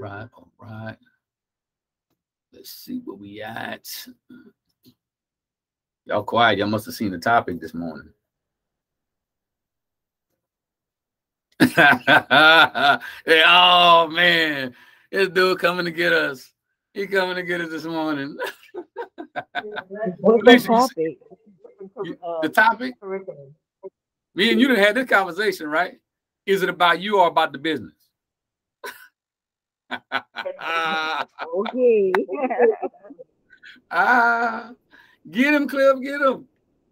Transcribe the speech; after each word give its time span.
right, 0.00 0.28
all 0.34 0.50
right. 0.58 0.96
Let's 2.52 2.70
see 2.70 3.00
where 3.04 3.16
we 3.16 3.42
at. 3.42 3.88
Y'all 6.06 6.22
quiet. 6.22 6.58
Y'all 6.58 6.68
must 6.68 6.86
have 6.86 6.94
seen 6.94 7.12
the 7.12 7.18
topic 7.18 7.60
this 7.60 7.74
morning. 7.74 8.08
hey, 11.60 13.42
oh 13.46 14.08
man, 14.10 14.74
this 15.12 15.28
dude 15.28 15.58
coming 15.58 15.84
to 15.84 15.90
get 15.90 16.12
us. 16.12 16.50
He 16.94 17.06
coming 17.06 17.36
to 17.36 17.42
get 17.42 17.60
us 17.60 17.70
this 17.70 17.84
morning. 17.84 18.36
What's 20.18 20.44
the 20.44 20.58
topic? 20.66 21.18
the 22.42 22.48
topic? 22.48 22.94
Me 24.34 24.50
and 24.50 24.60
you 24.60 24.68
didn't 24.68 24.84
have 24.84 24.94
this 24.94 25.08
conversation, 25.08 25.68
right? 25.68 25.98
Is 26.46 26.62
it 26.62 26.70
about 26.70 27.00
you 27.00 27.20
or 27.20 27.28
about 27.28 27.52
the 27.52 27.58
business? 27.58 27.99
Okay. 31.56 32.12
ah, 33.90 34.72
get 35.30 35.54
him, 35.54 35.68
Cliff, 35.68 36.00
get 36.00 36.20
him. 36.20 36.46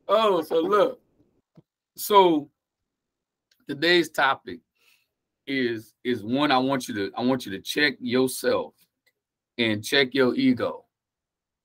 Oh, 0.09 0.43
so 0.43 0.61
look. 0.61 1.01
So 1.97 2.48
today's 3.69 4.09
topic 4.09 4.61
is 5.47 5.95
is 6.05 6.23
one 6.23 6.53
I 6.53 6.59
want 6.59 6.89
you 6.89 6.95
to 6.95 7.12
I 7.16 7.23
want 7.23 7.47
you 7.47 7.53
to 7.53 7.61
check 7.61 7.95
yourself 8.01 8.75
and 9.56 9.84
check 9.84 10.15
your 10.15 10.34
ego 10.34 10.84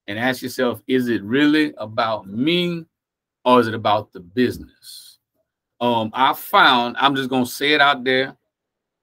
and 0.07 0.17
ask 0.17 0.41
yourself 0.41 0.81
is 0.87 1.07
it 1.09 1.23
really 1.23 1.73
about 1.77 2.27
me 2.27 2.85
or 3.45 3.59
is 3.59 3.67
it 3.67 3.73
about 3.73 4.11
the 4.13 4.21
business 4.21 5.19
um 5.81 6.11
I 6.13 6.33
found 6.33 6.95
I'm 6.97 7.15
just 7.15 7.29
going 7.29 7.45
to 7.45 7.51
say 7.51 7.73
it 7.73 7.81
out 7.81 8.03
there 8.03 8.35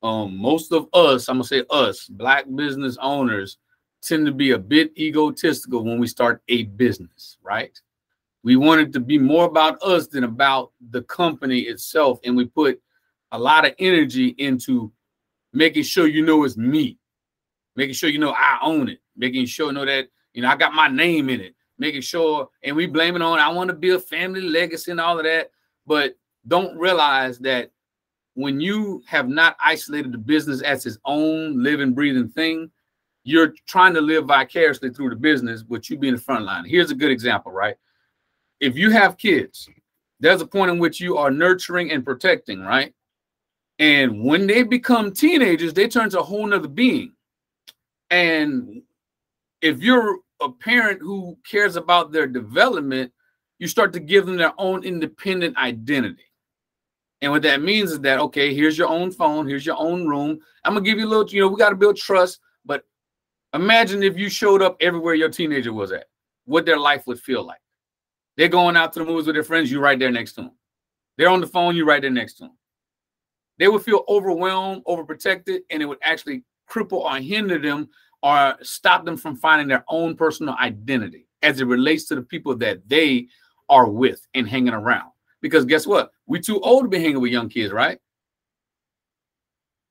um 0.03 0.37
most 0.37 0.73
of 0.73 0.89
us 0.93 1.29
I'm 1.29 1.39
to 1.39 1.45
say 1.45 1.65
us 1.71 2.07
black 2.07 2.45
business 2.55 2.97
owners 3.01 3.59
tend 4.03 4.27
to 4.27 4.33
be 4.33 4.53
a 4.53 4.59
bit 4.59 4.97
egotistical 4.99 5.85
when 5.85 5.99
we 5.99 6.07
start 6.07 6.43
a 6.49 6.65
business 6.65 7.39
right? 7.43 7.79
We 8.43 8.57
want 8.57 8.81
it 8.81 8.93
to 8.95 9.01
be 9.01 9.19
more 9.19 9.45
about 9.45 9.83
us 9.83 10.07
than 10.07 10.25
about 10.25 10.73
the 10.91 11.03
company 11.03 11.61
itself 11.61 12.21
and 12.25 12.37
we 12.37 12.47
put 12.47 12.81
a 13.33 13.39
lot 13.39 13.67
of 13.67 13.75
energy 13.79 14.35
into 14.39 14.93
making 15.53 15.83
sure 15.83 16.07
you 16.07 16.25
know 16.25 16.45
it's 16.45 16.57
me, 16.57 16.99
making 17.77 17.95
sure 17.95 18.11
you 18.11 18.19
know 18.19 18.31
I 18.31 18.59
own 18.63 18.89
it, 18.89 19.01
making 19.17 19.47
sure 19.47 19.69
you 19.69 19.73
know 19.73 19.85
that 19.85 20.09
you 20.33 20.43
know 20.43 20.49
I 20.49 20.57
got 20.57 20.75
my 20.75 20.89
name 20.89 21.29
in 21.29 21.41
it, 21.41 21.55
making 21.79 22.03
sure, 22.03 22.49
and 22.63 22.77
we 22.77 22.87
blame 22.87 23.17
it 23.17 23.23
on 23.23 23.39
I 23.39 23.49
want 23.49 23.69
to 23.69 23.77
build 23.77 24.05
family 24.05 24.43
legacy 24.43 24.91
and 24.91 25.01
all 25.01 25.19
of 25.19 25.25
that, 25.25 25.51
but 25.87 26.17
don't 26.47 26.77
realize 26.79 27.39
that 27.41 27.71
when 28.35 28.61
you 28.61 29.03
have 29.07 29.29
not 29.29 29.57
isolated 29.63 30.13
the 30.13 30.19
business 30.19 30.63
as 30.63 30.87
its 30.87 30.99
own 31.05 31.63
living, 31.63 31.93
breathing 31.93 32.29
thing, 32.29 32.71
you're 33.25 33.55
trying 33.67 33.95
to 33.95 34.01
live 34.01 34.27
vicariously 34.27 34.91
through 34.91 35.11
the 35.11 35.17
business, 35.17 35.63
but 35.63 35.91
you 35.91 35.99
be 35.99 36.09
in 36.09 36.15
the 36.15 36.21
front 36.21 36.45
line. 36.45 36.65
Here's 36.65 36.91
a 36.91 36.95
good 36.95 37.11
example, 37.11 37.53
right? 37.53 37.77
If 38.61 38.77
you 38.77 38.91
have 38.91 39.19
kids, 39.19 39.69
there's 40.21 40.41
a 40.41 40.47
point 40.47 40.71
in 40.71 40.79
which 40.79 41.01
you 41.01 41.17
are 41.17 41.31
nurturing 41.31 41.91
and 41.91 42.05
protecting, 42.05 42.61
right? 42.61 42.95
And 43.79 44.25
when 44.25 44.47
they 44.47 44.63
become 44.63 45.13
teenagers, 45.13 45.73
they 45.73 45.89
turn 45.89 46.11
to 46.11 46.21
a 46.21 46.23
whole 46.23 46.47
nother 46.47 46.69
being. 46.69 47.13
And 48.11 48.83
if 49.63 49.83
you're 49.83 50.19
a 50.41 50.51
parent 50.51 51.01
who 51.01 51.39
cares 51.51 51.77
about 51.77 52.13
their 52.13 52.27
development, 52.27 53.13
you 53.59 53.69
start 53.69 53.93
to 53.93 54.01
give 54.01 54.27
them 54.27 54.37
their 54.37 54.53
own 54.59 54.85
independent 54.85 55.57
identity. 55.57 56.30
And 57.23 57.33
what 57.33 57.43
that 57.43 57.63
means 57.63 57.93
is 57.93 58.01
that, 58.01 58.19
okay, 58.19 58.55
here's 58.55 58.79
your 58.79 58.89
own 58.89 59.11
phone, 59.11 59.47
here's 59.47 59.67
your 59.67 59.79
own 59.79 60.07
room. 60.07 60.39
I'm 60.65 60.75
gonna 60.75 60.85
give 60.85 60.99
you 60.99 61.07
a 61.07 61.09
little, 61.09 61.29
you 61.29 61.41
know, 61.41 61.49
we 61.49 61.57
got 61.57 61.71
to 61.71 61.77
build 61.77 61.97
trust. 61.97 62.41
But 62.65 62.85
imagine 63.53 64.03
if 64.03 64.17
you 64.17 64.29
showed 64.29 64.63
up 64.63 64.77
everywhere 64.81 65.15
your 65.15 65.29
teenager 65.29 65.73
was 65.73 65.93
at, 65.93 66.07
what 66.47 66.65
their 66.65 66.79
life 66.79 67.07
would 67.07 67.21
feel 67.21 67.45
like. 67.45 67.61
They're 68.37 68.49
going 68.49 68.77
out 68.77 68.93
to 68.95 69.01
the 69.01 69.05
movies 69.05 69.27
with 69.27 69.37
their 69.37 69.43
friends, 69.43 69.71
you 69.71 69.81
right 69.81 69.99
there 69.99 70.11
next 70.11 70.33
to 70.35 70.43
them. 70.43 70.53
They're 71.19 71.29
on 71.29 71.41
the 71.41 71.47
phone, 71.47 71.77
you 71.77 71.85
right 71.85 72.01
there 72.01 72.11
next 72.11 72.35
to 72.35 72.45
them 72.45 72.53
they 73.61 73.69
would 73.69 73.83
feel 73.83 74.05
overwhelmed, 74.09 74.83
overprotected, 74.87 75.61
and 75.69 75.83
it 75.83 75.87
would 75.87 75.99
actually 76.03 76.43
cripple 76.69 77.05
or 77.05 77.17
hinder 77.19 77.59
them 77.59 77.91
or 78.23 78.57
stop 78.63 79.05
them 79.05 79.19
from 79.19 79.37
finding 79.37 79.69
their 79.69 79.85
own 79.89 80.17
personal 80.17 80.57
identity 80.59 81.29
as 81.43 81.61
it 81.61 81.67
relates 81.67 82.07
to 82.07 82.15
the 82.15 82.23
people 82.23 82.57
that 82.57 82.81
they 82.89 83.29
are 83.69 83.89
with 83.89 84.27
and 84.35 84.49
hanging 84.49 84.73
around. 84.73 85.10
Because 85.41 85.65
guess 85.65 85.87
what? 85.87 86.11
We 86.27 86.41
too 86.41 86.61
old 86.61 86.85
to 86.85 86.89
be 86.89 87.01
hanging 87.01 87.21
with 87.21 87.33
young 87.33 87.49
kids, 87.49 87.73
right? 87.73 87.99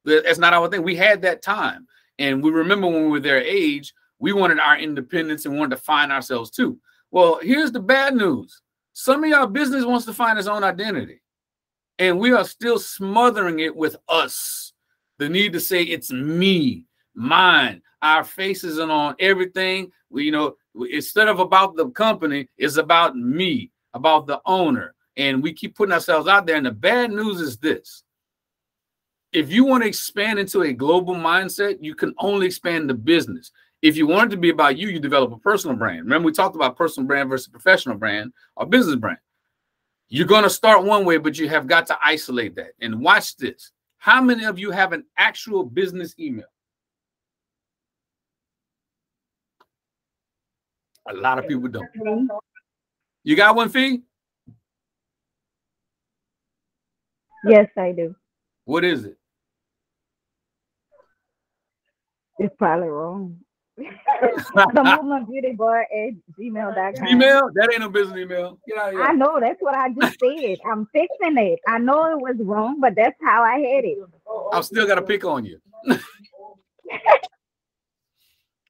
That's 0.06 0.40
not 0.40 0.54
our 0.54 0.70
thing. 0.70 0.84
We 0.84 0.96
had 0.96 1.22
that 1.24 1.42
time. 1.42 1.88
And 2.18 2.44
we 2.44 2.52
remember 2.52 2.88
when 2.88 3.06
we 3.06 3.10
were 3.10 3.20
their 3.20 3.42
age, 3.42 3.94
we 4.20 4.34
wanted 4.34 4.60
our 4.60 4.78
independence 4.78 5.46
and 5.46 5.58
wanted 5.58 5.76
to 5.76 5.82
find 5.82 6.12
ourselves 6.12 6.50
too. 6.50 6.78
Well, 7.12 7.40
here's 7.42 7.72
the 7.72 7.80
bad 7.80 8.16
news. 8.16 8.62
Some 8.94 9.24
of 9.24 9.30
y'all 9.30 9.48
business 9.48 9.86
wants 9.86 10.06
to 10.06 10.14
find 10.14 10.38
its 10.38 10.48
own 10.48 10.64
identity 10.64 11.22
and 12.00 12.18
we 12.18 12.32
are 12.32 12.46
still 12.46 12.80
smothering 12.80 13.60
it 13.60 13.76
with 13.76 13.98
us. 14.08 14.74
The 15.20 15.30
need 15.30 15.54
to 15.54 15.60
say 15.60 15.84
it's 15.84 16.12
me, 16.12 16.86
mine. 17.14 17.82
Our 18.02 18.24
faces 18.24 18.78
and 18.78 18.90
on 18.90 19.16
everything. 19.20 19.92
We, 20.10 20.24
you 20.24 20.32
know, 20.32 20.56
instead 20.90 21.28
of 21.28 21.40
about 21.40 21.76
the 21.76 21.90
company, 21.90 22.48
it's 22.58 22.78
about 22.78 23.18
me, 23.18 23.72
about 23.94 24.26
the 24.26 24.42
owner. 24.46 24.96
And 25.20 25.44
we 25.44 25.54
keep 25.54 25.76
putting 25.76 25.94
ourselves 25.94 26.28
out 26.28 26.48
there. 26.48 26.56
And 26.56 26.66
the 26.66 26.72
bad 26.72 27.12
news 27.12 27.42
is 27.42 27.58
this 27.58 28.04
if 29.32 29.52
you 29.52 29.66
want 29.66 29.84
to 29.84 29.88
expand 29.88 30.40
into 30.40 30.64
a 30.64 30.74
global 30.74 31.14
mindset, 31.14 31.78
you 31.82 31.94
can 31.94 32.16
only 32.18 32.48
expand 32.48 32.90
the 32.90 32.96
business. 32.96 33.52
If 33.82 33.96
you 33.96 34.08
want 34.08 34.32
it 34.32 34.36
to 34.36 34.42
be 34.42 34.50
about 34.50 34.78
you, 34.78 34.88
you 34.88 35.00
develop 35.00 35.32
a 35.32 35.38
personal 35.38 35.76
brand. 35.76 36.04
Remember, 36.04 36.26
we 36.26 36.32
talked 36.32 36.56
about 36.56 36.78
personal 36.78 37.06
brand 37.06 37.30
versus 37.30 37.48
professional 37.48 37.98
brand 37.98 38.34
or 38.56 38.66
business 38.66 38.96
brand. 38.96 39.20
You're 40.08 40.26
going 40.26 40.44
to 40.44 40.50
start 40.50 40.84
one 40.84 41.06
way, 41.06 41.18
but 41.18 41.38
you 41.38 41.48
have 41.50 41.68
got 41.68 41.86
to 41.88 41.98
isolate 42.02 42.56
that. 42.56 42.72
And 42.82 43.00
watch 43.00 43.38
this. 43.38 43.72
How 44.00 44.22
many 44.22 44.46
of 44.46 44.58
you 44.58 44.72
have 44.72 44.94
an 44.94 45.06
actual 45.18 45.64
business 45.64 46.16
email? 46.18 46.48
A 51.10 51.14
lot 51.14 51.38
of 51.38 51.48
people 51.48 51.68
don't. 51.68 51.90
You 53.24 53.36
got 53.36 53.56
one, 53.56 53.70
Fee? 53.70 54.02
Yes, 57.46 57.68
I 57.78 57.92
do. 57.92 58.16
What 58.66 58.84
is 58.84 59.06
it? 59.06 59.18
It's 62.38 62.56
probably 62.58 62.88
wrong 62.88 63.40
the 64.74 64.84
movement 64.84 65.30
beauty 65.30 65.54
bar 65.54 65.82
at 65.82 66.14
gmail.com. 66.38 67.08
Email? 67.08 67.50
That 67.54 67.70
ain't 67.74 67.84
a 67.84 67.90
business 67.90 68.18
email. 68.18 68.60
Get 68.68 68.78
out 68.78 68.88
of 68.90 68.94
here. 68.94 69.04
I 69.04 69.14
know 69.14 69.40
that's 69.40 69.62
what 69.62 69.76
I 69.76 69.90
just 69.90 70.18
said. 70.20 70.58
I'm 70.70 70.88
fixing 70.94 71.38
it. 71.38 71.60
I 71.68 71.78
know 71.78 72.12
it 72.12 72.20
was 72.20 72.36
wrong, 72.40 72.80
but 72.80 72.96
that's 72.96 73.18
how 73.24 73.44
I 73.44 73.60
had 73.60 73.86
it. 73.86 73.98
I'm 74.52 74.64
still 74.64 74.88
gotta 74.88 75.02
pick 75.02 75.24
on 75.24 75.46
you. 75.46 75.60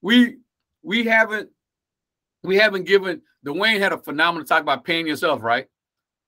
we 0.02 0.38
we 0.84 1.06
haven't 1.06 1.50
we 2.44 2.58
haven't 2.58 2.85
given 2.85 3.22
Dwayne 3.46 3.79
had 3.79 3.94
a 3.94 3.97
phenomenal 3.97 4.46
talk 4.46 4.62
about 4.62 4.84
paying 4.84 5.08
yourself, 5.08 5.41
right? 5.41 5.68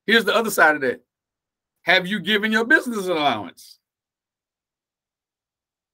Here's 0.08 0.26
the 0.26 0.36
other 0.36 0.50
side 0.50 0.76
of 0.76 0.82
that. 0.82 1.02
Have 1.84 2.06
you 2.08 2.20
given 2.20 2.52
your 2.52 2.66
business 2.66 3.08
allowance? 3.08 3.80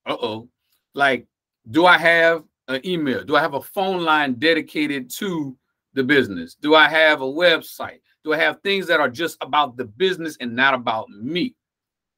Uh-oh. 0.05 0.49
Like, 0.93 1.27
do 1.69 1.85
I 1.85 1.97
have 1.97 2.43
an 2.67 2.85
email? 2.85 3.23
Do 3.23 3.35
I 3.35 3.41
have 3.41 3.53
a 3.53 3.61
phone 3.61 4.03
line 4.03 4.33
dedicated 4.33 5.09
to 5.11 5.55
the 5.93 6.03
business? 6.03 6.55
Do 6.55 6.75
I 6.75 6.87
have 6.87 7.21
a 7.21 7.25
website? 7.25 7.99
Do 8.23 8.33
I 8.33 8.37
have 8.37 8.61
things 8.61 8.87
that 8.87 8.99
are 8.99 9.09
just 9.09 9.37
about 9.41 9.77
the 9.77 9.85
business 9.85 10.37
and 10.39 10.55
not 10.55 10.73
about 10.73 11.09
me? 11.09 11.55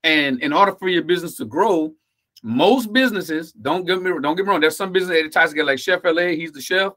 And 0.04 0.42
in 0.42 0.54
order 0.54 0.74
for 0.74 0.88
your 0.88 1.04
business 1.04 1.36
to 1.38 1.46
grow, 1.46 1.94
most 2.42 2.94
businesses 2.94 3.52
don't 3.52 3.86
get 3.86 4.02
me 4.02 4.12
don't 4.22 4.36
get 4.36 4.46
me 4.46 4.50
wrong. 4.52 4.62
There's 4.62 4.78
some 4.78 4.92
business 4.92 5.22
that 5.22 5.32
tries 5.32 5.50
to 5.50 5.56
get 5.56 5.66
like 5.66 5.80
Chef 5.80 6.02
LA. 6.04 6.28
He's 6.28 6.52
the 6.52 6.62
chef. 6.62 6.94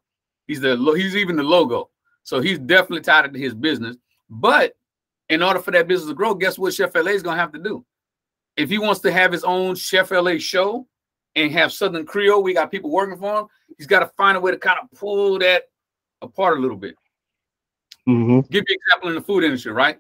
He's 0.47 0.61
the 0.61 0.77
he's 0.97 1.17
even 1.17 1.37
the 1.37 1.43
logo. 1.43 1.91
So 2.23 2.41
he's 2.41 2.59
definitely 2.59 3.01
tied 3.01 3.33
to 3.33 3.39
his 3.39 3.55
business. 3.55 3.97
But 4.31 4.75
in 5.32 5.43
order 5.43 5.61
for 5.61 5.70
that 5.73 5.88
business 5.88 6.08
to 6.08 6.14
grow, 6.14 6.34
guess 6.34 6.58
what 6.58 6.75
Chef 6.75 6.94
LA 6.94 7.12
is 7.12 7.23
gonna 7.23 7.40
have 7.40 7.52
to 7.52 7.58
do? 7.58 7.84
If 8.56 8.69
he 8.69 8.79
wants 8.79 9.00
to 9.00 9.12
have 9.12 9.32
his 9.32 9.44
own 9.44 9.75
Chef 9.75 10.11
LA 10.11 10.38
show, 10.38 10.87
and 11.34 11.52
have 11.52 11.73
Southern 11.73 12.05
Creole, 12.05 12.43
we 12.43 12.55
got 12.55 12.70
people 12.70 12.90
working 12.90 13.19
for 13.19 13.40
him. 13.40 13.46
He's 13.79 13.87
got 13.87 14.00
to 14.00 14.08
find 14.17 14.37
a 14.37 14.40
way 14.40 14.50
to 14.50 14.58
kind 14.58 14.79
of 14.82 14.99
pull 14.99 15.38
that 15.38 15.64
apart 16.20 16.58
a 16.58 16.61
little 16.61 16.76
bit. 16.76 16.96
Mm-hmm. 18.08 18.40
Give 18.50 18.64
you 18.69 18.76
an 18.76 18.76
example 18.87 19.08
in 19.11 19.14
the 19.14 19.23
food 19.23 19.44
industry, 19.44 19.73
right? 19.73 19.99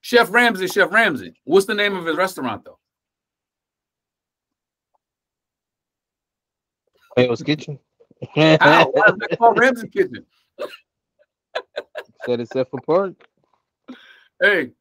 Chef 0.00 0.32
Ramsay, 0.32 0.68
Chef 0.68 0.92
Ramsay. 0.92 1.34
What's 1.44 1.66
the 1.66 1.74
name 1.74 1.96
of 1.96 2.06
his 2.06 2.16
restaurant 2.16 2.64
though? 2.64 2.78
Hell's 7.16 7.42
Kitchen. 7.42 7.78
Ow, 8.36 8.90
why 8.92 9.06
is 9.08 9.14
that 9.18 9.38
called 9.38 9.58
Ramsay 9.58 9.88
Kitchen? 9.88 10.24
Set 12.26 12.40
itself 12.40 12.68
apart. 12.72 13.14
Hey, 14.40 14.72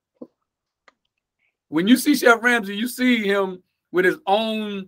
when 1.69 1.87
you 1.87 1.97
see 1.97 2.15
Chef 2.15 2.41
Ramsay, 2.41 2.75
you 2.75 2.87
see 2.87 3.23
him 3.23 3.61
with 3.91 4.05
his 4.05 4.17
own 4.27 4.87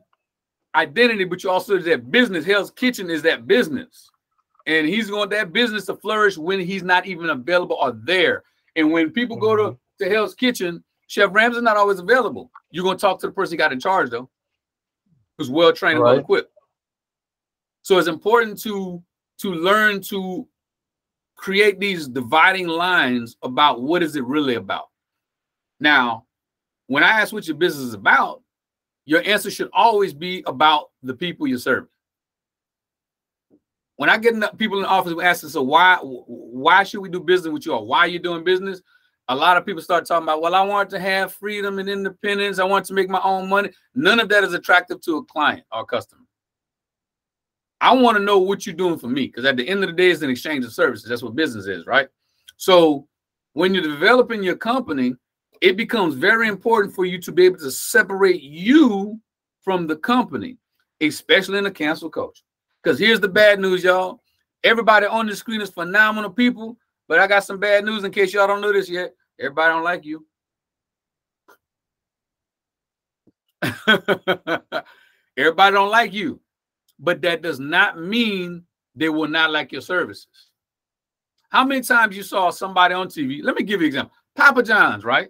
identity, 0.76 1.24
but 1.24 1.44
you 1.44 1.50
also 1.50 1.78
that 1.80 2.12
business. 2.12 2.46
Hell's 2.46 2.72
Kitchen 2.72 3.10
is 3.10 3.22
that 3.24 3.48
business. 3.48 4.10
And 4.68 4.88
he's 4.88 5.10
going 5.10 5.30
that 5.30 5.54
business 5.54 5.86
to 5.86 5.96
flourish 5.96 6.38
when 6.38 6.60
he's 6.60 6.84
not 6.84 7.06
even 7.06 7.30
available 7.30 7.78
or 7.80 7.92
there. 7.92 8.44
And 8.76 8.92
when 8.92 9.12
people 9.12 9.38
go 9.38 9.56
to, 9.56 9.64
mm-hmm. 9.64 10.04
to 10.04 10.10
Hell's 10.10 10.36
Kitchen, 10.36 10.84
Chef 11.08 11.30
Ramsay's 11.34 11.62
not 11.62 11.78
always 11.78 12.00
available. 12.00 12.52
You're 12.72 12.84
gonna 12.84 12.98
talk 12.98 13.20
to 13.22 13.28
the 13.28 13.34
person 13.34 13.54
he 13.54 13.58
got 13.58 13.72
in 13.72 13.80
charge 13.80 14.10
though, 14.10 14.30
who's 15.38 15.50
well 15.50 15.72
trained 15.72 15.96
and 15.96 16.04
well 16.04 16.18
equipped. 16.18 16.52
So 17.84 17.98
it's 18.00 18.08
important 18.08 18.60
to 18.62 19.04
to 19.40 19.54
learn 19.54 20.02
to 20.02 20.48
create 21.36 21.80
these 21.80 22.08
dividing 22.08 22.68
lines 22.68 23.38
about 23.44 23.82
what 23.82 24.02
is 24.02 24.16
it 24.16 24.26
really 24.26 24.56
about. 24.56 24.86
Now, 25.80 26.26
when 26.88 27.04
I 27.04 27.22
ask 27.22 27.34
what 27.34 27.48
your 27.48 27.58
business 27.58 27.86
is 27.86 27.94
about, 27.94 28.42
your 29.06 29.22
answer 29.26 29.52
should 29.52 29.70
always 29.74 30.14
be 30.14 30.44
about 30.48 30.90
the 31.04 31.14
people 31.14 31.48
you're 31.48 31.60
serving. 31.60 31.90
When 33.98 34.10
I 34.10 34.18
get 34.18 34.34
people 34.58 34.78
in 34.78 34.84
the 34.84 34.90
office 34.90 35.12
who 35.12 35.22
ask 35.22 35.44
us, 35.44 35.54
so 35.54 35.62
why 35.62 35.98
why 36.02 36.84
should 36.84 37.00
we 37.00 37.10
do 37.10 37.20
business 37.20 37.54
with 37.54 37.66
you 37.66 37.74
or 37.74 37.86
why 37.86 38.00
are 38.00 38.08
you 38.08 38.20
doing 38.20 38.44
business? 38.44 38.82
A 39.30 39.36
lot 39.36 39.58
of 39.58 39.66
people 39.66 39.82
start 39.82 40.06
talking 40.06 40.24
about, 40.24 40.42
well, 40.42 40.54
I 40.54 40.62
want 40.62 40.90
to 40.92 41.00
have 41.00 41.34
freedom 41.34 41.80
and 41.80 41.90
independence. 41.90 42.60
I 42.60 42.66
want 42.66 42.86
to 42.86 42.94
make 42.94 43.10
my 43.10 43.22
own 43.24 43.50
money. 43.50 43.72
None 43.96 44.20
of 44.20 44.30
that 44.30 44.44
is 44.44 44.54
attractive 44.54 45.02
to 45.02 45.18
a 45.18 45.26
client 45.26 45.64
or 45.72 45.86
customer. 45.86 46.25
I 47.86 47.94
want 47.94 48.18
to 48.18 48.24
know 48.24 48.40
what 48.40 48.66
you're 48.66 48.74
doing 48.74 48.98
for 48.98 49.08
me 49.08 49.28
because 49.28 49.46
at 49.46 49.58
the 49.58 49.70
end 49.70 49.84
of 49.84 49.92
the 49.92 49.96
day, 49.96 50.10
it's 50.10 50.24
an 50.24 50.32
exchange 50.32 50.66
of 50.66 50.74
services. 50.74 51.08
That's 51.08 51.22
what 51.22 51.36
business 51.36 51.68
is, 51.68 51.86
right? 51.86 52.08
So 52.58 53.08
when 53.54 53.76
you're 53.76 53.84
developing 53.84 54.42
your 54.42 54.56
company, 54.56 55.14
it 55.62 55.78
becomes 55.78 56.16
very 56.16 56.48
important 56.48 56.96
for 56.96 57.06
you 57.06 57.22
to 57.22 57.32
be 57.32 57.46
able 57.46 57.60
to 57.60 57.70
separate 57.70 58.42
you 58.42 59.22
from 59.62 59.86
the 59.86 59.98
company, 59.98 60.58
especially 61.00 61.60
in 61.60 61.68
a 61.68 61.72
cancel 61.72 62.10
culture. 62.10 62.42
Because 62.84 62.98
here's 62.98 63.20
the 63.20 63.28
bad 63.28 63.60
news, 63.60 63.84
y'all. 63.84 64.20
Everybody 64.64 65.06
on 65.06 65.28
the 65.28 65.36
screen 65.36 65.62
is 65.62 65.70
phenomenal 65.70 66.32
people, 66.32 66.80
but 67.08 67.20
I 67.20 67.28
got 67.28 67.44
some 67.44 67.60
bad 67.60 67.86
news 67.86 68.04
in 68.04 68.12
case 68.12 68.34
y'all 68.34 68.48
don't 68.48 68.62
know 68.62 68.74
this 68.74 68.90
yet. 68.90 69.14
Everybody 69.40 69.74
don't 69.74 69.84
like 69.84 70.04
you. 70.06 70.26
Everybody 75.38 75.74
don't 75.76 75.92
like 75.92 76.14
you, 76.14 76.40
but 77.00 77.22
that 77.22 77.42
does 77.42 77.60
not 77.60 78.00
mean 78.00 78.64
they 78.96 79.10
will 79.10 79.28
not 79.28 79.52
like 79.52 79.72
your 79.72 79.82
services. 79.82 80.28
How 81.50 81.64
many 81.64 81.82
times 81.82 82.18
you 82.18 82.24
saw 82.24 82.50
somebody 82.50 82.94
on 82.94 83.08
TV? 83.08 83.42
Let 83.44 83.56
me 83.56 83.64
give 83.64 83.82
you 83.82 83.86
an 83.86 83.90
example. 83.90 84.16
Papa 84.36 84.64
John's, 84.64 85.04
right? 85.04 85.30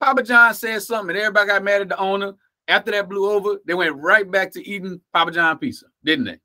Papa 0.00 0.22
John 0.22 0.54
said 0.54 0.82
something, 0.82 1.14
and 1.14 1.18
everybody 1.18 1.48
got 1.48 1.62
mad 1.62 1.82
at 1.82 1.88
the 1.88 1.98
owner. 1.98 2.32
After 2.68 2.90
that 2.92 3.08
blew 3.08 3.30
over, 3.30 3.56
they 3.66 3.74
went 3.74 3.96
right 3.96 4.30
back 4.30 4.52
to 4.52 4.66
eating 4.66 5.00
Papa 5.12 5.32
John 5.32 5.58
pizza, 5.58 5.86
didn't 6.04 6.24
they? 6.24 6.38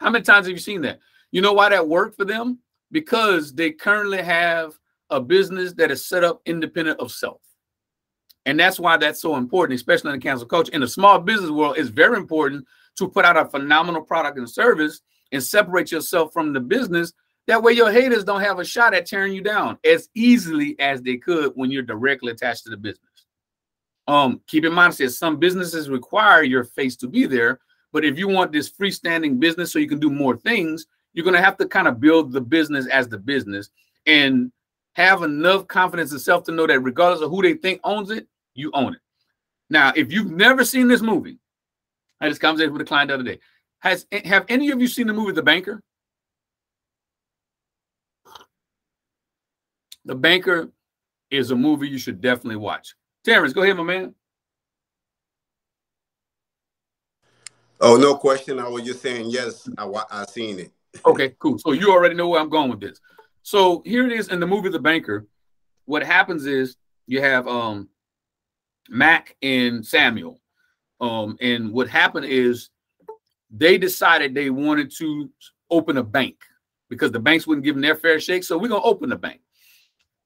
How 0.00 0.10
many 0.10 0.24
times 0.24 0.46
have 0.46 0.52
you 0.52 0.60
seen 0.60 0.82
that? 0.82 0.98
You 1.30 1.40
know 1.40 1.52
why 1.52 1.68
that 1.68 1.88
worked 1.88 2.16
for 2.16 2.24
them? 2.24 2.58
Because 2.90 3.54
they 3.54 3.70
currently 3.70 4.20
have 4.20 4.72
a 5.10 5.20
business 5.20 5.72
that 5.74 5.90
is 5.90 6.04
set 6.04 6.24
up 6.24 6.42
independent 6.44 6.98
of 6.98 7.12
self. 7.12 7.40
And 8.44 8.58
that's 8.58 8.80
why 8.80 8.96
that's 8.96 9.20
so 9.20 9.36
important, 9.36 9.76
especially 9.76 10.10
in 10.10 10.18
the 10.18 10.22
cancel 10.22 10.46
culture. 10.46 10.72
In 10.72 10.80
the 10.80 10.88
small 10.88 11.18
business 11.18 11.50
world, 11.50 11.76
it's 11.78 11.88
very 11.88 12.16
important 12.16 12.66
to 12.96 13.08
put 13.08 13.24
out 13.24 13.36
a 13.36 13.44
phenomenal 13.44 14.02
product 14.02 14.38
and 14.38 14.50
service 14.50 15.00
and 15.30 15.42
separate 15.42 15.92
yourself 15.92 16.32
from 16.32 16.52
the 16.52 16.60
business. 16.60 17.12
That 17.46 17.62
way, 17.62 17.72
your 17.72 17.90
haters 17.90 18.24
don't 18.24 18.40
have 18.40 18.58
a 18.58 18.64
shot 18.64 18.94
at 18.94 19.06
tearing 19.06 19.32
you 19.32 19.42
down 19.42 19.78
as 19.84 20.08
easily 20.14 20.76
as 20.78 21.02
they 21.02 21.16
could 21.16 21.52
when 21.54 21.70
you're 21.70 21.82
directly 21.82 22.32
attached 22.32 22.64
to 22.64 22.70
the 22.70 22.76
business. 22.76 23.08
Um, 24.08 24.40
keep 24.46 24.64
in 24.64 24.72
mind, 24.72 24.94
says 24.94 25.18
some 25.18 25.38
businesses 25.38 25.88
require 25.88 26.42
your 26.42 26.64
face 26.64 26.96
to 26.96 27.08
be 27.08 27.26
there, 27.26 27.60
but 27.92 28.04
if 28.04 28.18
you 28.18 28.28
want 28.28 28.52
this 28.52 28.70
freestanding 28.70 29.38
business 29.38 29.72
so 29.72 29.78
you 29.78 29.88
can 29.88 30.00
do 30.00 30.10
more 30.10 30.36
things, 30.36 30.86
you're 31.12 31.30
to 31.30 31.40
have 31.40 31.56
to 31.58 31.66
kind 31.66 31.86
of 31.86 32.00
build 32.00 32.32
the 32.32 32.40
business 32.40 32.86
as 32.88 33.08
the 33.08 33.18
business 33.18 33.70
and 34.06 34.50
have 34.94 35.22
enough 35.22 35.66
confidence 35.68 36.12
in 36.12 36.18
self 36.18 36.44
to 36.44 36.52
know 36.52 36.66
that 36.66 36.80
regardless 36.80 37.22
of 37.22 37.30
who 37.30 37.42
they 37.42 37.54
think 37.54 37.80
owns 37.84 38.10
it, 38.10 38.26
you 38.54 38.70
own 38.74 38.94
it. 38.94 39.00
Now, 39.70 39.92
if 39.94 40.12
you've 40.12 40.30
never 40.30 40.64
seen 40.64 40.88
this 40.88 41.02
movie, 41.02 41.38
I 42.20 42.28
this 42.28 42.38
conversation 42.38 42.72
with 42.72 42.82
a 42.82 42.84
client 42.84 43.08
the 43.08 43.14
other 43.14 43.24
day. 43.24 43.40
Has 43.80 44.06
have 44.24 44.44
any 44.48 44.70
of 44.70 44.80
you 44.80 44.86
seen 44.86 45.06
the 45.06 45.12
movie 45.12 45.32
The 45.32 45.42
Banker? 45.42 45.82
The 50.04 50.14
Banker 50.14 50.68
is 51.30 51.50
a 51.50 51.56
movie 51.56 51.88
you 51.88 51.98
should 51.98 52.20
definitely 52.20 52.56
watch. 52.56 52.94
Terrence, 53.24 53.52
go 53.52 53.62
ahead, 53.62 53.76
my 53.76 53.82
man. 53.82 54.14
Oh, 57.80 57.96
no 57.96 58.14
question. 58.14 58.60
I 58.60 58.68
was 58.68 58.84
just 58.84 59.02
saying 59.02 59.30
yes. 59.30 59.68
I 59.76 59.90
I 60.10 60.24
seen 60.26 60.60
it. 60.60 60.72
Okay, 61.06 61.34
cool. 61.38 61.58
So 61.58 61.72
you 61.72 61.90
already 61.90 62.14
know 62.14 62.28
where 62.28 62.40
I'm 62.40 62.50
going 62.50 62.68
with 62.68 62.80
this. 62.80 63.00
So 63.42 63.82
here 63.86 64.04
it 64.06 64.12
is 64.12 64.28
in 64.28 64.40
the 64.40 64.46
movie 64.46 64.68
The 64.68 64.78
Banker. 64.78 65.26
What 65.86 66.02
happens 66.02 66.44
is 66.44 66.76
you 67.06 67.22
have 67.22 67.48
um 67.48 67.88
Mac 68.92 69.36
and 69.42 69.84
Samuel. 69.84 70.38
Um, 71.00 71.36
and 71.40 71.72
what 71.72 71.88
happened 71.88 72.26
is 72.26 72.68
they 73.50 73.78
decided 73.78 74.34
they 74.34 74.50
wanted 74.50 74.92
to 74.98 75.30
open 75.70 75.96
a 75.96 76.02
bank 76.02 76.36
because 76.88 77.10
the 77.10 77.18
banks 77.18 77.46
wouldn't 77.46 77.64
give 77.64 77.74
them 77.74 77.82
their 77.82 77.96
fair 77.96 78.20
shake. 78.20 78.44
So 78.44 78.58
we're 78.58 78.68
gonna 78.68 78.84
open 78.84 79.08
the 79.08 79.16
bank. 79.16 79.40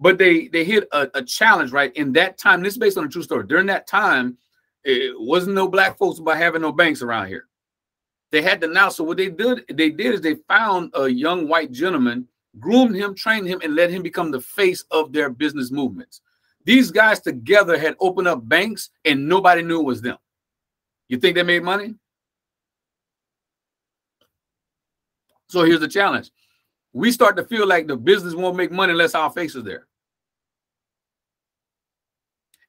But 0.01 0.19
they 0.19 0.49
they 0.49 0.65
hit 0.65 0.89
a, 0.93 1.09
a 1.15 1.23
challenge, 1.23 1.73
right? 1.73 1.95
In 1.97 2.13
that 2.15 2.39
time, 2.39 2.63
this 2.63 2.75
is 2.75 2.79
based 2.79 2.99
on 2.99 3.05
a 3.05 3.09
true 3.09 3.23
story. 3.23 3.47
During 3.47 3.67
that 3.67 3.87
time, 3.87 4.37
it 4.85 5.15
wasn't 5.19 5.55
no 5.55 5.69
black 5.69 5.97
folks 5.97 6.19
about 6.19 6.37
having 6.37 6.63
no 6.63 6.73
banks 6.73 7.03
around 7.03 7.29
here. 7.29 7.47
They 8.33 8.43
had 8.43 8.61
to 8.61 8.67
now. 8.67 8.89
So 8.89 9.05
what 9.05 9.17
they 9.17 9.31
did, 9.31 9.65
they 9.73 9.91
did 9.91 10.15
is 10.15 10.21
they 10.21 10.35
found 10.49 10.91
a 10.95 11.09
young 11.09 11.49
white 11.49 11.71
gentleman, 11.71 12.27
groomed 12.59 12.97
him, 12.97 13.15
trained 13.15 13.47
him, 13.47 13.61
and 13.63 13.77
let 13.77 13.91
him 13.91 14.03
become 14.03 14.31
the 14.31 14.41
face 14.41 14.85
of 14.91 15.13
their 15.13 15.31
business 15.31 15.71
movements. 15.71 16.21
These 16.67 16.91
guys 16.91 17.21
together 17.21 17.79
had 17.79 17.95
opened 18.01 18.27
up 18.27 18.47
banks, 18.49 18.91
and 19.05 19.29
nobody 19.29 19.63
knew 19.63 19.81
it 19.81 19.85
was 19.85 20.03
them. 20.03 20.19
You 21.07 21.17
think 21.17 21.37
they 21.37 21.45
made 21.45 21.63
money? 21.63 21.95
So 25.49 25.63
here's 25.63 25.79
the 25.79 25.87
challenge. 25.87 26.33
We 26.93 27.13
start 27.13 27.37
to 27.37 27.45
feel 27.45 27.69
like 27.69 27.87
the 27.87 27.97
business 27.97 28.35
won't 28.35 28.57
make 28.57 28.73
money 28.73 28.91
unless 28.91 29.15
our 29.15 29.31
face 29.31 29.55
is 29.55 29.63
there. 29.63 29.87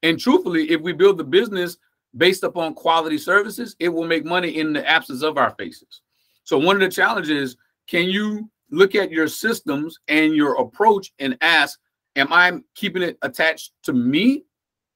And 0.04 0.20
truthfully, 0.20 0.70
if 0.70 0.80
we 0.80 0.94
build 0.94 1.18
the 1.18 1.24
business 1.24 1.80
based 2.16 2.44
upon 2.44 2.76
quality 2.76 3.18
services, 3.18 3.76
it 3.80 3.90
will 3.90 4.06
make 4.06 4.26
money 4.26 4.60
in 4.60 4.74
the 4.74 4.88
absence 4.88 5.24
of 5.24 5.40
our 5.40 5.56
faces. 5.58 6.02
So 6.44 6.60
one 6.60 6.76
of 6.76 6.82
the 6.82 6.90
challenges, 6.90 7.58
can 7.88 8.06
you 8.06 8.48
look 8.70 8.94
at 8.94 9.10
your 9.10 9.28
systems 9.28 9.98
and 10.08 10.36
your 10.36 10.62
approach 10.62 11.14
and 11.18 11.36
ask, 11.42 11.80
am 12.18 12.34
I 12.34 12.60
keeping 12.76 13.04
it 13.04 13.18
attached 13.22 13.72
to 13.84 13.94
me 13.94 14.44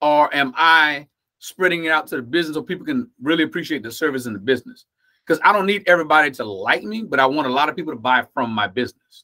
or 0.01 0.33
am 0.35 0.53
I 0.57 1.07
spreading 1.39 1.85
it 1.85 1.91
out 1.91 2.07
to 2.07 2.17
the 2.17 2.21
business 2.21 2.55
so 2.55 2.63
people 2.63 2.85
can 2.85 3.09
really 3.21 3.43
appreciate 3.43 3.83
the 3.83 3.91
service 3.91 4.25
in 4.25 4.33
the 4.33 4.39
business? 4.39 4.85
Because 5.25 5.39
I 5.45 5.53
don't 5.53 5.67
need 5.67 5.83
everybody 5.87 6.31
to 6.31 6.43
like 6.43 6.83
me, 6.83 7.03
but 7.03 7.19
I 7.19 7.25
want 7.27 7.47
a 7.47 7.51
lot 7.51 7.69
of 7.69 7.75
people 7.75 7.93
to 7.93 7.99
buy 7.99 8.25
from 8.33 8.51
my 8.51 8.67
business. 8.67 9.23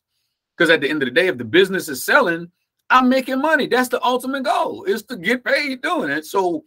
Because 0.55 0.69
at 0.69 0.79
the 0.79 0.89
end 0.89 1.01
of 1.01 1.07
the 1.07 1.13
day, 1.13 1.27
if 1.27 1.37
the 1.37 1.43
business 1.43 1.89
is 1.89 2.05
selling, 2.05 2.51
I'm 2.89 3.09
making 3.09 3.41
money. 3.41 3.67
That's 3.67 3.89
the 3.89 4.03
ultimate 4.03 4.43
goal 4.43 4.83
is 4.85 5.03
to 5.03 5.17
get 5.17 5.43
paid 5.43 5.81
doing 5.81 6.09
it. 6.09 6.25
So 6.25 6.63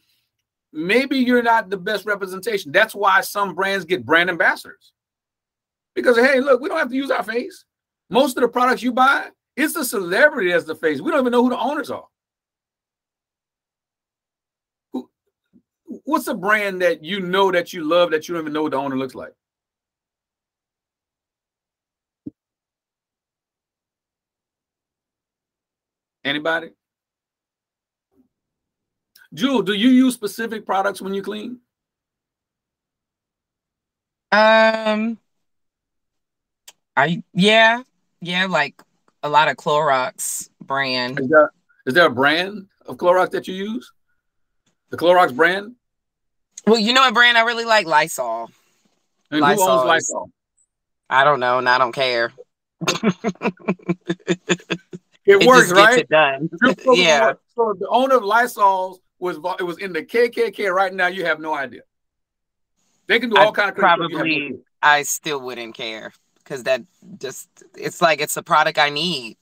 maybe 0.73 1.17
you're 1.17 1.43
not 1.43 1.71
the 1.71 1.77
best 1.77 2.07
representation. 2.07 2.73
That's 2.73 2.95
why 2.95 3.21
some 3.21 3.55
brands 3.55 3.85
get 3.85 4.05
brand 4.05 4.31
ambassadors. 4.31 4.93
Because 5.95 6.17
hey, 6.17 6.41
look, 6.41 6.61
we 6.61 6.69
don't 6.69 6.79
have 6.79 6.91
to 6.91 6.97
use 6.97 7.11
our 7.11 7.23
face. 7.23 7.65
Most 8.11 8.37
of 8.37 8.43
the 8.43 8.49
products 8.49 8.83
you 8.83 8.93
buy, 8.93 9.29
it's 9.61 9.77
a 9.77 9.85
celebrity 9.85 10.53
as 10.53 10.65
the 10.65 10.75
face. 10.75 11.01
We 11.01 11.11
don't 11.11 11.21
even 11.21 11.33
know 11.33 11.43
who 11.43 11.51
the 11.51 11.59
owners 11.59 11.91
are. 11.91 12.07
What's 16.05 16.29
a 16.29 16.35
brand 16.35 16.83
that 16.83 17.03
you 17.05 17.21
know 17.21 17.51
that 17.51 17.73
you 17.73 17.85
love 17.85 18.11
that 18.13 18.29
you 18.29 18.35
don't 18.35 18.45
even 18.45 18.53
know 18.53 18.63
what 18.63 18.73
the 18.73 18.79
owner 18.79 18.97
looks 18.97 19.15
like? 19.15 19.33
Anybody? 26.25 26.71
Jewel, 29.33 29.63
do 29.63 29.73
you 29.73 29.89
use 29.91 30.15
specific 30.15 30.67
products 30.67 31.01
when 31.01 31.15
you 31.15 31.23
clean? 31.23 31.61
Um, 34.33 35.19
I 36.97 37.23
yeah, 37.33 37.83
yeah, 38.21 38.47
like 38.47 38.81
a 39.23 39.29
lot 39.29 39.49
of 39.49 39.57
Clorox 39.57 40.49
brand. 40.61 41.21
Is 41.21 41.29
there, 41.29 41.51
is 41.87 41.95
there 41.95 42.07
a 42.07 42.11
brand 42.11 42.67
of 42.87 42.97
Clorox 42.97 43.31
that 43.31 43.49
you 43.49 43.55
use? 43.55 43.93
The 44.91 44.97
Clorox 44.97 45.35
brand? 45.35 45.75
Well, 46.67 46.79
you 46.79 46.93
know 46.93 47.01
what 47.03 47.15
brand 47.15 47.39
I 47.39 47.43
really 47.43 47.65
like? 47.65 47.87
Lysol. 47.87 48.51
And 49.31 49.41
Lysol 49.41 49.67
who 49.67 49.73
owns 49.73 49.87
Lysol? 49.87 50.31
I 51.09 51.25
don't 51.25 51.41
know, 51.41 51.59
and 51.59 51.69
I 51.69 51.79
don't 51.79 51.93
care. 51.93 52.33
It, 55.27 55.43
It 55.43 55.47
works, 55.47 55.71
right? 55.71 55.99
it 55.99 56.09
done. 56.09 56.49
You're 56.61 56.71
supposed 56.71 56.99
to 56.99 57.03
yeah. 57.03 57.33
So 57.55 57.75
the 57.79 57.87
owner 57.89 58.17
of 58.17 58.25
Lysol 58.25 58.99
was 59.19 59.37
it 59.59 59.63
was 59.63 59.79
in 59.79 59.93
the 59.93 60.03
KKK. 60.03 60.73
Right 60.73 60.93
now, 60.93 61.07
you 61.07 61.25
have 61.25 61.39
no 61.39 61.55
idea. 61.55 61.83
They 63.07 63.21
can 63.21 63.31
do 63.31 63.37
all 63.37 63.49
I 63.49 63.53
kind 63.53 63.71
of 63.71 63.77
crazy 63.77 63.95
stuff. 63.95 64.11
You 64.11 64.19
have 64.19 64.27
no 64.27 64.33
probably. 64.33 64.61
I 64.83 65.03
still 65.03 65.41
wouldn't 65.41 65.75
care 65.75 66.13
because 66.51 66.65
that 66.65 66.83
just 67.19 67.49
it's 67.79 68.03
like 68.03 68.21
it's 68.21 68.35
the 68.35 68.43
product 68.43 68.77
I 68.77 68.91
need. 68.91 69.37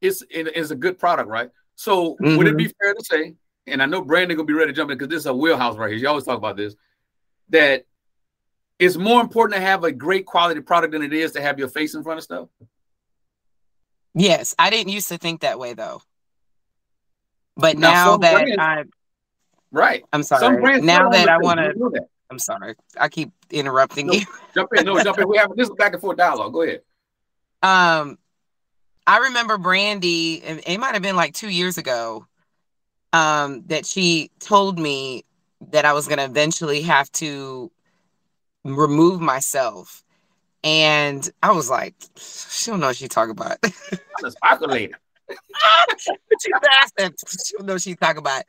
it's 0.00 0.22
it 0.30 0.56
is 0.56 0.70
a 0.70 0.74
good 0.74 0.98
product, 0.98 1.28
right? 1.28 1.50
So 1.74 2.16
would 2.18 2.46
it 2.46 2.56
be 2.56 2.64
mm-hmm. 2.64 2.70
fair 2.80 2.94
to 2.94 3.04
say, 3.04 3.34
and 3.66 3.82
I 3.82 3.86
know 3.86 4.02
Brandon 4.02 4.36
gonna 4.36 4.46
be 4.46 4.54
ready 4.54 4.72
to 4.72 4.76
jump 4.76 4.90
in 4.90 4.96
because 4.96 5.10
this 5.10 5.20
is 5.20 5.26
a 5.26 5.34
wheelhouse 5.34 5.76
right 5.76 5.90
here. 5.90 5.98
You 5.98 6.08
always 6.08 6.24
talk 6.24 6.38
about 6.38 6.56
this, 6.56 6.74
that 7.50 7.84
it's 8.78 8.96
more 8.96 9.20
important 9.20 9.60
to 9.60 9.66
have 9.66 9.84
a 9.84 9.92
great 9.92 10.24
quality 10.24 10.62
product 10.62 10.92
than 10.92 11.02
it 11.02 11.12
is 11.12 11.32
to 11.32 11.42
have 11.42 11.58
your 11.58 11.68
face 11.68 11.94
in 11.94 12.02
front 12.02 12.18
of 12.18 12.24
stuff. 12.24 12.48
Yes, 14.14 14.54
I 14.58 14.70
didn't 14.70 14.92
used 14.92 15.08
to 15.08 15.18
think 15.18 15.42
that 15.42 15.58
way 15.58 15.74
though. 15.74 16.00
But 17.56 17.76
Now, 17.76 17.92
now, 17.92 18.16
that 18.16 18.32
brands- 18.32 18.56
I 18.58 18.84
Right. 19.72 20.02
I'm 20.12 20.24
sorry. 20.24 20.80
Now 20.80 21.10
that 21.10 21.28
I 21.28 21.38
want 21.38 21.60
to. 21.60 22.02
I'm 22.28 22.40
sorry. 22.40 22.74
I 22.98 23.08
keep 23.08 23.30
interrupting 23.52 24.06
No. 24.06 24.12
you. 24.14 24.26
Jump 24.54 24.70
in. 24.76 24.84
No, 24.84 25.02
jump 25.02 25.18
in. 25.18 25.28
We 25.28 25.36
have 25.38 25.54
this 25.56 25.68
is 25.68 25.74
back 25.76 25.92
and 25.92 26.00
forth 26.00 26.16
dialogue. 26.16 26.52
Go 26.52 26.62
ahead. 26.62 26.82
Um, 27.62 28.18
I 29.06 29.18
remember 29.18 29.58
Brandy, 29.58 30.42
and 30.42 30.60
it 30.66 30.78
might 30.78 30.94
have 30.94 31.02
been 31.02 31.16
like 31.16 31.34
two 31.34 31.48
years 31.48 31.78
ago, 31.78 32.26
um, 33.12 33.62
that 33.66 33.86
she 33.86 34.30
told 34.40 34.78
me 34.78 35.24
that 35.72 35.84
I 35.84 35.92
was 35.92 36.06
going 36.06 36.18
to 36.18 36.24
eventually 36.24 36.82
have 36.82 37.10
to 37.12 37.70
remove 38.64 39.20
myself. 39.20 40.02
And 40.62 41.28
I 41.42 41.52
was 41.52 41.70
like, 41.70 41.94
she 42.16 42.70
don't 42.70 42.80
know 42.80 42.88
what 42.88 42.96
she 42.96 43.08
talking 43.08 43.30
about. 43.32 43.58
I'm 44.42 44.62
a 44.62 44.88
she. 45.98 46.12
She 46.36 46.50
don't 47.56 47.66
know 47.66 47.74
what 47.74 47.82
she 47.82 47.94
talking 47.94 48.18
about. 48.18 48.42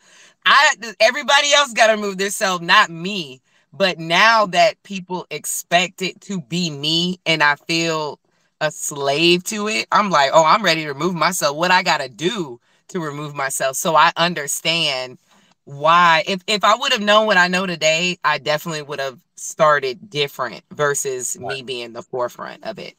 I 0.46 0.74
everybody 1.00 1.54
else 1.54 1.74
got 1.74 1.88
to 1.88 1.94
remove 1.94 2.18
themselves, 2.18 2.62
not 2.62 2.90
me. 2.90 3.42
But 3.74 4.00
now 4.00 4.46
that 4.48 4.82
people 4.84 5.26
expect 5.32 6.02
it 6.02 6.20
to 6.22 6.42
be 6.42 6.70
me, 6.70 7.20
and 7.26 7.42
I 7.42 7.56
feel 7.56 8.20
a 8.60 8.72
slave 8.72 9.44
to 9.46 9.68
it, 9.68 9.88
I'm 9.92 10.10
like, 10.10 10.32
oh, 10.34 10.46
I'm 10.46 10.64
ready 10.64 10.84
to 10.84 10.90
remove 10.90 11.16
myself. 11.16 11.56
What 11.56 11.72
I 11.72 11.84
gotta 11.84 12.10
do 12.10 12.60
to 12.90 13.00
remove 13.00 13.34
myself, 13.34 13.78
so 13.78 13.96
I 13.96 14.12
understand 14.18 15.18
why. 15.64 16.24
If 16.28 16.42
if 16.48 16.64
I 16.64 16.76
would 16.76 16.92
have 16.92 17.02
known 17.02 17.28
what 17.28 17.38
I 17.38 17.48
know 17.48 17.66
today, 17.66 18.18
I 18.24 18.38
definitely 18.38 18.82
would 18.84 19.00
have 19.00 19.20
started 19.36 20.10
different 20.10 20.64
versus 20.72 21.40
me 21.40 21.64
being 21.64 21.94
the 21.94 22.04
forefront 22.04 22.64
of 22.66 22.78
it. 22.78 22.96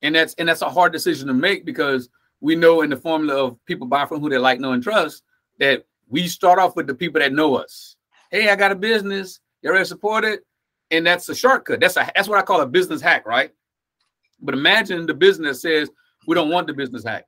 And 0.00 0.14
that's 0.14 0.34
and 0.34 0.48
that's 0.48 0.62
a 0.62 0.70
hard 0.70 0.92
decision 0.92 1.28
to 1.28 1.34
make 1.34 1.64
because 1.64 2.08
we 2.40 2.56
know 2.56 2.82
in 2.82 2.90
the 2.90 2.96
formula 2.96 3.44
of 3.44 3.64
people 3.66 3.86
buy 3.86 4.06
from 4.06 4.20
who 4.20 4.28
they 4.28 4.38
like, 4.38 4.58
know, 4.58 4.72
and 4.72 4.82
trust 4.82 5.22
that 5.58 5.86
we 6.08 6.26
start 6.26 6.58
off 6.58 6.74
with 6.74 6.86
the 6.86 6.94
people 6.94 7.20
that 7.20 7.32
know 7.32 7.54
us. 7.54 7.91
Hey, 8.32 8.48
I 8.48 8.56
got 8.56 8.72
a 8.72 8.74
business. 8.74 9.40
You 9.60 9.70
ready 9.70 9.82
to 9.82 9.86
support 9.86 10.24
it? 10.24 10.40
And 10.90 11.06
that's 11.06 11.28
a 11.28 11.34
shortcut. 11.34 11.80
That's 11.80 11.98
a 11.98 12.10
that's 12.16 12.28
what 12.28 12.38
I 12.38 12.42
call 12.42 12.62
a 12.62 12.66
business 12.66 13.02
hack, 13.02 13.26
right? 13.26 13.52
But 14.40 14.54
imagine 14.54 15.04
the 15.04 15.12
business 15.12 15.60
says 15.60 15.90
we 16.26 16.34
don't 16.34 16.48
want 16.48 16.66
the 16.66 16.72
business 16.72 17.04
hack. 17.04 17.26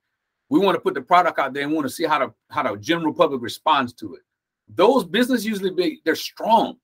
We 0.48 0.60
want 0.60 0.76
to 0.76 0.80
put 0.80 0.94
the 0.94 1.02
product 1.02 1.38
out 1.38 1.52
there 1.52 1.62
and 1.62 1.72
want 1.72 1.86
to 1.86 1.92
see 1.92 2.04
how 2.04 2.18
the 2.18 2.32
how 2.48 2.62
the 2.62 2.78
general 2.80 3.12
public 3.12 3.42
responds 3.42 3.92
to 3.94 4.14
it. 4.14 4.22
Those 4.66 5.04
business 5.04 5.44
usually 5.44 5.70
big, 5.70 5.98
they're 6.06 6.16
strong. 6.16 6.78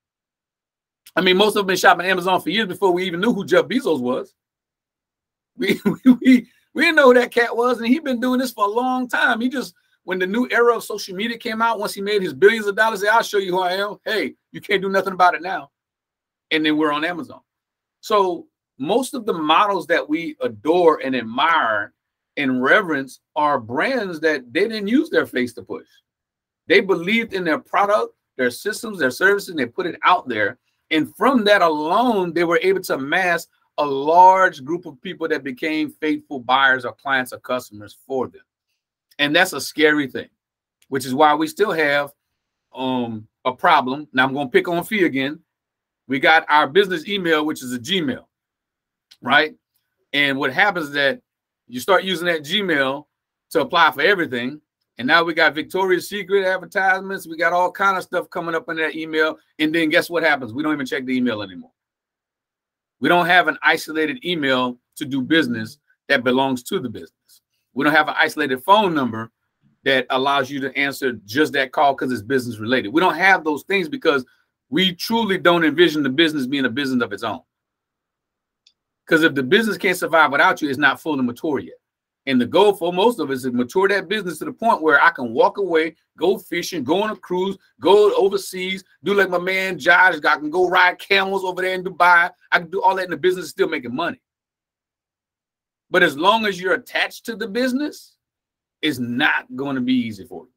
I 1.16 1.22
mean, 1.22 1.38
most 1.38 1.56
of 1.56 1.62
them 1.62 1.68
been 1.68 1.76
shopping 1.76 2.06
Amazon 2.06 2.42
for 2.42 2.50
years 2.50 2.68
before 2.68 2.92
we 2.92 3.04
even 3.04 3.20
knew 3.20 3.32
who 3.32 3.46
Jeff 3.46 3.64
Bezos 3.64 4.00
was. 4.00 4.34
We 5.56 5.80
we 5.86 6.12
we, 6.20 6.46
we 6.74 6.82
didn't 6.82 6.96
know 6.96 7.06
who 7.06 7.14
that 7.14 7.32
cat 7.32 7.56
was, 7.56 7.78
and 7.78 7.88
he'd 7.88 8.04
been 8.04 8.20
doing 8.20 8.38
this 8.38 8.52
for 8.52 8.66
a 8.66 8.70
long 8.70 9.08
time. 9.08 9.40
He 9.40 9.48
just 9.48 9.74
when 10.10 10.18
the 10.18 10.26
new 10.26 10.48
era 10.50 10.74
of 10.74 10.82
social 10.82 11.14
media 11.14 11.38
came 11.38 11.62
out, 11.62 11.78
once 11.78 11.94
he 11.94 12.00
made 12.00 12.20
his 12.20 12.34
billions 12.34 12.66
of 12.66 12.74
dollars, 12.74 13.04
I'll 13.04 13.22
show 13.22 13.38
you 13.38 13.52
who 13.52 13.60
I 13.60 13.74
am. 13.74 13.98
Hey, 14.04 14.34
you 14.50 14.60
can't 14.60 14.82
do 14.82 14.88
nothing 14.88 15.12
about 15.12 15.36
it 15.36 15.40
now. 15.40 15.70
And 16.50 16.66
then 16.66 16.76
we're 16.76 16.90
on 16.90 17.04
Amazon. 17.04 17.42
So 18.00 18.48
most 18.76 19.14
of 19.14 19.24
the 19.24 19.32
models 19.32 19.86
that 19.86 20.08
we 20.08 20.34
adore 20.40 21.00
and 21.04 21.14
admire 21.14 21.92
and 22.36 22.60
reverence 22.60 23.20
are 23.36 23.60
brands 23.60 24.18
that 24.18 24.52
they 24.52 24.66
didn't 24.66 24.88
use 24.88 25.10
their 25.10 25.26
face 25.26 25.52
to 25.52 25.62
push. 25.62 25.86
They 26.66 26.80
believed 26.80 27.32
in 27.32 27.44
their 27.44 27.60
product, 27.60 28.12
their 28.36 28.50
systems, 28.50 28.98
their 28.98 29.12
services, 29.12 29.50
and 29.50 29.58
they 29.60 29.66
put 29.66 29.86
it 29.86 30.00
out 30.02 30.28
there. 30.28 30.58
And 30.90 31.14
from 31.14 31.44
that 31.44 31.62
alone, 31.62 32.32
they 32.32 32.42
were 32.42 32.58
able 32.64 32.80
to 32.80 32.94
amass 32.94 33.46
a 33.78 33.86
large 33.86 34.64
group 34.64 34.86
of 34.86 35.00
people 35.02 35.28
that 35.28 35.44
became 35.44 35.88
faithful 35.88 36.40
buyers 36.40 36.84
or 36.84 36.94
clients 36.94 37.32
or 37.32 37.38
customers 37.38 37.96
for 38.08 38.26
them. 38.26 38.42
And 39.20 39.36
that's 39.36 39.52
a 39.52 39.60
scary 39.60 40.06
thing, 40.06 40.30
which 40.88 41.04
is 41.04 41.14
why 41.14 41.34
we 41.34 41.46
still 41.46 41.72
have 41.72 42.10
um, 42.74 43.28
a 43.44 43.52
problem. 43.52 44.08
Now 44.14 44.24
I'm 44.24 44.32
going 44.32 44.46
to 44.46 44.50
pick 44.50 44.66
on 44.66 44.82
Fee 44.82 45.04
again. 45.04 45.40
We 46.08 46.18
got 46.18 46.46
our 46.48 46.66
business 46.66 47.06
email, 47.06 47.44
which 47.44 47.62
is 47.62 47.74
a 47.74 47.78
Gmail, 47.78 48.24
right? 49.20 49.54
And 50.14 50.38
what 50.38 50.54
happens 50.54 50.86
is 50.86 50.92
that 50.94 51.20
you 51.68 51.80
start 51.80 52.02
using 52.02 52.26
that 52.26 52.42
Gmail 52.42 53.04
to 53.50 53.60
apply 53.60 53.92
for 53.92 54.00
everything. 54.00 54.58
And 54.96 55.06
now 55.06 55.22
we 55.22 55.34
got 55.34 55.54
Victoria's 55.54 56.08
Secret 56.08 56.46
advertisements. 56.46 57.28
We 57.28 57.36
got 57.36 57.52
all 57.52 57.70
kind 57.70 57.98
of 57.98 58.02
stuff 58.02 58.30
coming 58.30 58.54
up 58.54 58.70
in 58.70 58.76
that 58.76 58.96
email. 58.96 59.36
And 59.58 59.74
then 59.74 59.90
guess 59.90 60.08
what 60.08 60.22
happens? 60.22 60.54
We 60.54 60.62
don't 60.62 60.72
even 60.72 60.86
check 60.86 61.04
the 61.04 61.14
email 61.14 61.42
anymore. 61.42 61.72
We 63.00 63.10
don't 63.10 63.26
have 63.26 63.48
an 63.48 63.58
isolated 63.62 64.24
email 64.24 64.78
to 64.96 65.04
do 65.04 65.20
business 65.20 65.78
that 66.08 66.24
belongs 66.24 66.62
to 66.64 66.80
the 66.80 66.88
business. 66.88 67.12
We 67.74 67.84
don't 67.84 67.94
have 67.94 68.08
an 68.08 68.14
isolated 68.16 68.62
phone 68.64 68.94
number 68.94 69.30
that 69.84 70.06
allows 70.10 70.50
you 70.50 70.60
to 70.60 70.76
answer 70.76 71.12
just 71.24 71.52
that 71.54 71.72
call 71.72 71.94
because 71.94 72.12
it's 72.12 72.22
business 72.22 72.58
related. 72.58 72.92
We 72.92 73.00
don't 73.00 73.16
have 73.16 73.44
those 73.44 73.62
things 73.62 73.88
because 73.88 74.24
we 74.68 74.94
truly 74.94 75.38
don't 75.38 75.64
envision 75.64 76.02
the 76.02 76.10
business 76.10 76.46
being 76.46 76.66
a 76.66 76.70
business 76.70 77.02
of 77.02 77.12
its 77.12 77.22
own. 77.22 77.40
Because 79.06 79.24
if 79.24 79.34
the 79.34 79.42
business 79.42 79.76
can't 79.76 79.98
survive 79.98 80.30
without 80.30 80.62
you, 80.62 80.68
it's 80.68 80.78
not 80.78 81.00
full 81.00 81.18
and 81.18 81.26
mature 81.26 81.58
yet. 81.58 81.74
And 82.26 82.40
the 82.40 82.46
goal 82.46 82.74
for 82.74 82.92
most 82.92 83.18
of 83.18 83.30
us 83.30 83.38
is 83.38 83.42
to 83.44 83.52
mature 83.52 83.88
that 83.88 84.08
business 84.08 84.38
to 84.38 84.44
the 84.44 84.52
point 84.52 84.82
where 84.82 85.02
I 85.02 85.10
can 85.10 85.32
walk 85.32 85.56
away, 85.56 85.96
go 86.18 86.38
fishing, 86.38 86.84
go 86.84 87.02
on 87.02 87.10
a 87.10 87.16
cruise, 87.16 87.56
go 87.80 88.14
overseas, 88.14 88.84
do 89.02 89.14
like 89.14 89.30
my 89.30 89.38
man 89.38 89.78
Josh. 89.78 90.16
I 90.24 90.36
can 90.36 90.50
go 90.50 90.68
ride 90.68 90.98
camels 90.98 91.44
over 91.44 91.62
there 91.62 91.74
in 91.74 91.82
Dubai. 91.82 92.30
I 92.52 92.58
can 92.58 92.70
do 92.70 92.82
all 92.82 92.94
that 92.96 93.06
in 93.06 93.10
the 93.10 93.16
business, 93.16 93.48
still 93.48 93.68
making 93.68 93.94
money. 93.94 94.20
But 95.90 96.02
as 96.02 96.16
long 96.16 96.46
as 96.46 96.60
you're 96.60 96.74
attached 96.74 97.26
to 97.26 97.36
the 97.36 97.48
business, 97.48 98.16
it's 98.82 98.98
not 98.98 99.44
going 99.56 99.74
to 99.74 99.82
be 99.82 99.94
easy 99.94 100.24
for 100.24 100.44
you. 100.44 100.50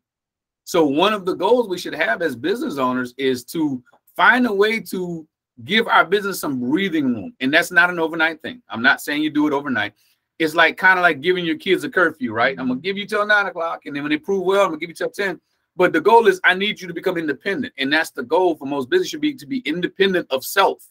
So 0.64 0.86
one 0.86 1.14
of 1.14 1.26
the 1.26 1.34
goals 1.34 1.68
we 1.68 1.78
should 1.78 1.96
have 1.96 2.22
as 2.22 2.36
business 2.36 2.78
owners 2.78 3.14
is 3.18 3.44
to 3.46 3.84
find 4.16 4.46
a 4.46 4.54
way 4.54 4.80
to 4.80 5.28
give 5.66 5.88
our 5.88 6.06
business 6.06 6.40
some 6.40 6.60
breathing 6.60 7.14
room. 7.14 7.34
And 7.40 7.54
that's 7.54 7.72
not 7.72 7.90
an 7.90 8.00
overnight 8.00 8.42
thing. 8.42 8.62
I'm 8.70 8.82
not 8.82 9.02
saying 9.02 9.22
you 9.22 9.30
do 9.30 9.48
it 9.48 9.54
overnight. 9.54 9.94
It's 10.40 10.56
like 10.56 10.78
kind 10.78 10.98
of 10.98 11.04
like 11.04 11.22
giving 11.22 11.46
your 11.46 11.58
kids 11.58 11.84
a 11.84 11.90
curfew, 11.90 12.34
right? 12.34 12.58
I'm 12.58 12.68
gonna 12.68 12.80
give 12.80 12.98
you 12.98 13.06
till 13.06 13.26
nine 13.26 13.46
o'clock, 13.46 13.86
and 13.86 13.96
then 13.96 14.04
when 14.04 14.10
they 14.10 14.18
prove 14.18 14.44
well, 14.44 14.62
I'm 14.62 14.70
gonna 14.70 14.80
give 14.80 14.90
you 14.90 14.96
till 14.96 15.10
10. 15.10 15.40
But 15.76 15.94
the 15.94 16.02
goal 16.02 16.28
is 16.28 16.40
I 16.44 16.54
need 16.54 16.82
you 16.82 16.88
to 16.88 16.94
become 16.94 17.18
independent. 17.18 17.74
And 17.78 17.92
that's 17.92 18.12
the 18.12 18.24
goal 18.24 18.56
for 18.56 18.66
most 18.66 18.90
business 18.90 19.10
should 19.10 19.22
be 19.22 19.34
to 19.36 19.46
be 19.46 19.60
independent 19.60 20.28
of 20.32 20.44
self. 20.44 20.84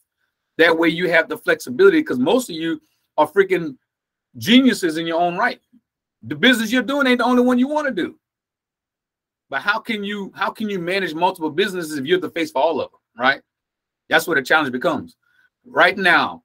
That 0.59 0.77
way 0.77 0.89
you 0.89 1.11
have 1.11 1.29
the 1.29 1.39
flexibility 1.39 2.01
because 2.01 2.19
most 2.19 2.51
of 2.51 2.57
you 2.57 2.81
are 3.17 3.27
freaking 3.27 3.77
geniuses 4.39 4.97
in 4.97 5.07
your 5.07 5.21
own 5.21 5.37
right. 5.37 5.61
The 6.23 6.35
business 6.35 6.73
you're 6.73 6.83
doing 6.83 7.07
ain't 7.07 7.19
the 7.19 7.25
only 7.25 7.43
one 7.43 7.59
you 7.59 7.69
want 7.69 7.89
to 7.89 7.93
do. 7.93 8.19
But 9.51 9.61
how 9.61 9.79
can 9.79 10.03
you 10.03 10.33
how 10.35 10.51
can 10.51 10.71
you 10.71 10.79
manage 10.79 11.15
multiple 11.15 11.51
businesses 11.51 11.99
if 11.99 12.07
you're 12.07 12.21
the 12.21 12.31
face 12.31 12.51
for 12.51 12.63
all 12.63 12.81
of 12.81 12.91
them, 12.91 13.01
right? 13.19 13.43
That's 14.09 14.27
where 14.27 14.37
the 14.37 14.43
challenge 14.43 14.73
becomes. 14.73 15.17
Right 15.67 15.97
now, 15.97 16.43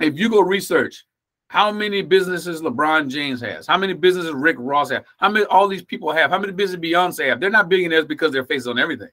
if 0.00 0.18
you 0.18 0.28
go 0.28 0.40
research 0.40 1.04
how 1.48 1.70
many 1.70 2.02
businesses 2.02 2.60
LeBron 2.60 3.08
James 3.08 3.40
has, 3.40 3.66
how 3.66 3.76
many 3.76 3.92
businesses 3.92 4.32
Rick 4.32 4.56
Ross 4.58 4.90
have, 4.90 5.04
how 5.18 5.28
many 5.28 5.44
all 5.46 5.68
these 5.68 5.84
people 5.84 6.10
have, 6.12 6.30
how 6.30 6.38
many 6.38 6.52
businesses 6.52 6.82
Beyonce 6.82 7.28
have, 7.28 7.40
they're 7.40 7.50
not 7.50 7.68
billionaires 7.68 8.06
because 8.06 8.32
they're 8.32 8.44
face 8.44 8.66
on 8.66 8.78
everything. 8.78 9.10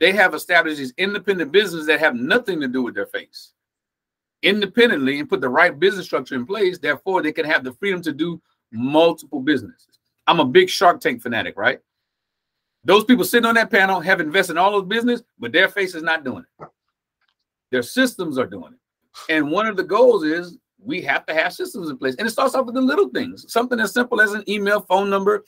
They 0.00 0.12
have 0.12 0.34
established 0.34 0.78
these 0.78 0.92
independent 0.98 1.52
businesses 1.52 1.86
that 1.86 2.00
have 2.00 2.14
nothing 2.14 2.60
to 2.60 2.68
do 2.68 2.82
with 2.82 2.94
their 2.94 3.06
face 3.06 3.52
independently 4.42 5.18
and 5.18 5.28
put 5.28 5.40
the 5.40 5.48
right 5.48 5.78
business 5.78 6.06
structure 6.06 6.34
in 6.34 6.46
place. 6.46 6.78
Therefore, 6.78 7.22
they 7.22 7.32
can 7.32 7.44
have 7.44 7.64
the 7.64 7.72
freedom 7.72 8.02
to 8.02 8.12
do 8.12 8.40
multiple 8.72 9.40
businesses. 9.40 9.98
I'm 10.26 10.40
a 10.40 10.44
big 10.44 10.68
Shark 10.68 11.00
Tank 11.00 11.22
fanatic, 11.22 11.56
right? 11.56 11.80
Those 12.84 13.04
people 13.04 13.24
sitting 13.24 13.46
on 13.46 13.54
that 13.56 13.70
panel 13.70 14.00
have 14.00 14.20
invested 14.20 14.52
in 14.52 14.58
all 14.58 14.72
those 14.72 14.86
business, 14.86 15.22
but 15.38 15.52
their 15.52 15.68
face 15.68 15.94
is 15.94 16.02
not 16.02 16.24
doing 16.24 16.44
it. 16.60 16.68
Their 17.70 17.82
systems 17.82 18.38
are 18.38 18.46
doing 18.46 18.72
it. 18.74 19.32
And 19.32 19.50
one 19.50 19.66
of 19.66 19.76
the 19.76 19.82
goals 19.82 20.24
is 20.24 20.58
we 20.78 21.02
have 21.02 21.26
to 21.26 21.34
have 21.34 21.52
systems 21.52 21.90
in 21.90 21.98
place. 21.98 22.14
And 22.16 22.28
it 22.28 22.30
starts 22.30 22.54
off 22.54 22.66
with 22.66 22.74
the 22.74 22.80
little 22.80 23.08
things, 23.08 23.50
something 23.52 23.80
as 23.80 23.92
simple 23.92 24.20
as 24.20 24.32
an 24.32 24.44
email, 24.48 24.82
phone 24.82 25.10
number, 25.10 25.44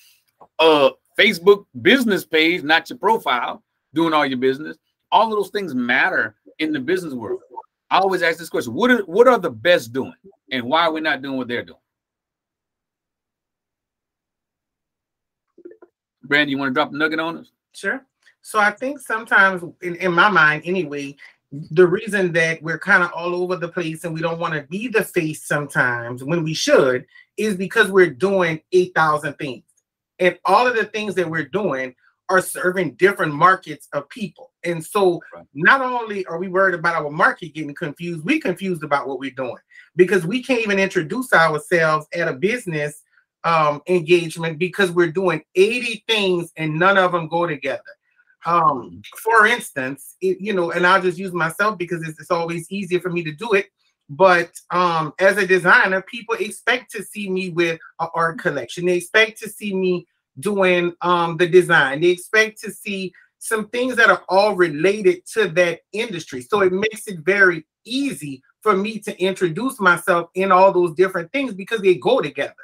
uh, 0.58 0.90
Facebook 1.18 1.66
business 1.82 2.24
page, 2.24 2.62
not 2.62 2.88
your 2.90 2.98
profile, 2.98 3.62
doing 3.94 4.12
all 4.12 4.26
your 4.26 4.38
business. 4.38 4.76
All 5.10 5.26
of 5.26 5.38
those 5.38 5.50
things 5.50 5.74
matter 5.74 6.36
in 6.58 6.72
the 6.72 6.80
business 6.80 7.14
world. 7.14 7.40
I 7.90 7.98
always 7.98 8.22
ask 8.22 8.38
this 8.38 8.50
question: 8.50 8.74
What 8.74 8.90
are 8.90 8.98
what 9.04 9.28
are 9.28 9.38
the 9.38 9.50
best 9.50 9.92
doing, 9.92 10.14
and 10.50 10.64
why 10.64 10.82
are 10.82 10.92
we 10.92 11.00
not 11.00 11.22
doing 11.22 11.36
what 11.36 11.48
they're 11.48 11.64
doing? 11.64 11.78
Brandon, 16.22 16.50
you 16.50 16.58
want 16.58 16.70
to 16.70 16.74
drop 16.74 16.92
a 16.92 16.96
nugget 16.96 17.20
on 17.20 17.38
us? 17.38 17.50
Sure. 17.72 18.04
So 18.42 18.58
I 18.58 18.70
think 18.70 19.00
sometimes, 19.00 19.62
in, 19.82 19.96
in 19.96 20.12
my 20.12 20.28
mind 20.28 20.62
anyway, 20.64 21.16
the 21.52 21.86
reason 21.86 22.32
that 22.32 22.62
we're 22.62 22.78
kind 22.78 23.02
of 23.02 23.10
all 23.12 23.34
over 23.34 23.56
the 23.56 23.68
place 23.68 24.04
and 24.04 24.12
we 24.12 24.20
don't 24.20 24.38
want 24.38 24.54
to 24.54 24.62
be 24.64 24.88
the 24.88 25.04
face 25.04 25.44
sometimes 25.44 26.22
when 26.22 26.44
we 26.44 26.52
should 26.52 27.06
is 27.36 27.56
because 27.56 27.90
we're 27.90 28.10
doing 28.10 28.60
8,000 28.72 29.34
things. 29.34 29.64
And 30.18 30.38
all 30.44 30.66
of 30.66 30.76
the 30.76 30.84
things 30.84 31.14
that 31.14 31.28
we're 31.28 31.48
doing 31.48 31.94
are 32.28 32.42
serving 32.42 32.94
different 32.94 33.32
markets 33.32 33.88
of 33.94 34.08
people. 34.10 34.52
And 34.68 34.84
so 34.84 35.20
Right. 35.34 35.44
not 35.54 35.80
only 35.80 36.24
are 36.26 36.38
we 36.38 36.48
worried 36.48 36.74
about 36.74 37.02
our 37.02 37.10
market 37.10 37.54
getting 37.54 37.74
confused, 37.74 38.24
we 38.24 38.38
confused 38.38 38.84
about 38.84 39.08
what 39.08 39.18
we're 39.18 39.30
doing 39.30 39.56
because 39.96 40.26
we 40.26 40.42
can't 40.42 40.60
even 40.60 40.78
introduce 40.78 41.32
ourselves 41.32 42.06
at 42.14 42.28
a 42.28 42.32
business 42.32 43.02
um, 43.44 43.80
engagement 43.88 44.58
because 44.58 44.90
we're 44.90 45.12
doing 45.12 45.42
80 45.54 46.04
things 46.06 46.52
and 46.56 46.78
none 46.78 46.98
of 46.98 47.12
them 47.12 47.28
go 47.28 47.46
together. 47.46 47.82
Um, 48.46 49.02
for 49.16 49.46
instance, 49.46 50.16
it, 50.20 50.38
you 50.40 50.52
know, 50.52 50.70
and 50.70 50.86
I'll 50.86 51.02
just 51.02 51.18
use 51.18 51.32
myself 51.32 51.78
because 51.78 52.06
it's, 52.06 52.20
it's 52.20 52.30
always 52.30 52.70
easier 52.70 53.00
for 53.00 53.10
me 53.10 53.24
to 53.24 53.32
do 53.32 53.54
it. 53.54 53.66
But 54.10 54.52
um, 54.70 55.12
as 55.18 55.36
a 55.36 55.46
designer, 55.46 56.02
people 56.02 56.34
expect 56.36 56.90
to 56.92 57.02
see 57.02 57.28
me 57.28 57.50
with 57.50 57.78
an 58.00 58.08
art 58.14 58.38
collection. 58.38 58.86
They 58.86 58.96
expect 58.96 59.38
to 59.40 59.50
see 59.50 59.74
me 59.74 60.06
doing 60.40 60.94
um, 61.02 61.36
the 61.36 61.46
design. 61.46 62.00
They 62.00 62.08
expect 62.08 62.60
to 62.62 62.70
see 62.70 63.12
some 63.38 63.68
things 63.68 63.96
that 63.96 64.10
are 64.10 64.24
all 64.28 64.54
related 64.54 65.24
to 65.34 65.48
that 65.48 65.80
industry. 65.92 66.42
So 66.42 66.60
it 66.62 66.72
makes 66.72 67.06
it 67.06 67.20
very 67.20 67.64
easy 67.84 68.42
for 68.62 68.76
me 68.76 68.98
to 69.00 69.20
introduce 69.22 69.80
myself 69.80 70.28
in 70.34 70.52
all 70.52 70.72
those 70.72 70.94
different 70.94 71.32
things 71.32 71.54
because 71.54 71.80
they 71.80 71.94
go 71.94 72.20
together. 72.20 72.54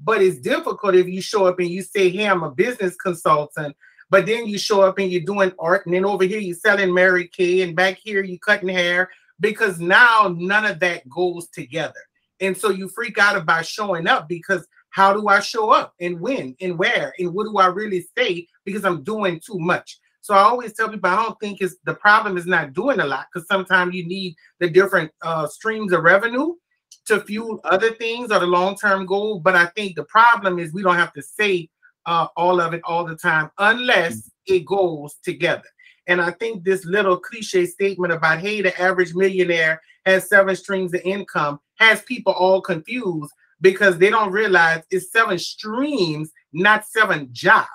But 0.00 0.22
it's 0.22 0.40
difficult 0.40 0.94
if 0.94 1.06
you 1.06 1.20
show 1.20 1.46
up 1.46 1.60
and 1.60 1.68
you 1.68 1.82
say, 1.82 2.10
Hey, 2.10 2.26
I'm 2.26 2.42
a 2.42 2.50
business 2.50 2.96
consultant, 2.96 3.76
but 4.10 4.26
then 4.26 4.46
you 4.46 4.58
show 4.58 4.82
up 4.82 4.98
and 4.98 5.10
you're 5.10 5.22
doing 5.22 5.52
art, 5.58 5.86
and 5.86 5.94
then 5.94 6.04
over 6.04 6.24
here 6.24 6.40
you're 6.40 6.56
selling 6.56 6.92
Mary 6.92 7.28
Kay, 7.28 7.62
and 7.62 7.76
back 7.76 7.98
here 8.02 8.22
you're 8.22 8.38
cutting 8.38 8.68
hair 8.68 9.10
because 9.40 9.80
now 9.80 10.34
none 10.36 10.64
of 10.64 10.80
that 10.80 11.08
goes 11.08 11.48
together. 11.48 12.00
And 12.40 12.56
so 12.56 12.70
you 12.70 12.88
freak 12.88 13.18
out 13.18 13.36
about 13.36 13.66
showing 13.66 14.08
up 14.08 14.28
because 14.28 14.66
how 14.90 15.12
do 15.12 15.28
I 15.28 15.40
show 15.40 15.70
up 15.70 15.94
and 16.00 16.20
when 16.20 16.54
and 16.60 16.78
where 16.78 17.14
and 17.18 17.32
what 17.32 17.44
do 17.44 17.56
I 17.56 17.66
really 17.66 18.06
say 18.16 18.46
because 18.64 18.84
I'm 18.84 19.02
doing 19.02 19.40
too 19.40 19.58
much. 19.58 19.98
So 20.22 20.34
I 20.34 20.38
always 20.38 20.72
tell 20.72 20.88
people 20.88 21.10
I 21.10 21.16
don't 21.16 21.38
think 21.40 21.60
it's 21.60 21.76
the 21.84 21.94
problem 21.94 22.36
is 22.36 22.46
not 22.46 22.72
doing 22.72 23.00
a 23.00 23.06
lot 23.06 23.26
because 23.32 23.46
sometimes 23.48 23.94
you 23.94 24.06
need 24.06 24.36
the 24.60 24.70
different 24.70 25.10
uh, 25.20 25.46
streams 25.48 25.92
of 25.92 26.04
revenue 26.04 26.54
to 27.06 27.20
fuel 27.20 27.60
other 27.64 27.92
things 27.94 28.30
or 28.30 28.38
the 28.38 28.46
long-term 28.46 29.04
goal. 29.06 29.40
But 29.40 29.56
I 29.56 29.66
think 29.66 29.96
the 29.96 30.04
problem 30.04 30.60
is 30.60 30.72
we 30.72 30.82
don't 30.82 30.94
have 30.94 31.12
to 31.14 31.22
say 31.22 31.68
uh, 32.06 32.28
all 32.36 32.60
of 32.60 32.72
it 32.72 32.82
all 32.84 33.04
the 33.04 33.16
time 33.16 33.50
unless 33.58 34.30
it 34.46 34.64
goes 34.64 35.16
together. 35.24 35.68
And 36.06 36.20
I 36.20 36.30
think 36.30 36.62
this 36.62 36.84
little 36.84 37.16
cliche 37.16 37.66
statement 37.66 38.12
about, 38.12 38.38
hey, 38.38 38.60
the 38.62 38.80
average 38.80 39.14
millionaire 39.14 39.80
has 40.06 40.28
seven 40.28 40.54
streams 40.54 40.94
of 40.94 41.00
income 41.04 41.60
has 41.76 42.02
people 42.02 42.32
all 42.32 42.60
confused 42.60 43.32
because 43.60 43.98
they 43.98 44.10
don't 44.10 44.32
realize 44.32 44.82
it's 44.90 45.10
seven 45.10 45.38
streams, 45.38 46.30
not 46.52 46.84
seven 46.86 47.28
jobs. 47.32 47.68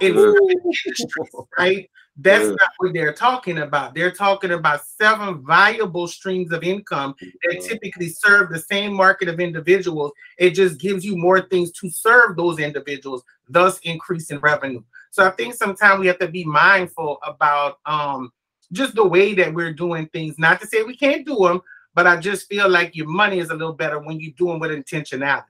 It's 0.00 1.04
right? 1.58 1.90
That's 2.16 2.46
not 2.46 2.70
what 2.78 2.92
they're 2.92 3.12
talking 3.12 3.58
about. 3.58 3.94
They're 3.94 4.12
talking 4.12 4.52
about 4.52 4.86
seven 4.86 5.42
viable 5.42 6.06
streams 6.06 6.52
of 6.52 6.62
income 6.62 7.16
that 7.42 7.60
typically 7.60 8.08
serve 8.08 8.50
the 8.50 8.60
same 8.60 8.94
market 8.94 9.28
of 9.28 9.40
individuals. 9.40 10.12
It 10.38 10.50
just 10.50 10.78
gives 10.78 11.04
you 11.04 11.16
more 11.16 11.40
things 11.40 11.72
to 11.72 11.90
serve 11.90 12.36
those 12.36 12.60
individuals, 12.60 13.24
thus 13.48 13.80
increasing 13.80 14.38
revenue. 14.38 14.82
So 15.10 15.26
I 15.26 15.30
think 15.30 15.54
sometimes 15.54 16.00
we 16.00 16.06
have 16.06 16.20
to 16.20 16.28
be 16.28 16.44
mindful 16.44 17.18
about 17.24 17.78
um, 17.84 18.32
just 18.70 18.94
the 18.94 19.06
way 19.06 19.34
that 19.34 19.52
we're 19.52 19.72
doing 19.72 20.06
things. 20.08 20.38
Not 20.38 20.60
to 20.60 20.68
say 20.68 20.84
we 20.84 20.96
can't 20.96 21.26
do 21.26 21.36
them, 21.36 21.62
but 21.94 22.06
I 22.06 22.16
just 22.16 22.48
feel 22.48 22.68
like 22.68 22.94
your 22.94 23.08
money 23.08 23.40
is 23.40 23.50
a 23.50 23.54
little 23.54 23.72
better 23.72 23.98
when 23.98 24.20
you 24.20 24.32
do 24.34 24.46
them 24.46 24.60
with 24.60 24.70
intentionality. 24.70 25.44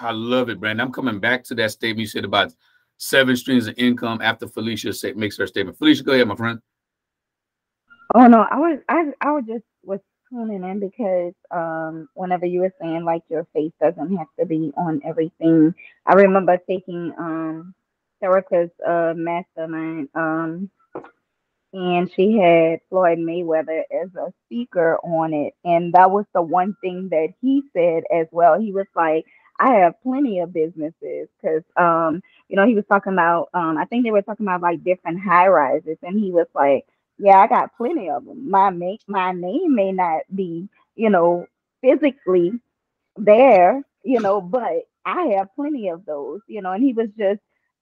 I 0.00 0.12
love 0.12 0.48
it, 0.48 0.58
Brandon. 0.58 0.86
I'm 0.86 0.92
coming 0.92 1.20
back 1.20 1.44
to 1.44 1.54
that 1.56 1.72
statement 1.72 2.00
you 2.00 2.06
said 2.06 2.24
about 2.24 2.52
seven 3.00 3.34
streams 3.34 3.66
of 3.66 3.74
income 3.78 4.20
after 4.22 4.46
Felicia 4.46 4.92
say, 4.92 5.12
makes 5.12 5.36
her 5.38 5.46
statement. 5.46 5.78
Felicia, 5.78 6.04
go 6.04 6.12
ahead, 6.12 6.28
my 6.28 6.36
friend. 6.36 6.60
Oh 8.14 8.26
no, 8.26 8.46
I 8.50 8.58
was 8.58 8.78
I 8.88 9.12
I 9.20 9.32
was 9.32 9.44
just 9.46 9.64
was 9.84 10.00
tuning 10.28 10.62
in 10.62 10.80
because 10.80 11.32
um 11.50 12.08
whenever 12.14 12.46
you 12.46 12.60
were 12.60 12.74
saying 12.80 13.04
like 13.04 13.22
your 13.28 13.46
face 13.52 13.72
doesn't 13.80 14.16
have 14.16 14.26
to 14.38 14.46
be 14.46 14.72
on 14.76 15.00
everything, 15.04 15.74
I 16.06 16.14
remember 16.14 16.58
taking 16.68 17.12
um 17.18 17.74
Erica's 18.22 18.70
uh 18.86 19.14
mastermind 19.16 20.08
um 20.14 20.70
and 21.72 22.10
she 22.12 22.36
had 22.36 22.80
Floyd 22.88 23.18
Mayweather 23.18 23.82
as 24.02 24.12
a 24.16 24.32
speaker 24.44 24.98
on 25.04 25.32
it, 25.32 25.54
and 25.64 25.94
that 25.94 26.10
was 26.10 26.24
the 26.34 26.42
one 26.42 26.76
thing 26.80 27.08
that 27.10 27.28
he 27.40 27.62
said 27.72 28.02
as 28.12 28.26
well. 28.32 28.58
He 28.58 28.72
was 28.72 28.86
like, 28.96 29.24
I 29.60 29.74
have 29.80 30.02
plenty 30.02 30.40
of 30.40 30.52
businesses 30.54 31.28
because 31.42 31.64
um 31.76 32.22
you 32.48 32.56
know 32.56 32.66
he 32.66 32.74
was 32.76 32.86
talking 32.86 33.14
about 33.14 33.50
um 33.54 33.78
I 33.78 33.86
think 33.86 34.04
they 34.04 34.12
were 34.12 34.22
talking 34.22 34.46
about 34.46 34.62
like 34.62 34.84
different 34.84 35.20
high 35.20 35.48
rises, 35.48 35.98
and 36.02 36.18
he 36.20 36.32
was 36.32 36.48
like 36.54 36.86
yeah, 37.18 37.38
I 37.38 37.48
got 37.48 37.76
plenty 37.76 38.10
of 38.10 38.24
them. 38.26 38.50
My 38.50 38.70
ma- 38.70 38.96
my 39.06 39.32
name 39.32 39.74
may 39.76 39.92
not 39.92 40.22
be, 40.34 40.68
you 40.96 41.10
know, 41.10 41.46
physically 41.82 42.52
there, 43.16 43.82
you 44.04 44.20
know, 44.20 44.40
but 44.40 44.84
I 45.04 45.34
have 45.38 45.54
plenty 45.54 45.88
of 45.88 46.04
those, 46.06 46.40
you 46.46 46.62
know. 46.62 46.72
And 46.72 46.82
he 46.84 46.92
was 46.92 47.08
just 47.18 47.40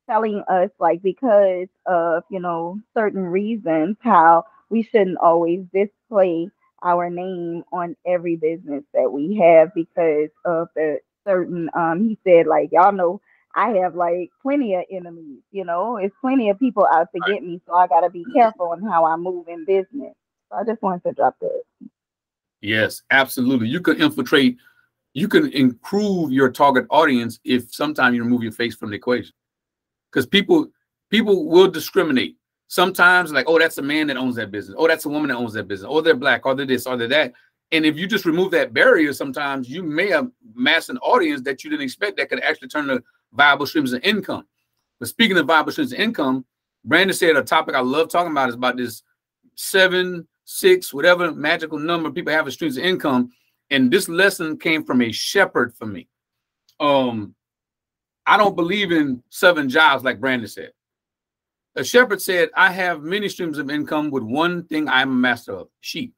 telling 0.09 0.43
us 0.49 0.71
like 0.81 1.03
because 1.03 1.69
of 1.87 2.25
you 2.31 2.41
know 2.41 2.79
certain 2.95 3.23
reasons 3.25 3.97
how 4.01 4.45
we 4.71 4.83
shouldn't 4.83 5.19
always 5.19 5.65
display 5.73 6.49
our 6.83 7.11
name 7.11 7.65
on 7.73 7.97
every 8.07 8.37
business 8.37 8.85
that 8.95 9.11
we 9.13 9.37
have 9.37 9.75
because 9.75 10.31
of 10.45 10.69
the 10.77 10.99
certain 11.29 11.69
um 11.75 12.09
he 12.09 12.19
said 12.25 12.47
like 12.47 12.71
y'all 12.73 12.93
know 12.93 13.21
I 13.55 13.71
have 13.83 13.97
like 13.97 14.31
plenty 14.41 14.75
of 14.75 14.85
enemies, 14.91 15.41
you 15.51 15.65
know, 15.65 15.97
it's 15.97 16.15
plenty 16.21 16.49
of 16.49 16.59
people 16.59 16.87
out 16.87 17.09
to 17.13 17.21
get 17.27 17.43
me. 17.43 17.61
So 17.67 17.75
I 17.75 17.89
got 17.89 18.03
to 18.03 18.11
be 18.11 18.25
careful 18.33 18.69
on 18.69 18.83
how 18.83 19.05
I 19.05 19.17
move 19.17 19.49
in 19.49 19.65
business. 19.65 20.15
So 20.49 20.57
I 20.57 20.65
just 20.65 20.81
wanted 20.81 21.03
to 21.05 21.13
drop 21.13 21.37
that. 21.41 21.63
Yes, 22.61 23.03
absolutely. 23.11 23.69
You 23.69 23.81
can 23.81 24.01
infiltrate, 24.01 24.59
you 25.15 25.27
can 25.27 25.51
improve 25.53 26.31
your 26.31 26.51
target 26.51 26.87
audience 26.91 27.41
if 27.45 27.75
sometimes 27.75 28.15
you 28.15 28.23
remove 28.23 28.43
your 28.43 28.53
face 28.53 28.77
from 28.77 28.91
the 28.91 28.97
equation. 28.97 29.33
Because 30.13 30.27
people 30.27 30.69
people 31.11 31.49
will 31.49 31.69
discriminate. 31.69 32.37
Sometimes, 32.71 33.33
like, 33.33 33.47
oh, 33.49 33.59
that's 33.59 33.79
a 33.79 33.83
man 33.83 34.09
that 34.09 34.19
owns 34.19 34.37
that 34.37 34.51
business. 34.51 34.77
Oh, 34.79 34.87
that's 34.87 35.07
a 35.07 35.09
woman 35.09 35.29
that 35.29 35.37
owns 35.37 35.55
that 35.55 35.69
business. 35.69 35.89
Oh, 35.91 36.03
they're 36.03 36.15
black, 36.15 36.45
or 36.45 36.55
they're 36.55 36.67
this, 36.67 36.87
or 36.87 36.99
they're 36.99 37.09
that. 37.09 37.33
And 37.71 37.85
if 37.85 37.99
you 37.99 38.07
just 38.07 38.25
remove 38.25 38.51
that 38.53 38.73
barrier, 38.73 39.13
sometimes 39.13 39.69
you 39.69 39.83
may 39.83 40.09
have 40.09 40.31
mass 40.55 40.89
an 40.89 40.99
audience 40.99 41.43
that 41.43 41.63
you 41.63 41.71
didn't 41.71 41.85
expect 41.85 42.17
that 42.17 42.31
could 42.31 42.43
actually 42.43 42.69
turn 42.69 42.87
to 42.87 43.03
viable 43.33 43.67
streams 43.67 43.93
of 43.93 44.03
income. 44.03 44.47
But 44.99 45.09
speaking 45.09 45.37
of 45.37 45.47
viable 45.47 45.73
streams 45.73 45.93
of 45.93 46.01
income, 46.01 46.45
Brandon 46.85 47.15
said 47.15 47.37
a 47.37 47.43
topic 47.43 47.75
I 47.75 47.81
love 47.81 48.09
talking 48.09 48.33
about 48.33 48.49
is 48.49 48.55
about 48.55 48.77
this 48.77 49.03
seven, 49.55 50.27
six, 50.45 50.95
whatever 50.95 51.33
magical 51.33 51.79
number 51.79 52.11
people 52.11 52.33
have 52.33 52.51
streams 52.53 52.79
of 52.79 52.85
income. 52.85 53.31
And 53.71 53.91
this 53.91 54.09
lesson 54.09 54.57
came 54.59 54.85
from 54.85 55.03
a 55.03 55.13
shepherd 55.13 55.75
for 55.75 55.85
me. 55.85 56.09
Um, 56.81 57.35
I 58.27 58.37
don't 58.37 58.57
believe 58.57 58.93
in 58.93 59.23
seven 59.29 59.69
jobs 59.69 60.05
like 60.05 60.21
Brandon 60.21 60.49
said. 60.49 60.73
A 61.77 61.85
shepherd 61.85 62.21
said, 62.23 62.49
I 62.57 62.73
have 62.73 63.03
many 63.03 63.29
streams 63.29 63.59
of 63.59 63.71
income 63.71 64.11
with 64.11 64.23
one 64.23 64.65
thing 64.65 64.89
I'm 64.89 65.11
a 65.11 65.15
master 65.15 65.53
of 65.53 65.69
sheep. 65.81 66.18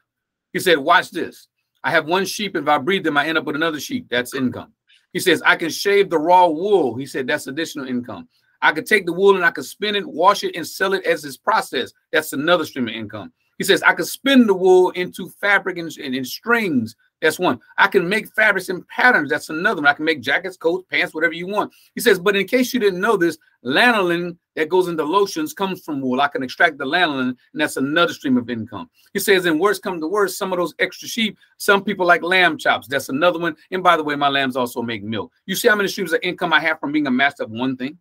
He 0.53 0.59
said, 0.59 0.79
Watch 0.79 1.11
this. 1.11 1.49
I 1.83 1.91
have 1.91 2.07
one 2.07 2.27
sheep. 2.27 2.57
If 2.57 2.69
I 2.69 2.79
breed 2.79 3.05
them, 3.05 3.17
I 3.17 3.27
end 3.27 3.39
up 3.39 3.45
with 3.45 3.57
another 3.57 3.81
sheep. 3.81 4.07
That's 4.11 4.35
income. 4.35 4.73
He 5.13 5.19
says, 5.19 5.43
I 5.45 5.57
can 5.57 5.71
shave 5.71 6.11
the 6.11 6.19
raw 6.19 6.47
wool. 6.47 6.97
He 6.97 7.07
said, 7.07 7.27
That's 7.27 7.47
additional 7.47 7.87
income. 7.87 8.29
I 8.63 8.73
could 8.73 8.87
take 8.87 9.07
the 9.07 9.13
wool 9.13 9.37
and 9.37 9.45
I 9.45 9.51
could 9.51 9.65
spin 9.65 9.97
it, 9.97 10.07
wash 10.07 10.45
it, 10.45 10.55
and 10.55 10.67
sell 10.67 10.93
it 10.93 11.05
as 11.07 11.25
its 11.25 11.37
process. 11.37 11.93
That's 12.13 12.33
another 12.33 12.65
stream 12.67 12.89
of 12.89 12.95
income. 12.95 13.33
He 13.59 13.65
says, 13.65 13.83
I 13.83 13.95
could 13.95 14.07
spin 14.07 14.47
the 14.47 14.55
wool 14.55 14.91
into 14.91 15.29
fabric 15.41 15.79
and, 15.79 15.91
and, 15.99 16.15
and 16.15 16.27
strings. 16.27 16.95
That's 17.21 17.39
one. 17.39 17.61
I 17.77 17.87
can 17.87 18.09
make 18.09 18.33
fabrics 18.35 18.71
and 18.71 18.87
patterns. 18.89 19.31
That's 19.31 19.51
another 19.51 19.83
one. 19.83 19.91
I 19.91 19.93
can 19.93 20.07
make 20.07 20.23
jackets, 20.23 20.57
coats, 20.57 20.87
pants, 20.91 21.15
whatever 21.15 21.35
you 21.35 21.47
want. 21.47 21.73
He 21.95 22.01
says, 22.01 22.19
but 22.19 22.35
in 22.35 22.47
case 22.47 22.73
you 22.73 22.81
didn't 22.81 23.01
know 23.01 23.17
this, 23.17 23.37
lanolin 23.65 24.39
that 24.57 24.71
goes 24.71 24.89
into 24.89 25.05
lotions 25.05 25.53
comes 25.53 25.83
from 25.85 26.01
wool. 26.01 26.21
I 26.21 26.29
can 26.29 26.43
extract 26.43 26.79
the 26.79 26.87
lanolin, 26.87 27.29
and 27.29 27.37
that's 27.61 27.77
another 27.77 28.15
stream 28.15 28.39
of 28.39 28.49
income. 28.49 28.89
He 29.13 29.19
says, 29.19 29.45
and 29.45 29.61
worst 29.61 29.83
come 29.83 30.01
to 30.01 30.07
worst, 30.07 30.39
some 30.39 30.53
of 30.53 30.59
those 30.59 30.75
extra 30.79 31.09
sheep, 31.09 31.37
some 31.59 31.85
people 31.85 32.07
like 32.07 32.23
lamb 32.23 32.57
chops. 32.57 32.89
That's 32.89 33.11
another 33.11 33.39
one. 33.39 33.55
And 33.71 33.83
by 33.83 33.97
the 33.99 34.05
way, 34.05 34.17
my 34.17 34.29
lambs 34.29 34.57
also 34.57 34.81
make 34.81 35.03
milk. 35.03 35.31
You 35.45 35.57
see 35.57 35.69
how 35.69 35.77
many 35.77 35.89
streams 35.89 36.13
of 36.15 36.21
income 36.23 36.53
I 36.53 36.61
have 36.61 36.81
from 36.81 36.93
being 36.93 37.07
a 37.07 37.11
master 37.11 37.43
of 37.43 37.51
one 37.51 37.77
thing? 37.77 37.99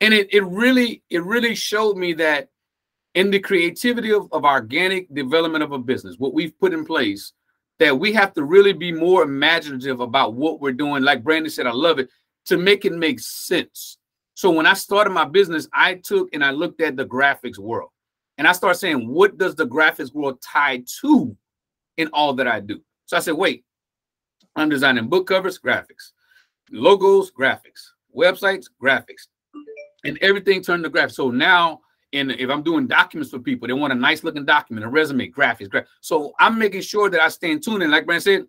And 0.00 0.12
it, 0.12 0.32
it 0.34 0.44
really, 0.44 1.02
it 1.08 1.22
really 1.22 1.54
showed 1.54 1.96
me 1.96 2.12
that 2.14 2.50
in 3.14 3.30
the 3.30 3.38
creativity 3.38 4.12
of, 4.12 4.28
of 4.32 4.44
organic 4.44 5.12
development 5.14 5.64
of 5.64 5.72
a 5.72 5.78
business, 5.78 6.16
what 6.18 6.34
we've 6.34 6.58
put 6.58 6.74
in 6.74 6.84
place, 6.84 7.32
that 7.78 7.98
we 7.98 8.12
have 8.12 8.32
to 8.34 8.44
really 8.44 8.72
be 8.72 8.92
more 8.92 9.22
imaginative 9.22 10.00
about 10.00 10.34
what 10.34 10.60
we're 10.60 10.72
doing. 10.72 11.02
Like 11.02 11.22
Brandon 11.22 11.50
said, 11.50 11.66
I 11.66 11.72
love 11.72 11.98
it 11.98 12.08
to 12.46 12.56
make 12.56 12.84
it 12.84 12.92
make 12.92 13.20
sense. 13.20 13.98
So 14.34 14.50
when 14.50 14.66
I 14.66 14.74
started 14.74 15.10
my 15.10 15.24
business, 15.24 15.68
I 15.72 15.94
took 15.94 16.28
and 16.32 16.44
I 16.44 16.50
looked 16.50 16.80
at 16.80 16.96
the 16.96 17.06
graphics 17.06 17.58
world. 17.58 17.90
And 18.38 18.46
I 18.46 18.52
started 18.52 18.78
saying, 18.78 19.08
what 19.08 19.38
does 19.38 19.54
the 19.54 19.66
graphics 19.66 20.12
world 20.14 20.40
tie 20.42 20.84
to 21.00 21.36
in 21.96 22.08
all 22.12 22.34
that 22.34 22.46
I 22.46 22.60
do? 22.60 22.80
So 23.06 23.16
I 23.16 23.20
said, 23.20 23.34
wait, 23.34 23.64
I'm 24.54 24.68
designing 24.68 25.08
book 25.08 25.26
covers, 25.26 25.58
graphics, 25.58 26.12
logos, 26.70 27.30
graphics, 27.30 27.82
websites, 28.14 28.66
graphics, 28.82 29.28
and 30.04 30.18
everything 30.20 30.62
turned 30.62 30.84
to 30.84 30.90
graphics. 30.90 31.12
So 31.12 31.30
now, 31.30 31.80
in 32.16 32.30
if 32.30 32.50
I'm 32.50 32.62
doing 32.62 32.86
documents 32.86 33.30
for 33.30 33.38
people, 33.38 33.68
they 33.68 33.74
want 33.74 33.92
a 33.92 33.96
nice 33.96 34.24
looking 34.24 34.44
document, 34.44 34.86
a 34.86 34.88
resume, 34.88 35.30
graphics, 35.30 35.68
graphics. 35.68 35.86
So 36.00 36.34
I'm 36.38 36.58
making 36.58 36.82
sure 36.82 37.10
that 37.10 37.20
I 37.20 37.28
stay 37.28 37.50
in 37.50 37.60
tune. 37.60 37.82
And 37.82 37.90
like 37.90 38.06
Brand 38.06 38.22
said, 38.22 38.46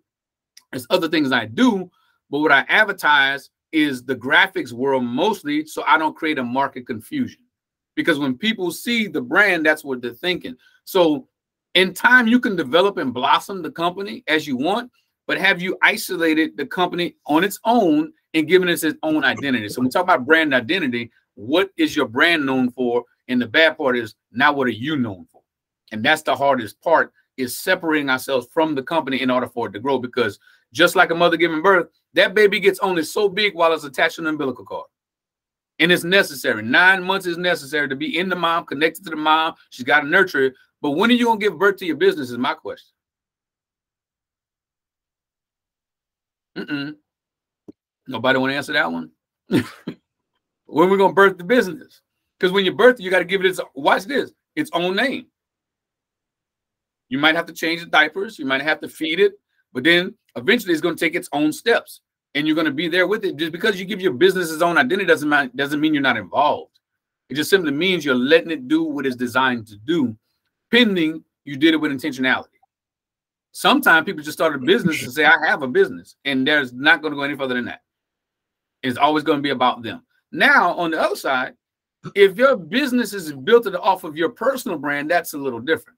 there's 0.72 0.88
other 0.90 1.08
things 1.08 1.32
I 1.32 1.46
do, 1.46 1.90
but 2.30 2.40
what 2.40 2.52
I 2.52 2.66
advertise 2.68 3.50
is 3.72 4.04
the 4.04 4.16
graphics 4.16 4.72
world 4.72 5.04
mostly 5.04 5.66
so 5.66 5.84
I 5.86 5.98
don't 5.98 6.16
create 6.16 6.40
a 6.40 6.44
market 6.44 6.88
confusion. 6.88 7.42
Because 7.96 8.20
when 8.20 8.38
people 8.38 8.72
see 8.72 9.08
the 9.08 9.22
brand, 9.22 9.66
that's 9.66 9.84
what 9.84 10.02
they're 10.02 10.14
thinking. 10.14 10.56
So 10.86 11.28
in 11.74 11.94
time, 11.94 12.28
you 12.28 12.40
can 12.40 12.56
develop 12.56 12.98
and 12.98 13.14
blossom 13.14 13.62
the 13.62 13.72
company 13.72 14.24
as 14.28 14.48
you 14.48 14.56
want, 14.56 14.92
but 15.26 15.38
have 15.38 15.62
you 15.62 15.78
isolated 15.82 16.58
the 16.58 16.66
company 16.66 17.16
on 17.26 17.44
its 17.44 17.60
own 17.66 18.14
and 18.34 18.48
given 18.48 18.70
it 18.70 18.84
its 18.84 18.98
own 19.04 19.24
identity? 19.24 19.70
So 19.70 19.82
when 19.82 19.88
we 19.88 19.92
talk 19.92 20.04
about 20.04 20.26
brand 20.26 20.54
identity, 20.54 21.12
what 21.36 21.70
is 21.78 21.96
your 21.96 22.08
brand 22.08 22.46
known 22.46 22.72
for? 22.72 23.04
And 23.28 23.42
the 23.42 23.48
bad 23.48 23.78
part 23.78 23.98
is 23.98 24.16
now 24.32 24.54
what 24.54 24.68
are 24.68 24.72
you 24.72 24.98
known 24.98 25.26
for? 25.32 25.42
And 25.92 26.04
that's 26.04 26.22
the 26.22 26.36
hardest 26.36 26.82
part 26.82 27.12
is 27.38 27.58
separating 27.58 28.10
ourselves 28.10 28.48
from 28.52 28.76
the 28.76 28.84
company 28.84 29.22
in 29.22 29.30
order 29.30 29.48
for 29.48 29.68
it 29.68 29.72
to 29.72 29.80
grow. 29.80 30.00
Because 30.00 30.40
just 30.74 30.96
like 30.96 31.12
a 31.12 31.16
mother 31.16 31.38
giving 31.38 31.62
birth, 31.62 31.88
that 32.14 32.34
baby 32.34 32.60
gets 32.60 32.80
only 32.80 33.04
so 33.04 33.30
big 33.30 33.56
while 33.56 33.74
it's 33.74 33.84
attached 33.84 34.16
to 34.16 34.22
an 34.22 34.28
umbilical 34.28 34.66
cord. 34.66 34.88
And 35.80 35.92
it's 35.92 36.04
necessary. 36.04 36.64
Nine 36.64 37.04
months 37.04 37.28
is 37.28 37.38
necessary 37.38 37.88
to 37.88 37.96
be 37.96 38.18
in 38.18 38.30
the 38.30 38.36
mom, 38.36 38.66
connected 38.66 39.04
to 39.04 39.12
the 39.12 39.16
mom. 39.16 39.54
She's 39.70 39.86
got 39.86 40.02
to 40.02 40.08
nurture 40.08 40.46
it. 40.46 40.54
But 40.82 40.92
when 40.92 41.10
are 41.10 41.14
you 41.14 41.26
going 41.26 41.40
to 41.40 41.46
give 41.46 41.60
birth 41.60 41.78
to 41.78 41.86
your 41.86 41.96
business? 41.98 42.32
Is 42.32 42.38
my 42.38 42.56
question. 42.56 42.94
Mm-mm. 46.58 46.96
Nobody 48.08 48.40
want 48.40 48.52
to 48.52 48.56
answer 48.56 48.74
that 48.74 48.92
one. 48.92 49.12
when 49.50 50.90
we 50.90 50.98
going 50.98 51.12
to 51.12 51.16
birth 51.16 51.38
the 51.38 51.44
business? 51.44 52.02
Because 52.40 52.52
when 52.52 52.66
you 52.66 52.72
birth, 52.72 53.00
you 53.00 53.10
got 53.10 53.20
to 53.20 53.26
give 53.26 53.42
it 53.42 53.48
its 53.48 53.60
watch 53.76 54.06
this 54.06 54.32
its 54.56 54.70
own 54.74 54.96
name. 54.96 55.28
You 57.10 57.18
might 57.20 57.36
have 57.36 57.46
to 57.46 57.54
change 57.54 57.82
the 57.82 57.88
diapers. 57.88 58.38
You 58.38 58.46
might 58.46 58.62
have 58.62 58.82
to 58.82 58.90
feed 58.90 59.20
it, 59.20 59.34
but 59.74 59.84
then 59.84 60.16
eventually 60.36 60.74
it's 60.74 60.82
going 60.82 60.96
to 60.96 61.00
take 61.00 61.16
its 61.16 61.30
own 61.32 61.54
steps 61.54 62.02
and 62.36 62.46
you're 62.46 62.56
going 62.56 62.66
to 62.66 62.72
be 62.72 62.88
there 62.88 63.08
with 63.08 63.24
it. 63.24 63.38
Just 63.38 63.52
because 63.52 63.80
you 63.80 63.86
give 63.86 64.02
your 64.02 64.14
business 64.14 64.52
its 64.52 64.62
own 64.62 64.78
identity 64.78 65.06
doesn't 65.06 65.30
mean, 65.30 65.52
doesn't 65.56 65.80
mean 65.80 65.94
you're 65.94 66.04
not 66.04 66.18
involved. 66.18 66.80
It 67.30 67.36
just 67.36 67.50
simply 67.50 67.72
means 67.72 68.06
you're 68.06 68.16
letting 68.16 68.52
it 68.52 68.68
do 68.68 68.84
what 68.84 69.06
it's 69.06 69.16
designed 69.16 69.68
to 69.68 69.78
do, 69.78 70.16
pending 70.72 71.24
you 71.46 71.58
did 71.58 71.74
it 71.74 71.78
with 71.78 71.92
intentionality. 71.92 72.46
Sometimes 73.52 74.06
people 74.06 74.24
just 74.24 74.38
start 74.38 74.56
a 74.56 74.60
business 74.60 75.02
and 75.02 75.12
say, 75.12 75.26
I 75.26 75.48
have 75.48 75.64
a 75.64 75.68
business, 75.68 76.16
and 76.26 76.48
there's 76.48 76.74
not 76.74 77.02
going 77.02 77.12
to 77.12 77.16
go 77.16 77.24
any 77.24 77.36
further 77.36 77.56
than 77.56 77.66
that. 77.66 77.82
It's 78.84 78.98
always 78.98 79.24
going 79.24 79.40
to 79.40 79.44
be 79.44 79.50
about 79.50 79.82
them. 79.82 80.04
Now, 80.32 80.76
on 80.76 80.92
the 80.92 81.02
other 81.02 81.16
side, 81.16 81.54
if 82.16 82.38
your 82.38 82.56
business 82.56 83.14
is 83.14 83.34
built 83.34 83.68
off 83.76 84.04
of 84.04 84.16
your 84.18 84.30
personal 84.30 84.78
brand, 84.78 85.10
that's 85.10 85.34
a 85.34 85.38
little 85.38 85.60
different. 85.60 85.98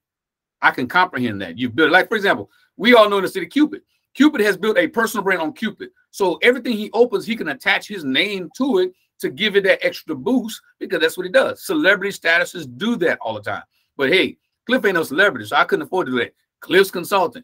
I 0.62 0.72
can 0.72 0.88
comprehend 0.88 1.42
that. 1.42 1.58
You 1.58 1.70
build, 1.70 1.92
like, 1.92 2.10
for 2.10 2.16
example, 2.16 2.50
we 2.78 2.94
all 2.96 3.10
know 3.10 3.18
in 3.18 3.24
the 3.24 3.30
city 3.30 3.46
Cupid. 3.46 3.82
Cupid 4.14 4.42
has 4.42 4.58
built 4.58 4.78
a 4.78 4.88
personal 4.88 5.24
brand 5.24 5.42
on 5.42 5.54
Cupid. 5.54 5.90
So 6.12 6.38
everything 6.42 6.74
he 6.74 6.90
opens, 6.92 7.26
he 7.26 7.36
can 7.36 7.50
attach 7.50 7.88
his 7.88 8.04
name 8.04 8.50
to 8.58 8.80
it 8.80 8.94
to 9.20 9.30
give 9.30 9.56
it 9.56 9.64
that 9.66 9.86
extra 9.86 10.16
boost 10.16 10.62
because 10.80 11.00
that's 11.00 11.18
what 11.18 11.26
he 11.26 11.32
does. 11.32 11.66
Celebrity 11.66 12.18
statuses 12.18 12.68
do 12.78 12.96
that 12.98 13.20
all 13.20 13.34
the 13.34 13.42
time. 13.42 13.64
But 13.98 14.10
hey, 14.10 14.38
Cliff 14.66 14.84
ain't 14.86 14.96
no 14.96 15.04
celebrity, 15.04 15.46
so 15.46 15.56
I 15.56 15.66
couldn't 15.66 15.84
afford 15.84 16.08
to 16.08 16.14
do 16.14 16.20
that. 16.20 16.34
Cliff's 16.62 16.92
consulting. 16.92 17.44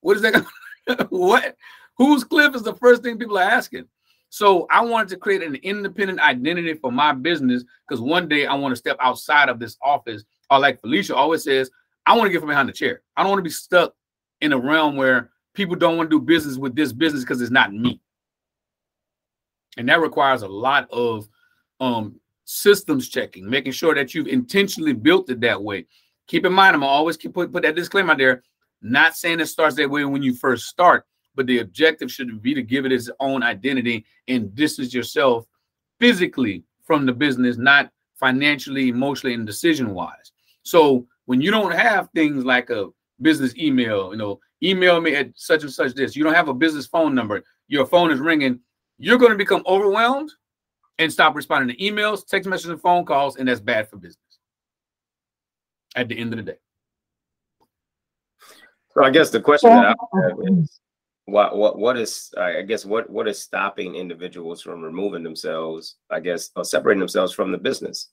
What 0.00 0.16
is 0.16 0.22
that? 0.22 0.44
what? 1.10 1.56
Who's 1.96 2.24
Cliff 2.24 2.54
is 2.54 2.62
the 2.62 2.74
first 2.74 3.02
thing 3.02 3.18
people 3.18 3.38
are 3.38 3.42
asking. 3.42 3.86
So 4.36 4.66
I 4.68 4.82
wanted 4.82 5.08
to 5.08 5.16
create 5.16 5.42
an 5.42 5.54
independent 5.54 6.20
identity 6.20 6.74
for 6.74 6.92
my 6.92 7.14
business 7.14 7.64
because 7.88 8.02
one 8.02 8.28
day 8.28 8.44
I 8.44 8.52
want 8.52 8.72
to 8.72 8.76
step 8.76 8.98
outside 9.00 9.48
of 9.48 9.58
this 9.58 9.78
office. 9.80 10.24
Or 10.50 10.58
like 10.58 10.82
Felicia 10.82 11.16
always 11.16 11.42
says, 11.42 11.70
I 12.04 12.14
want 12.14 12.26
to 12.26 12.32
get 12.32 12.40
from 12.40 12.50
behind 12.50 12.68
the 12.68 12.74
chair. 12.74 13.00
I 13.16 13.22
don't 13.22 13.30
want 13.30 13.38
to 13.38 13.44
be 13.44 13.48
stuck 13.48 13.94
in 14.42 14.52
a 14.52 14.58
realm 14.58 14.94
where 14.94 15.30
people 15.54 15.74
don't 15.74 15.96
want 15.96 16.10
to 16.10 16.18
do 16.18 16.22
business 16.22 16.58
with 16.58 16.76
this 16.76 16.92
business 16.92 17.24
because 17.24 17.40
it's 17.40 17.50
not 17.50 17.72
me. 17.72 17.98
And 19.78 19.88
that 19.88 20.02
requires 20.02 20.42
a 20.42 20.48
lot 20.48 20.86
of 20.92 21.26
um, 21.80 22.20
systems 22.44 23.08
checking, 23.08 23.48
making 23.48 23.72
sure 23.72 23.94
that 23.94 24.14
you've 24.14 24.26
intentionally 24.26 24.92
built 24.92 25.30
it 25.30 25.40
that 25.40 25.62
way. 25.62 25.86
Keep 26.26 26.44
in 26.44 26.52
mind, 26.52 26.76
I'm 26.76 26.84
always 26.84 27.16
keep 27.16 27.32
put, 27.32 27.54
put 27.54 27.62
that 27.62 27.74
disclaimer 27.74 28.14
there. 28.14 28.42
Not 28.82 29.16
saying 29.16 29.40
it 29.40 29.46
starts 29.46 29.76
that 29.76 29.88
way 29.88 30.04
when 30.04 30.22
you 30.22 30.34
first 30.34 30.66
start, 30.66 31.06
but 31.36 31.46
the 31.46 31.58
objective 31.58 32.10
should 32.10 32.42
be 32.42 32.54
to 32.54 32.62
give 32.62 32.86
it 32.86 32.92
its 32.92 33.10
own 33.20 33.42
identity 33.42 34.04
and 34.26 34.54
distance 34.54 34.92
yourself 34.92 35.46
physically 36.00 36.64
from 36.84 37.06
the 37.06 37.12
business, 37.12 37.56
not 37.56 37.90
financially, 38.14 38.88
emotionally, 38.88 39.34
and 39.34 39.46
decision 39.46 39.94
wise. 39.94 40.32
So 40.62 41.06
when 41.26 41.40
you 41.40 41.50
don't 41.50 41.72
have 41.72 42.08
things 42.14 42.44
like 42.44 42.70
a 42.70 42.88
business 43.20 43.56
email, 43.56 44.10
you 44.10 44.16
know, 44.16 44.40
email 44.62 45.00
me 45.00 45.14
at 45.14 45.30
such 45.34 45.62
and 45.62 45.72
such 45.72 45.94
this. 45.94 46.16
You 46.16 46.24
don't 46.24 46.34
have 46.34 46.48
a 46.48 46.54
business 46.54 46.86
phone 46.86 47.14
number. 47.14 47.42
Your 47.68 47.86
phone 47.86 48.10
is 48.10 48.20
ringing. 48.20 48.60
You're 48.98 49.18
going 49.18 49.32
to 49.32 49.38
become 49.38 49.62
overwhelmed 49.66 50.30
and 50.98 51.12
stop 51.12 51.36
responding 51.36 51.76
to 51.76 51.82
emails, 51.82 52.26
text 52.26 52.48
messages, 52.48 52.70
and 52.70 52.80
phone 52.80 53.04
calls, 53.04 53.36
and 53.36 53.48
that's 53.48 53.60
bad 53.60 53.88
for 53.90 53.96
business. 53.96 54.16
At 55.94 56.08
the 56.08 56.18
end 56.18 56.32
of 56.32 56.38
the 56.38 56.52
day. 56.52 56.58
So 58.92 59.04
I 59.04 59.10
guess 59.10 59.30
the 59.30 59.40
question 59.40 59.70
that 59.70 59.96
I 60.14 60.28
have 60.28 60.38
is 60.40 60.80
what 61.26 61.56
what 61.56 61.78
what 61.78 61.96
is 61.96 62.32
I 62.38 62.62
guess 62.62 62.84
what 62.84 63.10
what 63.10 63.28
is 63.28 63.42
stopping 63.42 63.94
individuals 63.94 64.62
from 64.62 64.80
removing 64.80 65.22
themselves, 65.22 65.96
I 66.10 66.20
guess, 66.20 66.50
or 66.56 66.64
separating 66.64 67.00
themselves 67.00 67.32
from 67.32 67.52
the 67.52 67.58
business? 67.58 68.08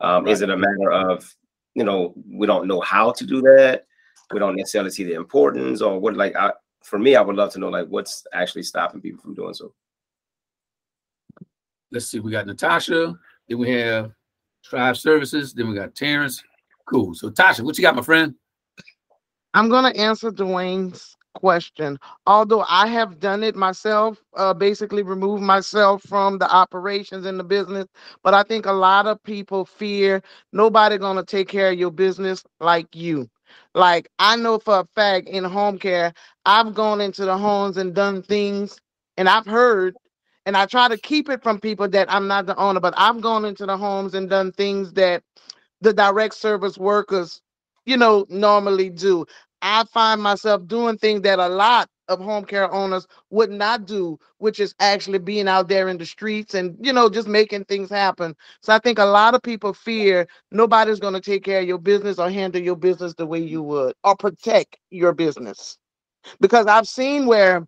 Um, 0.00 0.24
right. 0.24 0.32
Is 0.32 0.42
it 0.42 0.50
a 0.50 0.56
matter 0.56 0.92
of 0.92 1.34
you 1.74 1.84
know 1.84 2.14
we 2.30 2.46
don't 2.46 2.68
know 2.68 2.80
how 2.80 3.12
to 3.12 3.26
do 3.26 3.40
that? 3.42 3.84
we 4.32 4.38
don't 4.38 4.56
necessarily 4.56 4.90
see 4.90 5.04
the 5.04 5.14
importance 5.14 5.80
or 5.80 5.98
what 5.98 6.16
like 6.16 6.36
I, 6.36 6.52
for 6.82 6.98
me 6.98 7.16
i 7.16 7.20
would 7.20 7.36
love 7.36 7.52
to 7.52 7.58
know 7.58 7.68
like 7.68 7.88
what's 7.88 8.26
actually 8.32 8.62
stopping 8.62 9.00
people 9.00 9.20
from 9.22 9.34
doing 9.34 9.54
so 9.54 9.72
let's 11.90 12.06
see 12.06 12.20
we 12.20 12.30
got 12.30 12.46
natasha 12.46 13.18
then 13.48 13.58
we 13.58 13.70
have 13.70 14.12
tribe 14.64 14.96
services 14.96 15.54
then 15.54 15.68
we 15.68 15.74
got 15.74 15.94
terrence 15.94 16.42
cool 16.86 17.14
so 17.14 17.30
tasha 17.30 17.60
what 17.60 17.78
you 17.78 17.82
got 17.82 17.96
my 17.96 18.02
friend 18.02 18.34
i'm 19.54 19.68
going 19.68 19.90
to 19.90 19.98
answer 19.98 20.30
dwayne's 20.30 21.16
question 21.40 21.98
although 22.26 22.64
i 22.68 22.86
have 22.86 23.20
done 23.20 23.42
it 23.44 23.56
myself 23.56 24.18
uh, 24.36 24.54
basically 24.54 25.02
remove 25.04 25.40
myself 25.42 26.02
from 26.04 26.38
the 26.38 26.50
operations 26.54 27.26
in 27.26 27.38
the 27.38 27.44
business 27.44 27.86
but 28.24 28.34
i 28.34 28.42
think 28.44 28.66
a 28.66 28.72
lot 28.72 29.06
of 29.06 29.22
people 29.24 29.64
fear 29.66 30.22
nobody 30.52 30.98
to 30.98 31.24
take 31.26 31.48
care 31.48 31.72
of 31.72 31.78
your 31.78 31.92
business 31.92 32.44
like 32.60 32.96
you 32.96 33.28
like 33.74 34.10
I 34.20 34.36
know 34.36 34.60
for 34.60 34.80
a 34.80 34.88
fact 34.96 35.28
in 35.30 35.44
home 35.44 35.78
care, 35.80 36.14
I've 36.46 36.74
gone 36.74 37.00
into 37.00 37.26
the 37.26 37.38
homes 37.38 37.78
and 37.78 37.94
done 37.96 38.22
things, 38.22 38.78
and 39.18 39.30
I've 39.30 39.46
heard, 39.46 39.96
and 40.46 40.58
I 40.58 40.66
try 40.66 40.88
to 40.88 40.98
keep 40.98 41.30
it 41.30 41.42
from 41.42 41.60
people 41.60 41.88
that 41.90 42.12
I'm 42.12 42.28
not 42.28 42.46
the 42.46 42.56
owner, 42.58 42.80
but 42.80 42.94
I've 42.98 43.22
gone 43.22 43.46
into 43.46 43.66
the 43.66 43.78
homes 43.78 44.14
and 44.14 44.30
done 44.30 44.52
things 44.52 44.94
that 44.94 45.24
the 45.82 45.94
direct 45.94 46.34
service 46.34 46.78
workers, 46.78 47.42
you 47.86 47.98
know, 47.98 48.26
normally 48.30 48.90
do. 48.90 49.26
I 49.62 49.84
find 49.84 50.22
myself 50.22 50.66
doing 50.66 50.98
things 50.98 51.22
that 51.22 51.38
a 51.38 51.48
lot 51.48 51.88
of 52.08 52.20
home 52.20 52.44
care 52.44 52.72
owners 52.72 53.06
would 53.30 53.50
not 53.50 53.86
do, 53.86 54.18
which 54.38 54.60
is 54.60 54.74
actually 54.80 55.18
being 55.18 55.48
out 55.48 55.68
there 55.68 55.88
in 55.88 55.98
the 55.98 56.06
streets 56.06 56.54
and, 56.54 56.76
you 56.80 56.92
know, 56.92 57.08
just 57.08 57.28
making 57.28 57.64
things 57.64 57.90
happen. 57.90 58.34
So 58.62 58.72
I 58.72 58.78
think 58.78 58.98
a 58.98 59.04
lot 59.04 59.34
of 59.34 59.42
people 59.42 59.72
fear 59.74 60.26
nobody's 60.50 61.00
going 61.00 61.14
to 61.14 61.20
take 61.20 61.44
care 61.44 61.60
of 61.60 61.68
your 61.68 61.78
business 61.78 62.18
or 62.18 62.30
handle 62.30 62.62
your 62.62 62.76
business 62.76 63.14
the 63.14 63.26
way 63.26 63.40
you 63.40 63.62
would 63.62 63.94
or 64.04 64.16
protect 64.16 64.76
your 64.90 65.12
business. 65.12 65.78
Because 66.40 66.66
I've 66.66 66.88
seen 66.88 67.26
where 67.26 67.66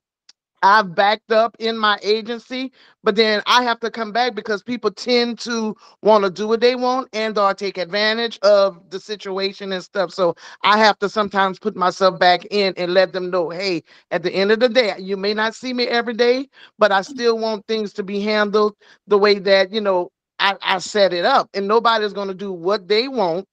I've 0.63 0.95
backed 0.95 1.33
up 1.33 1.57
in 1.61 1.79
my 1.79 1.99
agency, 2.03 2.73
but 3.05 3.17
then 3.17 3.43
I 3.47 3.65
have 3.65 3.81
to 3.81 3.91
come 3.91 4.13
back 4.13 4.35
because 4.37 4.63
people 4.63 4.91
tend 4.93 5.39
to 5.41 5.77
want 6.03 6.25
to 6.25 6.31
do 6.31 6.49
what 6.49 6.61
they 6.61 6.77
want 6.77 7.09
and 7.15 7.39
or 7.39 7.55
take 7.55 7.79
advantage 7.79 8.39
of 8.43 8.79
the 8.91 9.01
situation 9.01 9.73
and 9.73 9.85
stuff. 9.85 10.13
So 10.13 10.37
I 10.65 10.79
have 10.79 10.99
to 11.01 11.09
sometimes 11.11 11.59
put 11.61 11.77
myself 11.77 12.19
back 12.21 12.47
in 12.51 12.75
and 12.77 12.95
let 12.95 13.13
them 13.15 13.31
know, 13.31 13.51
hey, 13.51 13.85
at 14.13 14.23
the 14.23 14.33
end 14.33 14.53
of 14.53 14.61
the 14.61 14.69
day, 14.71 14.95
you 14.99 15.17
may 15.17 15.35
not 15.35 15.55
see 15.57 15.73
me 15.75 15.89
every 15.89 16.15
day, 16.15 16.49
but 16.79 16.93
I 16.93 17.03
still 17.03 17.39
want 17.39 17.67
things 17.69 17.95
to 17.95 18.05
be 18.05 18.21
handled 18.21 18.75
the 19.09 19.19
way 19.19 19.39
that, 19.41 19.73
you 19.73 19.81
know, 19.81 20.11
I, 20.41 20.57
I 20.63 20.79
set 20.79 21.15
it 21.15 21.25
up. 21.25 21.51
And 21.55 21.69
nobody's 21.69 22.15
going 22.15 22.29
to 22.29 22.35
do 22.35 22.53
what 22.53 22.89
they 22.89 23.09
want 23.09 23.49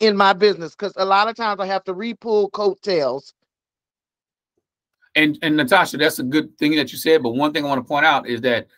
in 0.00 0.16
my 0.16 0.32
business 0.34 0.72
because 0.76 0.94
a 0.96 1.06
lot 1.06 1.28
of 1.28 1.36
times 1.36 1.60
I 1.60 1.66
have 1.66 1.84
to 1.86 1.94
repull 1.94 2.52
coattails 2.52 3.34
and 5.18 5.38
and 5.42 5.56
Natasha, 5.56 5.96
that's 5.96 6.20
a 6.20 6.22
good 6.22 6.56
thing 6.58 6.76
that 6.76 6.92
you 6.92 6.98
said. 6.98 7.22
But 7.22 7.30
one 7.30 7.52
thing 7.52 7.64
I 7.64 7.68
want 7.68 7.84
to 7.84 7.88
point 7.88 8.06
out 8.06 8.28
is 8.28 8.40
that 8.42 8.68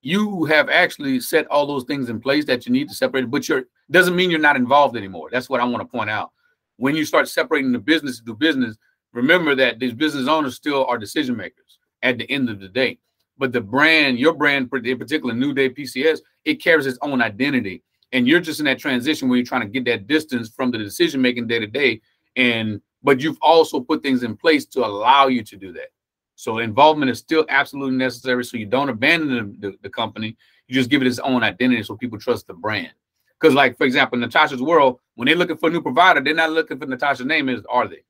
you 0.00 0.44
have 0.46 0.68
actually 0.68 1.20
set 1.20 1.46
all 1.48 1.66
those 1.66 1.84
things 1.84 2.08
in 2.08 2.20
place 2.20 2.44
that 2.46 2.66
you 2.66 2.72
need 2.72 2.88
to 2.88 2.94
separate, 2.94 3.30
but 3.30 3.48
you're 3.48 3.64
doesn't 3.90 4.16
mean 4.16 4.30
you're 4.30 4.40
not 4.40 4.56
involved 4.56 4.96
anymore. 4.96 5.28
That's 5.30 5.50
what 5.50 5.60
I 5.60 5.64
want 5.64 5.82
to 5.82 5.96
point 5.96 6.08
out. 6.10 6.30
When 6.76 6.96
you 6.96 7.04
start 7.04 7.28
separating 7.28 7.72
the 7.72 7.78
business 7.78 8.20
to 8.20 8.34
business, 8.34 8.76
remember 9.12 9.54
that 9.54 9.78
these 9.78 9.92
business 9.92 10.28
owners 10.28 10.56
still 10.56 10.86
are 10.86 10.98
decision 10.98 11.36
makers 11.36 11.78
at 12.02 12.18
the 12.18 12.30
end 12.30 12.48
of 12.48 12.58
the 12.58 12.68
day. 12.68 12.98
But 13.36 13.52
the 13.52 13.60
brand, 13.60 14.18
your 14.18 14.32
brand, 14.32 14.70
in 14.72 14.98
particular, 14.98 15.34
New 15.34 15.52
Day 15.52 15.68
PCS, 15.68 16.20
it 16.44 16.62
carries 16.62 16.86
its 16.86 16.98
own 17.02 17.20
identity. 17.20 17.82
And 18.12 18.26
you're 18.26 18.40
just 18.40 18.60
in 18.60 18.66
that 18.66 18.78
transition 18.78 19.28
where 19.28 19.36
you're 19.36 19.46
trying 19.46 19.62
to 19.62 19.68
get 19.68 19.84
that 19.86 20.06
distance 20.06 20.48
from 20.48 20.70
the 20.70 20.78
decision 20.78 21.20
making 21.20 21.48
day 21.48 21.58
to 21.58 21.66
day. 21.66 22.00
And 22.36 22.80
but 23.04 23.20
you've 23.20 23.38
also 23.42 23.78
put 23.80 24.02
things 24.02 24.22
in 24.22 24.36
place 24.36 24.64
to 24.66 24.84
allow 24.84 25.28
you 25.28 25.44
to 25.44 25.56
do 25.56 25.72
that. 25.74 25.90
So 26.34 26.58
involvement 26.58 27.10
is 27.10 27.18
still 27.18 27.44
absolutely 27.48 27.96
necessary. 27.96 28.44
So 28.44 28.56
you 28.56 28.66
don't 28.66 28.88
abandon 28.88 29.58
the, 29.60 29.68
the, 29.70 29.78
the 29.82 29.90
company. 29.90 30.36
You 30.66 30.74
just 30.74 30.90
give 30.90 31.02
it 31.02 31.06
its 31.06 31.20
own 31.20 31.44
identity 31.44 31.82
so 31.84 31.96
people 31.96 32.18
trust 32.18 32.48
the 32.48 32.54
brand. 32.54 32.90
Because, 33.38 33.54
like 33.54 33.76
for 33.76 33.84
example, 33.84 34.18
Natasha's 34.18 34.62
World, 34.62 34.98
when 35.14 35.26
they're 35.26 35.36
looking 35.36 35.58
for 35.58 35.68
a 35.68 35.72
new 35.72 35.82
provider, 35.82 36.20
they're 36.20 36.34
not 36.34 36.50
looking 36.50 36.78
for 36.78 36.86
Natasha's 36.86 37.26
name. 37.26 37.48
Is 37.48 37.62
are 37.68 37.86
they? 37.86 38.02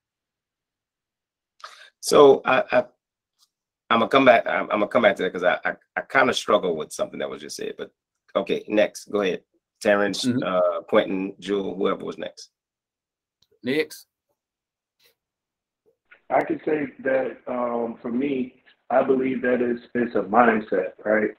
So 2.01 2.41
I, 2.45 2.63
I 2.71 2.85
I'm 3.91 3.99
gonna 4.01 4.09
come 4.09 4.25
back. 4.25 4.47
I'm, 4.47 4.63
I'm 4.65 4.79
gonna 4.81 4.89
come 4.89 5.03
back 5.03 5.17
to 5.17 5.25
that 5.25 5.33
because 5.33 5.45
I 5.45 5.59
I, 5.69 5.75
I 5.97 6.01
kind 6.03 6.31
of 6.31 6.37
struggle 6.37 6.77
with 6.77 6.93
something 6.93 7.19
that 7.19 7.29
was 7.29 7.43
just 7.43 7.57
said. 7.57 7.75
But 7.77 7.91
okay, 8.37 8.65
next, 8.69 9.11
go 9.11 9.23
ahead, 9.23 9.43
Terrence, 9.83 10.25
Mhm. 10.25 10.43
uh, 10.45 10.83
Quentin, 10.83 11.35
Jewel, 11.41 11.75
whoever 11.75 12.05
was 12.05 12.19
next. 12.19 12.51
Next. 13.63 14.07
I 16.31 16.43
could 16.43 16.61
say 16.65 16.87
that 17.03 17.37
um, 17.47 17.99
for 18.01 18.11
me, 18.11 18.55
I 18.91 19.03
believe 19.03 19.43
that 19.43 19.61
it's 19.61 19.83
it's 19.95 20.15
a 20.15 20.23
mindset, 20.23 20.93
right? 21.05 21.31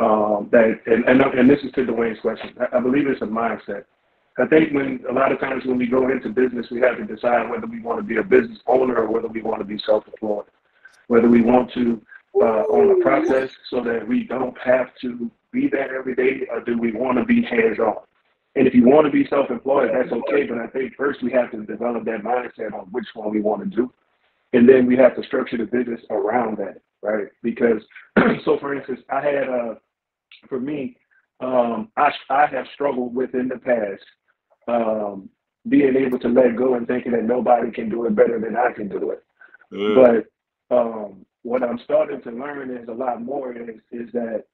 Um, 0.00 0.48
that 0.52 0.80
and, 0.86 1.04
and 1.04 1.20
and 1.20 1.48
this 1.48 1.60
is 1.62 1.72
to 1.72 1.84
Dwayne's 1.84 2.20
question. 2.20 2.54
I, 2.60 2.78
I 2.78 2.80
believe 2.80 3.06
it's 3.06 3.22
a 3.22 3.26
mindset. 3.26 3.84
I 4.38 4.46
think 4.46 4.72
when 4.72 5.04
a 5.08 5.12
lot 5.12 5.30
of 5.30 5.40
times 5.40 5.66
when 5.66 5.76
we 5.76 5.86
go 5.86 6.10
into 6.10 6.30
business, 6.30 6.70
we 6.70 6.80
have 6.80 6.96
to 6.96 7.04
decide 7.04 7.50
whether 7.50 7.66
we 7.66 7.80
want 7.80 7.98
to 7.98 8.02
be 8.02 8.16
a 8.16 8.22
business 8.22 8.58
owner 8.66 8.96
or 8.96 9.10
whether 9.10 9.28
we 9.28 9.42
want 9.42 9.60
to 9.60 9.64
be 9.64 9.78
self-employed, 9.84 10.46
whether 11.08 11.28
we 11.28 11.42
want 11.42 11.70
to 11.74 12.00
uh, 12.40 12.64
own 12.70 12.98
a 12.98 13.04
process 13.04 13.50
so 13.68 13.82
that 13.82 14.08
we 14.08 14.24
don't 14.24 14.56
have 14.58 14.88
to 15.02 15.30
be 15.50 15.68
there 15.68 15.98
every 15.98 16.14
day, 16.14 16.46
or 16.50 16.60
do 16.60 16.78
we 16.78 16.92
want 16.92 17.18
to 17.18 17.26
be 17.26 17.42
hands-on? 17.42 17.96
And 18.56 18.66
if 18.66 18.74
you 18.74 18.86
want 18.86 19.04
to 19.04 19.10
be 19.10 19.26
self-employed, 19.26 19.90
that's 19.92 20.12
okay. 20.12 20.46
But 20.46 20.58
I 20.58 20.66
think 20.68 20.94
first 20.96 21.22
we 21.22 21.30
have 21.32 21.50
to 21.50 21.64
develop 21.64 22.06
that 22.06 22.22
mindset 22.22 22.72
on 22.72 22.86
which 22.86 23.08
one 23.12 23.30
we 23.30 23.42
want 23.42 23.70
to 23.70 23.76
do 23.76 23.92
and 24.52 24.68
then 24.68 24.86
we 24.86 24.96
have 24.96 25.16
to 25.16 25.22
structure 25.24 25.56
the 25.56 25.64
business 25.64 26.00
around 26.10 26.58
that, 26.58 26.80
right? 27.02 27.28
Because, 27.42 27.82
so 28.44 28.58
for 28.58 28.74
instance, 28.74 29.00
I 29.10 29.20
had, 29.20 29.48
uh, 29.48 29.74
for 30.48 30.60
me, 30.60 30.96
um, 31.40 31.88
I, 31.96 32.10
I 32.30 32.46
have 32.46 32.66
struggled 32.74 33.14
with 33.14 33.34
in 33.34 33.48
the 33.48 33.58
past 33.58 34.02
um, 34.68 35.28
being 35.68 35.96
able 35.96 36.18
to 36.20 36.28
let 36.28 36.56
go 36.56 36.74
and 36.74 36.86
thinking 36.86 37.12
that 37.12 37.24
nobody 37.24 37.70
can 37.70 37.88
do 37.88 38.04
it 38.06 38.14
better 38.14 38.38
than 38.40 38.56
I 38.56 38.72
can 38.72 38.88
do 38.88 39.10
it. 39.10 39.22
But 40.70 40.76
um, 40.76 41.24
what 41.42 41.62
I'm 41.62 41.78
starting 41.84 42.20
to 42.22 42.30
learn 42.30 42.76
is 42.76 42.88
a 42.88 42.92
lot 42.92 43.22
more 43.22 43.52
is, 43.52 43.76
is 43.90 44.10
that 44.12 44.44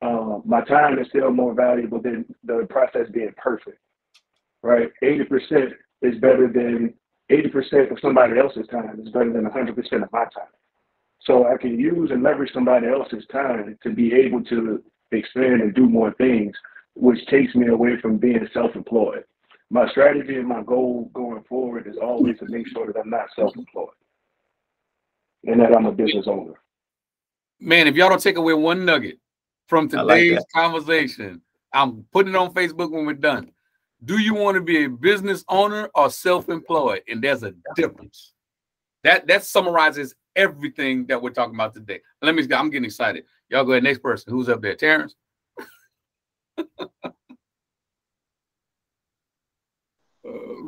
um, 0.00 0.42
my 0.44 0.62
time 0.64 0.98
is 0.98 1.08
still 1.08 1.30
more 1.30 1.54
valuable 1.54 2.00
than 2.00 2.24
the 2.44 2.66
process 2.70 3.08
being 3.12 3.32
perfect, 3.36 3.78
right? 4.62 4.90
80% 5.02 5.72
is 6.02 6.18
better 6.20 6.48
than 6.52 6.94
80% 7.30 7.90
of 7.90 7.98
somebody 8.00 8.38
else's 8.38 8.66
time 8.68 9.00
is 9.00 9.10
better 9.10 9.32
than 9.32 9.44
100% 9.44 10.02
of 10.02 10.12
my 10.12 10.24
time. 10.24 10.52
So 11.22 11.46
I 11.46 11.56
can 11.56 11.78
use 11.78 12.10
and 12.10 12.22
leverage 12.22 12.52
somebody 12.54 12.86
else's 12.86 13.24
time 13.30 13.76
to 13.82 13.90
be 13.90 14.14
able 14.14 14.42
to 14.44 14.82
expand 15.12 15.60
and 15.60 15.74
do 15.74 15.88
more 15.88 16.14
things, 16.14 16.56
which 16.94 17.24
takes 17.26 17.54
me 17.54 17.68
away 17.68 18.00
from 18.00 18.16
being 18.16 18.48
self-employed. 18.52 19.24
My 19.70 19.88
strategy 19.90 20.36
and 20.36 20.48
my 20.48 20.62
goal 20.62 21.10
going 21.12 21.42
forward 21.44 21.86
is 21.86 21.96
always 22.00 22.38
to 22.38 22.46
make 22.48 22.66
sure 22.68 22.86
that 22.86 22.98
I'm 22.98 23.10
not 23.10 23.26
self-employed 23.36 23.88
and 25.44 25.60
that 25.60 25.76
I'm 25.76 25.86
a 25.86 25.92
business 25.92 26.26
owner. 26.26 26.54
Man, 27.60 27.86
if 27.86 27.94
y'all 27.94 28.08
don't 28.08 28.22
take 28.22 28.36
away 28.36 28.54
one 28.54 28.84
nugget 28.84 29.18
from 29.66 29.90
I 29.92 30.02
like 30.02 30.20
today's 30.22 30.44
conversation, 30.54 31.42
I'm 31.72 32.04
putting 32.12 32.32
it 32.32 32.36
on 32.36 32.54
Facebook 32.54 32.90
when 32.90 33.04
we're 33.04 33.12
done. 33.12 33.50
Do 34.04 34.18
you 34.18 34.34
want 34.34 34.54
to 34.54 34.60
be 34.60 34.84
a 34.84 34.88
business 34.88 35.44
owner 35.48 35.90
or 35.94 36.10
self-employed? 36.10 37.02
And 37.08 37.22
there's 37.22 37.42
a 37.42 37.52
difference. 37.74 38.32
That 39.04 39.26
that 39.28 39.44
summarizes 39.44 40.14
everything 40.36 41.06
that 41.06 41.20
we're 41.20 41.30
talking 41.30 41.54
about 41.54 41.74
today. 41.74 42.00
Let 42.22 42.34
me. 42.34 42.46
I'm 42.52 42.70
getting 42.70 42.84
excited. 42.84 43.24
Y'all 43.48 43.64
go 43.64 43.72
ahead. 43.72 43.84
Next 43.84 44.02
person. 44.02 44.32
Who's 44.32 44.48
up 44.48 44.62
there? 44.62 44.74
Terrence. 44.74 45.14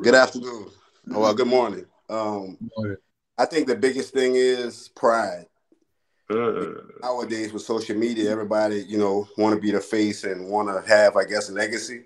Good 0.02 0.14
afternoon. 0.14 0.70
Oh, 1.12 1.20
well, 1.20 1.34
good 1.34 1.48
morning. 1.48 1.84
Um, 2.08 2.56
I 3.36 3.44
think 3.44 3.66
the 3.66 3.76
biggest 3.76 4.14
thing 4.14 4.34
is 4.34 4.88
pride. 4.88 5.46
Nowadays 7.02 7.52
with 7.52 7.62
social 7.62 7.96
media, 7.96 8.30
everybody, 8.30 8.84
you 8.88 8.96
know, 8.96 9.28
want 9.36 9.54
to 9.54 9.60
be 9.60 9.72
the 9.72 9.80
face 9.80 10.24
and 10.24 10.48
want 10.48 10.68
to 10.68 10.88
have, 10.88 11.16
I 11.16 11.24
guess, 11.24 11.50
a 11.50 11.52
legacy. 11.52 12.04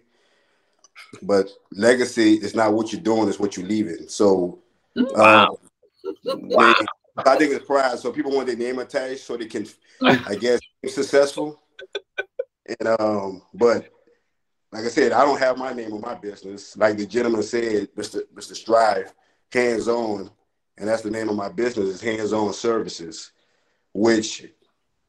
But 1.22 1.48
legacy 1.72 2.35
is 2.35 2.54
not 2.54 2.72
what 2.72 2.92
you're 2.92 3.00
doing; 3.02 3.28
it's 3.28 3.38
what 3.38 3.57
you're 3.57 3.66
leaving. 3.66 4.09
So, 4.09 4.59
Wow. 4.96 5.59
um, 6.24 6.50
they- 6.50 6.74
I 7.16 7.37
think 7.37 7.52
it's 7.52 7.64
pride. 7.64 7.98
So 7.98 8.11
people 8.12 8.33
want 8.33 8.48
their 8.48 8.57
name 8.57 8.78
attached 8.80 9.24
so 9.24 9.37
they 9.37 9.46
can, 9.46 9.66
I 10.00 10.35
guess, 10.35 10.61
be 10.83 10.88
successful. 10.88 11.61
And 12.66 12.88
um, 13.00 13.42
but 13.54 13.88
like 14.72 14.85
I 14.85 14.88
said, 14.88 15.12
I 15.12 15.24
don't 15.24 15.38
have 15.38 15.57
my 15.57 15.72
name 15.72 15.92
on 15.92 16.00
my 16.00 16.14
business. 16.14 16.76
Like 16.76 16.96
the 16.96 17.07
gentleman 17.07 17.42
said, 17.44 17.94
Mr. 17.94 18.22
Mr. 18.35 18.54
Strive, 18.57 19.14
hands 19.52 19.87
on, 19.87 20.30
and 20.76 20.88
that's 20.88 21.02
the 21.02 21.11
name 21.11 21.28
of 21.28 21.37
my 21.37 21.48
business 21.48 21.88
is 21.88 22.00
Hands 22.00 22.33
On 22.33 22.52
Services, 22.52 23.30
which 23.92 24.46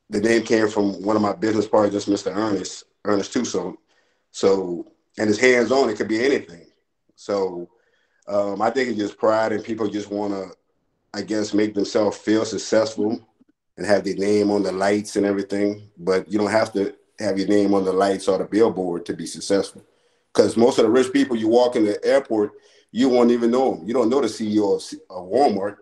the 0.09 0.21
name 0.21 0.43
came 0.43 0.67
from 0.67 1.01
one 1.01 1.15
of 1.15 1.21
my 1.23 1.33
business 1.33 1.67
partners, 1.67 2.05
Mr. 2.05 2.35
Ernest, 2.35 2.83
Ernest 3.03 3.33
Tucson. 3.33 3.75
So, 4.31 4.91
and 5.17 5.29
it's 5.29 5.39
hands 5.39 5.71
on, 5.71 5.89
it 5.89 5.97
could 5.97 6.07
be 6.07 6.23
anything. 6.23 6.65
So, 7.15 7.69
um, 8.27 8.61
I 8.61 8.69
think 8.69 8.89
it's 8.89 8.99
just 8.99 9.17
pride, 9.17 9.51
and 9.51 9.63
people 9.63 9.87
just 9.87 10.09
want 10.09 10.33
to, 10.33 10.51
I 11.13 11.21
guess, 11.21 11.53
make 11.53 11.73
themselves 11.73 12.17
feel 12.17 12.43
successful 12.43 13.25
and 13.77 13.85
have 13.85 14.03
their 14.03 14.15
name 14.15 14.51
on 14.51 14.63
the 14.63 14.71
lights 14.71 15.15
and 15.15 15.25
everything. 15.25 15.89
But 15.97 16.31
you 16.31 16.37
don't 16.37 16.51
have 16.51 16.73
to 16.73 16.95
have 17.19 17.37
your 17.37 17.47
name 17.47 17.73
on 17.73 17.85
the 17.85 17.93
lights 17.93 18.27
or 18.27 18.37
the 18.37 18.45
billboard 18.45 19.05
to 19.05 19.13
be 19.13 19.25
successful. 19.25 19.83
Because 20.33 20.57
most 20.57 20.79
of 20.79 20.85
the 20.85 20.91
rich 20.91 21.13
people 21.13 21.37
you 21.37 21.47
walk 21.47 21.75
in 21.75 21.85
the 21.85 22.03
airport, 22.03 22.51
you 22.91 23.09
won't 23.09 23.31
even 23.31 23.51
know 23.51 23.75
them. 23.75 23.87
You 23.87 23.93
don't 23.93 24.09
know 24.09 24.21
the 24.21 24.27
CEO 24.27 24.75
of, 24.75 25.27
Walmart. 25.29 25.77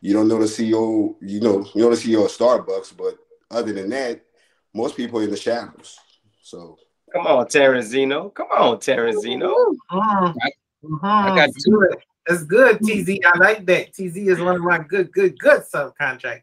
You 0.00 0.12
don't 0.12 0.28
know 0.28 0.38
the 0.38 0.46
CEO. 0.46 1.14
You 1.20 1.40
know 1.40 1.66
you 1.74 1.82
know 1.82 1.90
the 1.90 1.96
CEO 1.96 2.24
of 2.24 2.30
Starbucks. 2.30 2.96
But 2.96 3.18
other 3.50 3.72
than 3.72 3.90
that, 3.90 4.24
most 4.74 4.96
people 4.96 5.20
are 5.20 5.24
in 5.24 5.30
the 5.30 5.36
shadows. 5.36 5.98
So 6.42 6.78
Come 7.12 7.26
on, 7.26 7.46
Terenzino. 7.46 8.32
Come 8.34 8.48
on, 8.50 8.76
Terenzino. 8.78 9.54
Mhm. 9.90 10.34
Mhm. 10.84 11.00
I 11.02 11.28
got 11.28 11.36
That's 11.36 11.64
good. 11.64 11.96
That's 12.26 12.44
good, 12.44 12.80
TZ. 12.80 13.20
I 13.24 13.38
like 13.38 13.64
that. 13.66 13.94
TZ 13.94 14.28
is 14.28 14.40
one 14.40 14.56
of 14.56 14.62
my 14.62 14.78
good, 14.78 15.10
good, 15.12 15.38
good 15.38 15.62
subcontractors. 15.62 16.42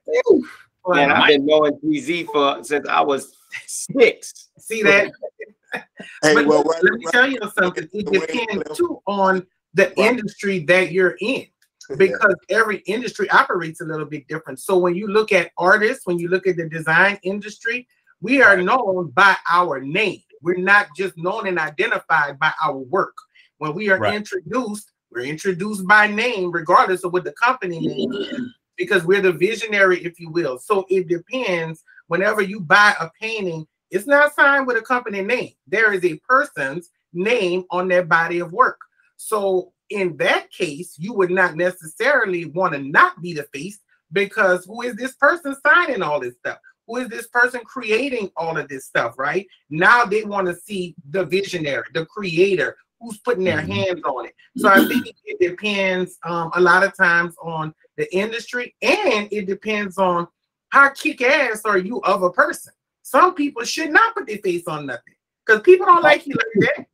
Well, 0.83 0.95
Man, 0.95 1.11
I've 1.11 1.27
been 1.27 1.45
knowing 1.45 1.79
TZ 1.79 2.25
for 2.31 2.63
since 2.63 2.87
I 2.87 3.01
was 3.01 3.35
six. 3.67 4.49
See 4.59 4.81
that? 4.83 5.11
hey, 5.73 6.33
But 6.33 6.47
well, 6.47 6.63
let 6.63 6.93
me 6.93 7.05
tell 7.11 7.29
you 7.29 7.39
something. 7.57 7.87
It 7.93 8.11
depends 8.11 8.77
too 8.77 8.99
on 9.05 9.45
the 9.73 9.97
industry 9.99 10.59
that 10.65 10.91
you're 10.91 11.17
in 11.21 11.45
because 11.97 12.35
every 12.49 12.77
industry 12.87 13.29
operates 13.29 13.81
a 13.81 13.85
little 13.85 14.05
bit 14.05 14.27
different. 14.27 14.59
So 14.59 14.77
when 14.77 14.95
you 14.95 15.07
look 15.07 15.31
at 15.31 15.51
artists, 15.57 16.07
when 16.07 16.17
you 16.17 16.29
look 16.29 16.47
at 16.47 16.57
the 16.57 16.67
design 16.67 17.19
industry, 17.21 17.87
we 18.21 18.41
are 18.41 18.57
known 18.57 19.11
by 19.11 19.35
our 19.51 19.79
name. 19.79 20.21
We're 20.45 20.57
not 20.57 20.89
just 20.95 21.17
known 21.17 21.47
and 21.47 21.57
identified 21.57 22.37
by 22.37 22.53
our 22.63 22.77
work. 22.77 23.15
When 23.57 23.73
we 23.73 23.89
are 23.89 23.97
Right. 23.97 24.13
introduced, 24.13 24.91
we're 25.11 25.25
introduced 25.25 25.87
by 25.87 26.05
name, 26.05 26.51
regardless 26.51 27.03
of 27.03 27.13
what 27.13 27.23
the 27.23 27.31
company 27.33 27.79
name 27.79 28.13
is, 28.13 28.41
because 28.77 29.03
we're 29.03 29.21
the 29.23 29.31
visionary, 29.31 30.05
if 30.05 30.19
you 30.19 30.29
will. 30.29 30.59
So 30.59 30.85
it 30.87 31.07
depends. 31.07 31.83
Whenever 32.07 32.43
you 32.43 32.59
buy 32.59 32.95
a 32.99 33.09
painting, 33.19 33.65
it's 33.89 34.05
not 34.05 34.35
signed 34.35 34.67
with 34.67 34.77
a 34.77 34.83
company 34.83 35.23
name. 35.23 35.53
There 35.65 35.91
is 35.93 36.05
a 36.05 36.19
person's 36.19 36.91
name 37.11 37.65
on 37.71 37.87
their 37.87 38.05
body 38.05 38.37
of 38.39 38.53
work. 38.53 38.79
So 39.17 39.73
in 39.89 40.15
that 40.17 40.51
case, 40.51 40.95
you 40.99 41.13
would 41.13 41.31
not 41.31 41.55
necessarily 41.55 42.45
want 42.45 42.73
to 42.73 42.79
not 42.79 43.19
be 43.19 43.33
the 43.33 43.47
face 43.51 43.79
because 44.11 44.65
who 44.65 44.83
is 44.83 44.95
this 44.95 45.15
person 45.15 45.55
signing 45.65 46.03
all 46.03 46.19
this 46.19 46.35
stuff? 46.37 46.59
Who 46.87 46.97
is 46.97 47.09
this 47.09 47.27
person 47.27 47.61
creating 47.61 48.31
all 48.35 48.57
of 48.57 48.67
this 48.67 48.85
stuff, 48.85 49.15
right? 49.17 49.47
Now 49.69 50.05
they 50.05 50.23
want 50.23 50.47
to 50.47 50.55
see 50.55 50.95
the 51.09 51.25
visionary, 51.25 51.83
the 51.93 52.05
creator, 52.05 52.77
who's 52.99 53.17
putting 53.19 53.43
their 53.43 53.61
Mhm. 53.61 53.67
hands 53.73 54.01
on 54.05 54.25
it. 54.27 54.35
So 54.57 54.69
I 54.69 54.85
think 54.85 55.07
it 55.25 55.39
depends 55.39 56.17
um, 56.23 56.51
a 56.53 56.61
lot 56.61 56.83
of 56.83 56.95
times 56.95 57.35
on 57.41 57.73
the 57.97 58.13
industry 58.15 58.75
and 58.81 59.27
it 59.31 59.45
depends 59.47 59.97
on 59.97 60.27
how 60.69 60.89
kick 60.89 61.21
ass 61.21 61.61
are 61.65 61.77
you 61.77 61.99
of 62.01 62.23
a 62.23 62.31
person. 62.31 62.73
Some 63.01 63.35
people 63.35 63.63
should 63.63 63.91
not 63.91 64.15
put 64.15 64.27
their 64.27 64.37
face 64.39 64.67
on 64.67 64.85
nothing 64.87 65.13
because 65.45 65.61
people 65.61 65.85
don't 65.85 66.03
like 66.03 66.25
you 66.25 66.35
like 66.35 66.69
that. 66.77 66.87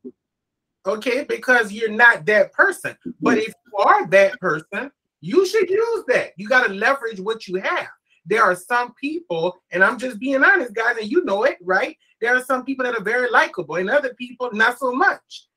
Okay, 0.85 1.23
because 1.23 1.71
you're 1.71 1.91
not 1.91 2.25
that 2.25 2.51
person. 2.53 2.97
But 3.21 3.37
if 3.37 3.47
you 3.47 3.77
are 3.77 4.07
that 4.07 4.39
person, 4.39 4.91
you 5.21 5.45
should 5.45 5.69
use 5.69 6.03
that. 6.07 6.31
You 6.37 6.47
got 6.49 6.65
to 6.67 6.73
leverage 6.73 7.19
what 7.19 7.47
you 7.47 7.61
have. 7.61 7.87
There 8.25 8.43
are 8.43 8.55
some 8.55 8.93
people, 8.93 9.61
and 9.71 9.83
I'm 9.83 9.97
just 9.97 10.19
being 10.19 10.43
honest, 10.43 10.73
guys, 10.73 10.97
and 10.99 11.11
you 11.11 11.23
know 11.23 11.43
it, 11.43 11.57
right? 11.61 11.97
There 12.19 12.35
are 12.35 12.43
some 12.43 12.63
people 12.65 12.85
that 12.85 12.95
are 12.95 13.03
very 13.03 13.29
likable, 13.29 13.75
and 13.75 13.89
other 13.89 14.13
people 14.13 14.49
not 14.53 14.77
so 14.77 14.91
much. 14.91 15.47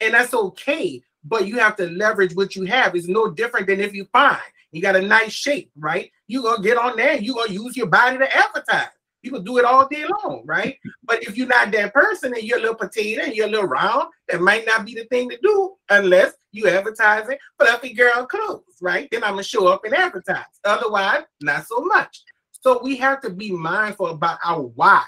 And 0.00 0.14
that's 0.14 0.34
okay. 0.34 1.02
But 1.24 1.46
you 1.46 1.58
have 1.58 1.76
to 1.76 1.90
leverage 1.90 2.34
what 2.34 2.56
you 2.56 2.64
have. 2.64 2.94
It's 2.94 3.08
no 3.08 3.30
different 3.30 3.66
than 3.66 3.80
if 3.80 3.94
you 3.94 4.06
find 4.12 4.40
you 4.70 4.82
got 4.82 4.96
a 4.96 5.02
nice 5.02 5.32
shape, 5.32 5.70
right? 5.76 6.10
you 6.28 6.42
gonna 6.42 6.62
get 6.62 6.76
on 6.76 6.96
there, 6.96 7.16
you 7.16 7.34
gonna 7.34 7.52
use 7.52 7.76
your 7.76 7.86
body 7.86 8.18
to 8.18 8.36
advertise. 8.36 8.88
People 9.22 9.40
do 9.40 9.58
it 9.58 9.64
all 9.64 9.88
day 9.88 10.04
long, 10.04 10.42
right? 10.44 10.76
But 11.02 11.22
if 11.22 11.36
you're 11.36 11.46
not 11.46 11.72
that 11.72 11.92
person 11.92 12.32
and 12.34 12.42
you're 12.42 12.58
a 12.58 12.60
little 12.60 12.76
potato 12.76 13.22
and 13.22 13.34
you're 13.34 13.46
a 13.46 13.50
little 13.50 13.66
round, 13.66 14.08
that 14.28 14.40
might 14.40 14.64
not 14.64 14.86
be 14.86 14.94
the 14.94 15.04
thing 15.04 15.28
to 15.30 15.38
do 15.42 15.74
unless 15.90 16.34
you 16.52 16.68
advertising 16.68 17.36
fluffy 17.58 17.92
girl 17.92 18.26
clothes, 18.26 18.62
right? 18.80 19.08
Then 19.10 19.24
I'm 19.24 19.32
gonna 19.32 19.42
show 19.42 19.66
up 19.66 19.84
and 19.84 19.94
advertise. 19.94 20.44
Otherwise, 20.64 21.24
not 21.40 21.66
so 21.66 21.80
much. 21.80 22.22
So 22.60 22.80
we 22.82 22.96
have 22.96 23.20
to 23.22 23.30
be 23.30 23.50
mindful 23.50 24.06
about 24.06 24.38
our 24.44 24.62
why 24.62 25.04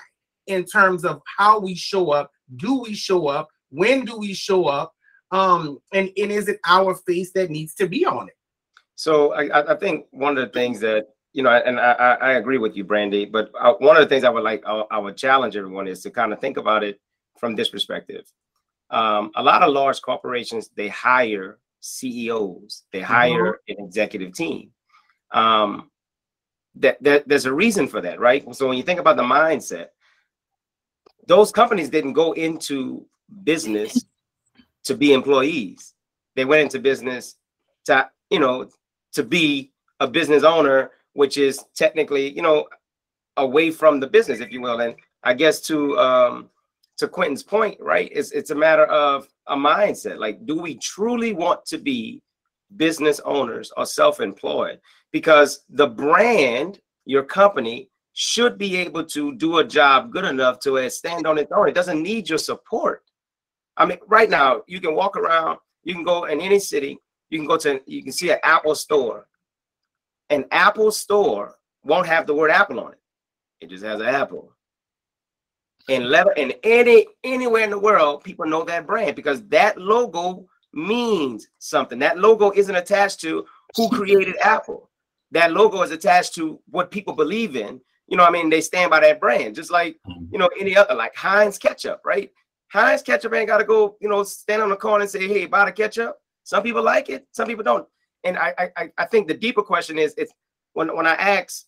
in 0.46 0.64
terms 0.64 1.04
of 1.04 1.20
how 1.38 1.60
we 1.60 1.74
show 1.74 2.10
up. 2.12 2.30
Do 2.56 2.80
we 2.80 2.94
show 2.94 3.28
up? 3.28 3.48
When 3.70 4.04
do 4.04 4.16
we 4.16 4.34
show 4.34 4.66
up? 4.66 4.92
Um, 5.30 5.78
and, 5.92 6.10
and 6.16 6.32
is 6.32 6.48
it 6.48 6.58
our 6.66 6.94
face 6.94 7.32
that 7.32 7.50
needs 7.50 7.74
to 7.76 7.88
be 7.88 8.04
on 8.04 8.28
it? 8.28 8.34
So 8.96 9.32
I, 9.32 9.72
I 9.72 9.76
think 9.76 10.06
one 10.10 10.36
of 10.36 10.44
the 10.44 10.52
things 10.52 10.80
that 10.80 11.06
you 11.32 11.42
know, 11.42 11.50
and 11.50 11.78
I, 11.78 11.92
I 12.20 12.32
agree 12.32 12.58
with 12.58 12.76
you, 12.76 12.84
Brandy. 12.84 13.24
But 13.24 13.50
I, 13.58 13.70
one 13.70 13.96
of 13.96 14.02
the 14.02 14.08
things 14.08 14.24
I 14.24 14.30
would 14.30 14.42
like, 14.42 14.62
I, 14.66 14.84
I, 14.90 14.98
would 14.98 15.16
challenge 15.16 15.56
everyone 15.56 15.86
is 15.86 16.02
to 16.02 16.10
kind 16.10 16.32
of 16.32 16.40
think 16.40 16.56
about 16.56 16.82
it 16.82 17.00
from 17.38 17.54
this 17.54 17.68
perspective. 17.68 18.24
Um, 18.90 19.30
a 19.36 19.42
lot 19.42 19.62
of 19.62 19.72
large 19.72 20.02
corporations 20.02 20.70
they 20.74 20.88
hire 20.88 21.58
CEOs, 21.80 22.84
they 22.92 23.00
mm-hmm. 23.00 23.12
hire 23.12 23.52
mm-hmm. 23.52 23.80
an 23.80 23.86
executive 23.86 24.34
team. 24.34 24.70
Um, 25.30 25.90
that, 26.76 27.02
that 27.02 27.28
there's 27.28 27.46
a 27.46 27.52
reason 27.52 27.86
for 27.86 28.00
that, 28.00 28.20
right? 28.20 28.44
So 28.54 28.68
when 28.68 28.76
you 28.76 28.82
think 28.82 29.00
about 29.00 29.16
the 29.16 29.22
mindset, 29.22 29.88
those 31.26 31.52
companies 31.52 31.88
didn't 31.88 32.14
go 32.14 32.32
into 32.32 33.06
business 33.44 34.04
to 34.84 34.94
be 34.96 35.12
employees. 35.12 35.94
They 36.34 36.44
went 36.44 36.62
into 36.62 36.80
business 36.80 37.36
to, 37.84 38.08
you 38.30 38.40
know, 38.40 38.68
to 39.12 39.22
be 39.22 39.72
a 40.00 40.08
business 40.08 40.42
owner 40.42 40.90
which 41.14 41.36
is 41.36 41.64
technically, 41.74 42.34
you 42.34 42.42
know, 42.42 42.66
away 43.36 43.70
from 43.70 44.00
the 44.00 44.06
business, 44.06 44.40
if 44.40 44.52
you 44.52 44.60
will. 44.60 44.80
And 44.80 44.94
I 45.22 45.34
guess 45.34 45.60
to 45.62 45.98
um, 45.98 46.50
to 46.98 47.08
Quentin's 47.08 47.42
point, 47.42 47.78
right? 47.80 48.10
It's 48.12 48.32
it's 48.32 48.50
a 48.50 48.54
matter 48.54 48.86
of 48.86 49.28
a 49.48 49.56
mindset. 49.56 50.18
Like, 50.18 50.44
do 50.46 50.60
we 50.60 50.76
truly 50.76 51.32
want 51.32 51.64
to 51.66 51.78
be 51.78 52.22
business 52.76 53.20
owners 53.24 53.72
or 53.76 53.86
self-employed? 53.86 54.80
Because 55.12 55.64
the 55.70 55.86
brand, 55.86 56.80
your 57.04 57.24
company, 57.24 57.88
should 58.12 58.58
be 58.58 58.76
able 58.76 59.04
to 59.04 59.34
do 59.36 59.58
a 59.58 59.64
job 59.64 60.12
good 60.12 60.24
enough 60.24 60.60
to 60.60 60.88
stand 60.90 61.26
on 61.26 61.38
its 61.38 61.52
own. 61.52 61.68
It 61.68 61.74
doesn't 61.74 62.02
need 62.02 62.28
your 62.28 62.38
support. 62.38 63.02
I 63.76 63.86
mean, 63.86 63.98
right 64.06 64.28
now 64.28 64.62
you 64.66 64.80
can 64.80 64.94
walk 64.94 65.16
around, 65.16 65.58
you 65.84 65.94
can 65.94 66.04
go 66.04 66.24
in 66.24 66.40
any 66.40 66.58
city, 66.58 66.98
you 67.30 67.38
can 67.38 67.46
go 67.46 67.56
to, 67.56 67.80
you 67.86 68.02
can 68.02 68.12
see 68.12 68.30
an 68.30 68.38
Apple 68.42 68.74
store, 68.74 69.26
an 70.30 70.44
Apple 70.50 70.90
store 70.90 71.56
won't 71.84 72.06
have 72.06 72.26
the 72.26 72.34
word 72.34 72.50
Apple 72.50 72.80
on 72.80 72.92
it. 72.92 72.98
It 73.60 73.68
just 73.68 73.84
has 73.84 74.00
an 74.00 74.06
Apple. 74.06 74.52
And 75.88 76.08
letter 76.08 76.32
in 76.32 76.52
any 76.62 77.06
anywhere 77.24 77.64
in 77.64 77.70
the 77.70 77.78
world, 77.78 78.22
people 78.22 78.46
know 78.46 78.64
that 78.64 78.86
brand 78.86 79.16
because 79.16 79.42
that 79.48 79.76
logo 79.78 80.46
means 80.72 81.48
something. 81.58 81.98
That 81.98 82.18
logo 82.18 82.52
isn't 82.52 82.74
attached 82.74 83.20
to 83.22 83.44
who 83.76 83.88
created 83.90 84.36
Apple. 84.42 84.88
That 85.32 85.52
logo 85.52 85.82
is 85.82 85.90
attached 85.90 86.34
to 86.34 86.60
what 86.70 86.90
people 86.90 87.14
believe 87.14 87.56
in. 87.56 87.80
You 88.06 88.16
know, 88.16 88.24
I 88.24 88.30
mean, 88.30 88.50
they 88.50 88.60
stand 88.60 88.90
by 88.90 89.00
that 89.00 89.20
brand, 89.20 89.54
just 89.54 89.70
like 89.70 89.98
mm-hmm. 90.08 90.26
you 90.32 90.38
know 90.38 90.50
any 90.58 90.76
other, 90.76 90.94
like 90.94 91.14
Heinz 91.14 91.58
ketchup, 91.58 92.00
right? 92.04 92.30
Heinz 92.68 93.02
ketchup 93.02 93.34
ain't 93.34 93.48
got 93.48 93.58
to 93.58 93.64
go, 93.64 93.96
you 94.00 94.08
know, 94.08 94.22
stand 94.22 94.62
on 94.62 94.70
the 94.70 94.76
corner 94.76 95.02
and 95.02 95.10
say, 95.10 95.26
"Hey, 95.26 95.46
buy 95.46 95.64
the 95.64 95.72
ketchup." 95.72 96.16
Some 96.44 96.62
people 96.62 96.82
like 96.82 97.08
it, 97.08 97.26
some 97.32 97.46
people 97.46 97.64
don't 97.64 97.86
and 98.24 98.36
I, 98.36 98.70
I 98.76 98.90
I 98.98 99.04
think 99.06 99.28
the 99.28 99.34
deeper 99.34 99.62
question 99.62 99.98
is 99.98 100.14
it's 100.16 100.32
when 100.72 100.94
when 100.94 101.06
I 101.06 101.14
ask 101.14 101.64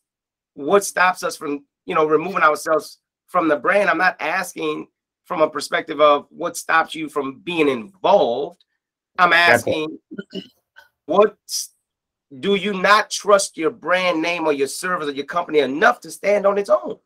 what 0.54 0.84
stops 0.84 1.22
us 1.22 1.36
from 1.36 1.64
you 1.86 1.94
know 1.94 2.06
removing 2.06 2.42
ourselves 2.42 2.98
from 3.26 3.48
the 3.48 3.56
brand, 3.56 3.88
I'm 3.88 3.98
not 3.98 4.16
asking 4.20 4.88
from 5.24 5.40
a 5.40 5.48
perspective 5.48 6.00
of 6.00 6.26
what 6.30 6.56
stops 6.56 6.94
you 6.94 7.08
from 7.08 7.40
being 7.40 7.68
involved. 7.68 8.64
I'm 9.18 9.32
asking 9.32 9.98
what 11.06 11.36
do 12.40 12.54
you 12.54 12.72
not 12.74 13.10
trust 13.10 13.56
your 13.56 13.70
brand 13.70 14.22
name 14.22 14.46
or 14.46 14.52
your 14.52 14.68
service 14.68 15.08
or 15.08 15.12
your 15.12 15.26
company 15.26 15.58
enough 15.58 16.00
to 16.00 16.10
stand 16.10 16.46
on 16.46 16.58
its 16.58 16.70
own? 16.70 16.98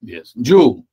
Yes, 0.00 0.32
Jewel. 0.40 0.84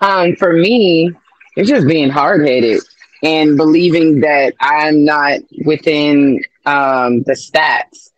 Um, 0.00 0.36
for 0.36 0.52
me, 0.52 1.12
it's 1.56 1.68
just 1.68 1.86
being 1.86 2.10
hard 2.10 2.46
headed 2.46 2.82
and 3.22 3.56
believing 3.56 4.20
that 4.20 4.54
I'm 4.60 5.04
not 5.04 5.40
within 5.64 6.42
um, 6.66 7.22
the 7.24 7.32
stats. 7.32 8.10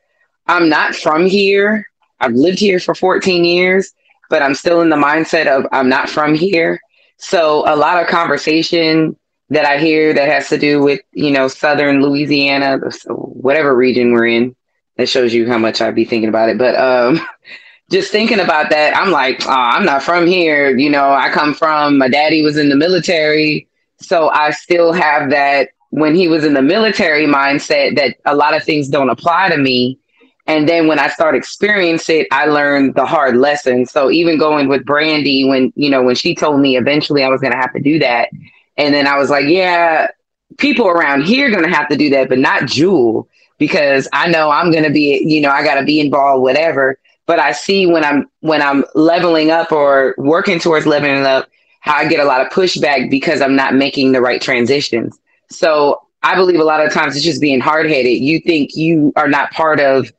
I'm 0.47 0.69
not 0.69 0.95
from 0.95 1.27
here. 1.27 1.87
I've 2.21 2.35
lived 2.35 2.59
here 2.59 2.79
for 2.79 2.95
14 2.95 3.45
years, 3.45 3.93
but 4.31 4.43
I'm 4.43 4.55
still 4.55 4.81
in 4.81 4.91
the 4.91 4.97
mindset 4.97 5.47
of 5.47 5.67
I'm 5.73 5.89
not 5.89 6.09
from 6.09 6.35
here. 6.35 6.81
So 7.19 7.65
a 7.73 7.77
lot 7.77 8.01
of 8.01 8.09
conversation 8.09 9.17
that 9.51 9.65
I 9.67 9.79
hear 9.79 10.15
that 10.15 10.29
has 10.29 10.49
to 10.49 10.59
do 10.59 10.83
with, 10.83 11.01
you 11.13 11.31
know, 11.31 11.49
Southern 11.49 12.03
Louisiana, 12.03 12.79
whatever 13.09 13.77
region 13.77 14.13
we're 14.13 14.27
in, 14.27 14.57
that 14.97 15.09
shows 15.09 15.35
you 15.35 15.47
how 15.47 15.59
much 15.59 15.81
I'd 15.81 15.95
be 15.95 16.05
thinking 16.05 16.29
about 16.29 16.49
it. 16.49 16.59
But 16.59 16.77
um, 16.77 17.21
just 17.93 18.11
thinking 18.11 18.41
about 18.41 18.71
that, 18.71 18.97
I'm 18.97 19.11
like, 19.11 19.47
oh, 19.47 19.51
I'm 19.51 19.85
not 19.85 20.03
from 20.03 20.27
here. 20.27 20.77
You 20.77 20.89
know, 20.89 21.13
I 21.13 21.31
come 21.31 21.53
from, 21.53 21.99
my 21.99 22.09
daddy 22.09 22.43
was 22.43 22.57
in 22.57 22.71
the 22.71 22.75
military. 22.75 23.69
So 24.01 24.31
I 24.31 24.51
still 24.51 24.93
have 24.93 25.31
that 25.31 25.69
when 25.91 26.15
he 26.15 26.27
was 26.27 26.45
in 26.45 26.55
the 26.55 26.63
military 26.63 27.27
mindset 27.27 27.97
that 27.97 28.17
a 28.25 28.35
lot 28.35 28.55
of 28.55 28.65
things 28.65 28.89
don't 28.89 29.11
apply 29.11 29.51
to 29.51 29.59
me. 29.59 29.99
And 30.47 30.67
then 30.69 30.89
when 30.89 30.99
I 30.99 31.09
start 31.09 31.37
experiencing 31.37 32.23
it, 32.23 32.29
I 32.33 32.47
learned 32.47 32.95
the 32.95 33.05
hard 33.05 33.37
lesson. 33.37 33.85
So 33.85 34.11
even 34.11 34.39
going 34.39 34.69
with 34.69 34.85
Brandy, 34.87 35.45
when, 35.45 35.73
you 35.77 35.91
know, 35.91 36.03
when 36.03 36.15
she 36.15 36.35
told 36.35 36.61
me 36.61 36.77
eventually 36.79 37.23
I 37.23 37.29
was 37.29 37.43
going 37.43 37.53
to 37.53 37.59
have 37.59 37.75
to 37.75 37.81
do 37.81 37.99
that. 37.99 38.31
And 38.79 38.95
then 38.95 39.07
I 39.07 39.19
was 39.19 39.29
like, 39.29 39.47
yeah, 39.47 40.09
people 40.57 40.89
around 40.89 41.25
here 41.25 41.51
going 41.51 41.63
to 41.63 41.71
have 41.71 41.89
to 41.91 41.97
do 41.97 42.09
that, 42.11 42.31
but 42.31 42.39
not 42.39 42.67
Jewel, 42.67 43.29
because 43.59 44.09
I 44.15 44.29
know 44.29 44.51
I'm 44.51 44.73
going 44.73 44.85
to 44.85 44.91
be, 44.91 45.23
you 45.25 45.43
know, 45.43 45.51
I 45.51 45.63
got 45.63 45.75
to 45.75 45.85
be 45.85 46.01
involved, 46.01 46.43
whatever 46.43 46.99
but 47.33 47.39
I 47.39 47.53
see 47.53 47.87
when 47.87 48.05
I'm 48.05 48.29
when 48.41 48.61
I'm 48.61 48.85
leveling 48.95 49.51
up 49.51 49.73
or 49.73 50.15
working 50.19 50.59
towards 50.59 50.85
leveling 50.85 51.25
up 51.25 51.49
how 51.81 51.95
I 51.97 52.07
get 52.07 52.21
a 52.21 52.27
lot 52.27 52.43
of 52.43 52.53
pushback 52.53 53.09
because 53.09 53.41
I'm 53.41 53.57
not 53.57 53.75
making 53.75 54.13
the 54.13 54.21
right 54.21 54.39
transitions. 54.39 55.19
So 55.49 56.03
I 56.23 56.35
believe 56.35 56.61
a 56.61 56.65
lot 56.65 56.85
of 56.85 56.93
times 56.93 57.17
it's 57.17 57.25
just 57.25 57.41
being 57.41 57.59
hard 57.59 57.89
headed. 57.89 58.21
You 58.21 58.39
think 58.39 58.77
you 58.77 59.15
are 59.17 59.29
not 59.29 59.51
part 59.53 59.81
of 59.81 60.13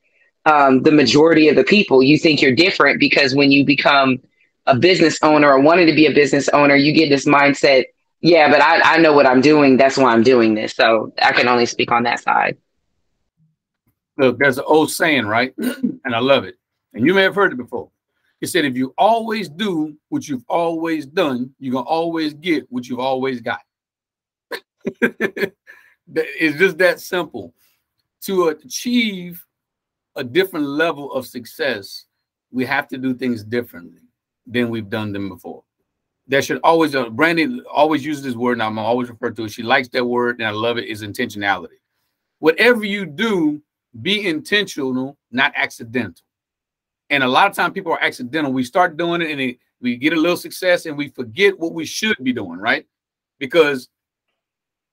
um, 0.48 0.82
the 0.82 0.92
majority 0.92 1.50
of 1.50 1.56
the 1.56 1.64
people. 1.64 2.02
You 2.02 2.18
think 2.18 2.42
you're 2.42 2.56
different 2.56 3.00
because 3.00 3.36
when 3.36 3.52
you 3.52 3.64
become 3.64 4.20
a 4.66 4.76
business 4.76 5.20
owner 5.22 5.52
or 5.52 5.60
wanting 5.60 5.86
to 5.86 5.94
be 5.94 6.08
a 6.08 6.12
business 6.12 6.50
owner, 6.50 6.76
you 6.76 6.94
get 6.94 7.10
this 7.10 7.28
mindset. 7.28 7.84
Yeah, 8.22 8.50
but 8.50 8.60
I, 8.60 8.96
I 8.96 8.98
know 8.98 9.14
what 9.14 9.28
I'm 9.28 9.42
doing. 9.42 9.78
That's 9.78 9.98
why 10.00 10.14
I'm 10.14 10.24
doing 10.24 10.56
this. 10.56 10.74
So 10.74 11.14
I 11.22 11.32
can 11.32 11.48
only 11.48 11.68
speak 11.68 11.92
on 11.92 12.02
that 12.06 12.22
side. 12.22 12.58
Look, 14.18 14.40
there's 14.40 14.58
an 14.58 14.66
old 14.66 14.90
saying, 14.90 15.28
right? 15.28 15.54
and 15.58 16.16
I 16.16 16.20
love 16.20 16.46
it 16.46 16.56
and 16.94 17.06
you 17.06 17.14
may 17.14 17.24
have 17.24 17.36
heard 17.36 17.54
it 17.54 17.58
before. 17.58 17.90
He 18.40 18.48
said, 18.48 18.66
if 18.66 18.76
you 18.76 18.94
always 18.98 19.48
do 19.50 19.96
what 20.10 20.28
you've 20.28 20.44
always 20.50 21.06
done, 21.06 21.54
you're 21.60 21.74
gonna 21.74 21.88
always 21.88 22.34
get 22.34 22.66
what 22.70 22.88
you've 22.88 23.00
always 23.00 23.42
got. 23.42 23.62
it's 25.02 26.58
just 26.58 26.78
that 26.78 27.00
simple. 27.00 27.54
To 28.24 28.50
achieve 28.50 29.46
a 30.16 30.24
different 30.24 30.66
level 30.66 31.14
of 31.14 31.26
success, 31.26 32.06
we 32.52 32.66
have 32.66 32.88
to 32.90 32.98
do 32.98 33.14
things 33.14 33.44
differently 33.44 34.02
than 34.46 34.70
we've 34.70 34.90
done 34.90 35.12
them 35.12 35.30
before. 35.30 35.64
That 36.28 36.46
should 36.46 36.60
always, 36.64 36.96
uh, 36.96 37.10
Brandy 37.10 37.62
always 37.72 38.06
uses 38.06 38.24
this 38.24 38.36
word, 38.36 38.54
and 38.54 38.64
I'm 38.64 38.80
always 38.80 39.10
refer 39.10 39.32
to 39.32 39.46
it. 39.46 39.52
She 39.52 39.64
likes 39.64 39.90
that 39.90 40.06
word, 40.06 40.40
and 40.40 40.48
I 40.48 40.52
love 40.52 40.78
it. 40.78 40.86
Is 40.86 41.02
intentionality. 41.02 41.80
Whatever 42.40 42.86
you 42.86 43.06
do, 43.06 43.62
be 44.02 44.28
intentional, 44.28 45.18
not 45.32 45.54
accidental. 45.56 46.23
And 47.14 47.22
a 47.22 47.28
lot 47.28 47.48
of 47.48 47.56
times 47.56 47.74
people 47.74 47.92
are 47.92 48.02
accidental. 48.02 48.52
We 48.52 48.64
start 48.64 48.98
doing 48.98 49.22
it 49.22 49.30
and 49.30 49.40
it, 49.40 49.60
we 49.80 49.98
get 49.98 50.14
a 50.14 50.20
little 50.20 50.36
success 50.36 50.88
and 50.88 50.98
we 50.98 51.10
forget 51.10 51.60
what 51.60 51.72
we 51.72 51.86
should 51.86 52.18
be 52.24 52.34
doing, 52.34 52.58
right? 52.58 52.88
Because 53.38 53.88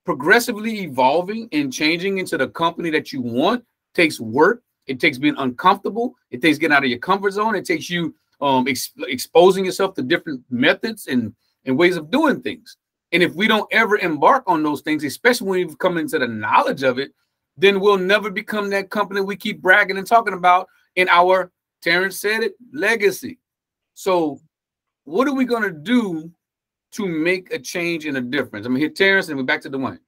progressively 0.04 0.82
evolving 0.82 1.48
and 1.52 1.72
changing 1.72 2.18
into 2.18 2.36
the 2.36 2.48
company 2.48 2.90
that 2.90 3.10
you 3.10 3.22
want 3.22 3.64
takes 3.94 4.20
work, 4.20 4.62
It 4.86 5.00
takes 5.00 5.16
being 5.16 5.34
uncomfortable. 5.38 6.14
It 6.30 6.42
takes 6.42 6.58
getting 6.58 6.76
out 6.76 6.84
of 6.84 6.90
your 6.90 6.98
comfort 6.98 7.30
zone. 7.30 7.54
It 7.54 7.64
takes 7.64 7.88
you 7.88 8.14
um, 8.42 8.68
ex- 8.68 8.92
exposing 9.08 9.64
yourself 9.64 9.94
to 9.94 10.02
different 10.02 10.42
methods 10.50 11.06
and, 11.06 11.34
and 11.64 11.78
ways 11.78 11.96
of 11.96 12.10
doing 12.10 12.42
things. 12.42 12.76
And 13.12 13.22
if 13.22 13.34
we 13.34 13.48
don't 13.48 13.72
ever 13.72 13.96
embark 13.96 14.44
on 14.46 14.62
those 14.62 14.82
things, 14.82 15.04
especially 15.04 15.48
when 15.48 15.66
we've 15.68 15.78
come 15.78 15.96
into 15.96 16.18
the 16.18 16.28
knowledge 16.28 16.82
of 16.82 16.98
it, 16.98 17.14
then 17.56 17.80
we'll 17.80 17.96
never 17.96 18.30
become 18.30 18.68
that 18.70 18.90
company 18.90 19.22
we 19.22 19.36
keep 19.36 19.62
bragging 19.62 19.96
and 19.96 20.06
talking 20.06 20.34
about 20.34 20.68
in 20.96 21.08
our, 21.08 21.50
Terrence 21.82 22.20
said 22.20 22.42
it, 22.42 22.54
legacy. 22.72 23.38
So, 23.94 24.38
what 25.04 25.28
are 25.28 25.34
we 25.34 25.44
going 25.44 25.62
to 25.62 25.70
do 25.70 26.30
to 26.92 27.06
make 27.06 27.52
a 27.52 27.58
change 27.58 28.06
and 28.06 28.16
a 28.16 28.20
difference? 28.20 28.66
I'm 28.66 28.72
going 28.72 28.80
to 28.80 28.86
hit 28.86 28.96
Terrence 28.96 29.28
and 29.28 29.38
we're 29.38 29.44
back 29.44 29.62
to 29.62 29.70
Dwayne. 29.70 29.98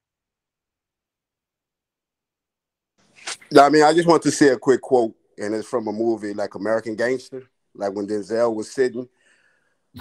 I 3.58 3.68
mean, 3.68 3.82
I 3.82 3.92
just 3.92 4.08
want 4.08 4.22
to 4.22 4.30
say 4.30 4.48
a 4.48 4.58
quick 4.58 4.80
quote, 4.80 5.14
and 5.38 5.54
it's 5.54 5.68
from 5.68 5.88
a 5.88 5.92
movie 5.92 6.34
like 6.34 6.54
American 6.54 6.96
Gangster, 6.96 7.44
like 7.74 7.92
when 7.92 8.06
Denzel 8.06 8.54
was 8.54 8.70
sitting 8.70 9.08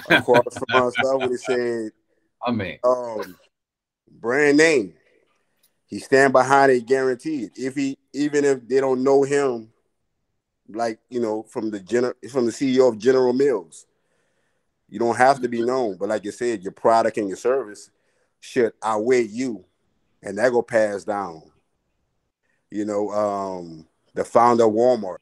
across 0.10 0.58
from 0.58 0.88
us, 0.88 0.96
when 1.02 1.32
he 1.32 1.38
said, 1.38 1.92
I 2.46 2.52
mean, 2.52 2.80
um, 2.84 3.36
brand 4.10 4.58
name. 4.58 4.94
He 5.86 6.00
stand 6.00 6.32
behind 6.32 6.72
it 6.72 6.86
guaranteed. 6.86 7.52
If 7.56 7.76
he 7.76 7.98
even 8.14 8.46
if 8.46 8.66
they 8.68 8.80
don't 8.80 9.04
know 9.04 9.24
him, 9.24 9.71
like 10.76 11.00
you 11.10 11.20
know, 11.20 11.44
from 11.44 11.72
the 11.72 11.80
gener 11.80 12.14
from 12.30 12.46
the 12.46 12.52
CEO 12.52 12.90
of 12.90 12.98
General 12.98 13.34
Mills, 13.34 13.86
you 14.90 15.00
don't 15.00 15.18
have 15.18 15.42
to 15.42 15.50
be 15.50 15.62
known. 15.62 15.98
But 15.98 16.10
like 16.10 16.26
you 16.26 16.32
said, 16.32 16.64
your 16.64 16.72
product 16.72 17.18
and 17.18 17.28
your 17.28 17.38
service 17.38 17.90
should 18.40 18.74
outweigh 18.84 19.24
you, 19.24 19.66
and 20.22 20.38
that 20.38 20.52
go 20.52 20.62
pass 20.62 21.04
down. 21.04 21.44
You 22.70 22.86
know, 22.86 23.10
um, 23.12 23.88
the 24.14 24.24
founder 24.24 24.66
of 24.66 24.72
Walmart. 24.72 25.18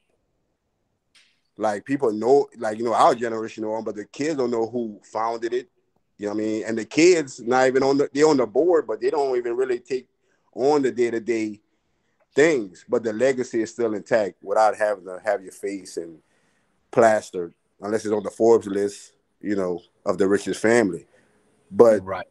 Like 1.56 1.84
people 1.84 2.12
know, 2.12 2.48
like 2.56 2.78
you 2.78 2.84
know, 2.84 2.94
our 2.94 3.14
generation 3.14 3.64
know 3.64 3.82
but 3.82 3.94
the 3.94 4.06
kids 4.06 4.36
don't 4.36 4.50
know 4.50 4.66
who 4.66 5.00
founded 5.04 5.52
it. 5.52 5.68
You 6.16 6.26
know 6.26 6.34
what 6.34 6.42
I 6.42 6.44
mean? 6.44 6.64
And 6.66 6.78
the 6.78 6.84
kids 6.84 7.40
not 7.40 7.66
even 7.66 7.82
on 7.82 7.98
the 7.98 8.08
they 8.12 8.22
on 8.22 8.38
the 8.38 8.46
board, 8.46 8.86
but 8.86 9.00
they 9.00 9.10
don't 9.10 9.36
even 9.36 9.56
really 9.56 9.78
take 9.78 10.08
on 10.54 10.82
the 10.82 10.90
day 10.90 11.10
to 11.10 11.20
day 11.20 11.60
things. 12.34 12.84
But 12.88 13.02
the 13.02 13.12
legacy 13.12 13.62
is 13.62 13.70
still 13.70 13.94
intact 13.94 14.42
without 14.42 14.76
having 14.76 15.04
to 15.04 15.20
have 15.24 15.42
your 15.42 15.52
face 15.52 15.96
and 15.96 16.18
plastered, 16.90 17.54
unless 17.80 18.04
it's 18.04 18.14
on 18.14 18.22
the 18.22 18.30
Forbes 18.30 18.66
list, 18.66 19.12
you 19.40 19.56
know, 19.56 19.80
of 20.04 20.18
the 20.18 20.28
richest 20.28 20.60
family. 20.60 21.06
But 21.70 22.04
right, 22.04 22.26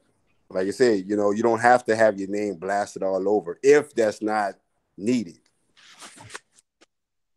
like 0.50 0.68
I 0.68 0.72
said, 0.72 1.06
you 1.08 1.16
know, 1.16 1.32
you 1.32 1.43
don't 1.43 1.62
have 1.62 1.86
to 1.86 1.95
have 1.95 2.20
your 2.20 2.30
name 2.30 2.56
blasted 2.56 3.04
all 3.04 3.28
over 3.30 3.60
if 3.64 3.93
that's 3.93 4.22
not 4.22 4.56
needed. 4.97 5.39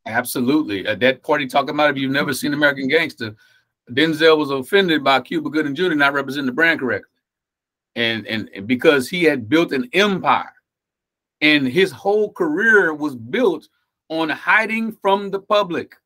Absolutely. 0.06 0.86
At 0.86 1.00
that 1.00 1.22
party 1.22 1.46
talking 1.46 1.74
about 1.74 1.90
if 1.90 1.96
you've 1.96 2.10
never 2.10 2.32
seen 2.32 2.54
American 2.54 2.88
Gangster, 2.88 3.36
Denzel 3.90 4.38
was 4.38 4.50
offended 4.50 5.04
by 5.04 5.20
Cuba 5.20 5.50
Gooding 5.50 5.74
Jr. 5.74 5.94
not 5.94 6.12
representing 6.12 6.46
the 6.46 6.52
brand 6.52 6.80
correctly. 6.80 7.08
And, 7.94 8.26
and, 8.26 8.50
and 8.54 8.66
because 8.66 9.08
he 9.08 9.24
had 9.24 9.48
built 9.48 9.72
an 9.72 9.88
empire 9.92 10.52
and 11.42 11.66
his 11.66 11.90
whole 11.90 12.32
career 12.32 12.94
was 12.94 13.16
built 13.16 13.68
on 14.08 14.28
hiding 14.28 14.92
from 14.92 15.30
the 15.30 15.40
public, 15.40 15.96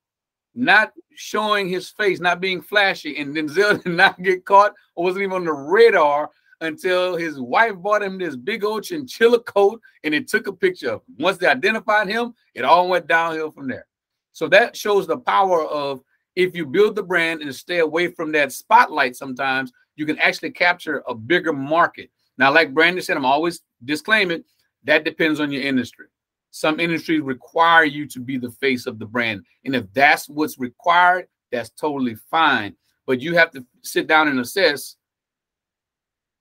not 0.55 0.93
showing 1.15 1.69
his 1.69 1.91
face, 1.91 2.19
not 2.21 2.41
being 2.41 2.63
flashy. 2.63 3.19
And 3.19 3.37
Denzel 3.37 3.83
did 3.85 3.93
not 3.93 4.21
get 4.23 4.47
caught 4.47 4.73
or 4.95 5.05
wasn't 5.05 5.25
even 5.25 5.37
on 5.37 5.45
the 5.45 5.53
radar 5.53 6.31
until 6.63 7.17
his 7.17 7.39
wife 7.39 7.75
bought 7.77 8.03
him 8.03 8.19
this 8.19 8.35
big 8.35 8.65
old 8.65 8.83
chinchilla 8.83 9.41
coat 9.41 9.81
and 10.05 10.15
it 10.15 10.27
took 10.27 10.47
a 10.47 10.53
picture 10.53 10.89
of 10.89 11.03
him. 11.07 11.17
Once 11.19 11.37
they 11.37 11.47
identified 11.47 12.09
him, 12.09 12.35
it 12.55 12.65
all 12.65 12.89
went 12.89 13.07
downhill 13.07 13.51
from 13.51 13.69
there. 13.69 13.87
So 14.33 14.49
that 14.49 14.75
shows 14.75 15.07
the 15.07 15.19
power 15.19 15.67
of 15.67 16.01
if 16.35 16.57
you 16.57 16.65
build 16.65 16.97
the 16.97 17.03
brand 17.03 17.43
and 17.43 17.55
stay 17.55 17.81
away 17.81 18.09
from 18.09 18.33
that 18.33 18.53
spotlight 18.53 19.17
sometimes, 19.17 19.71
you 19.97 20.07
can 20.07 20.19
actually 20.19 20.51
capture 20.51 21.03
a 21.07 21.15
bigger 21.15 21.53
market. 21.53 22.11
Now, 22.39 22.53
like 22.53 22.75
Brandon 22.75 23.03
said, 23.03 23.17
I'm 23.17 23.25
always 23.25 23.61
disclaiming 23.85 24.45
that 24.87 25.05
depends 25.05 25.41
on 25.41 25.53
your 25.53 25.63
industry. 25.63 26.07
Some 26.51 26.81
industries 26.81 27.21
require 27.21 27.85
you 27.85 28.07
to 28.09 28.21
be 28.21 28.39
the 28.39 28.51
face 28.51 28.87
of 28.87 28.99
the 28.99 29.07
brand. 29.07 29.45
And 29.65 29.75
if 29.75 29.93
that's 29.93 30.29
what's 30.29 30.59
required, 30.59 31.29
that's 31.53 31.71
totally 31.71 32.15
fine. 32.31 32.75
But 33.07 33.21
you 33.21 33.35
have 33.35 33.51
to 33.53 33.65
sit 33.83 34.07
down 34.07 34.29
and 34.29 34.41
assess 34.41 34.97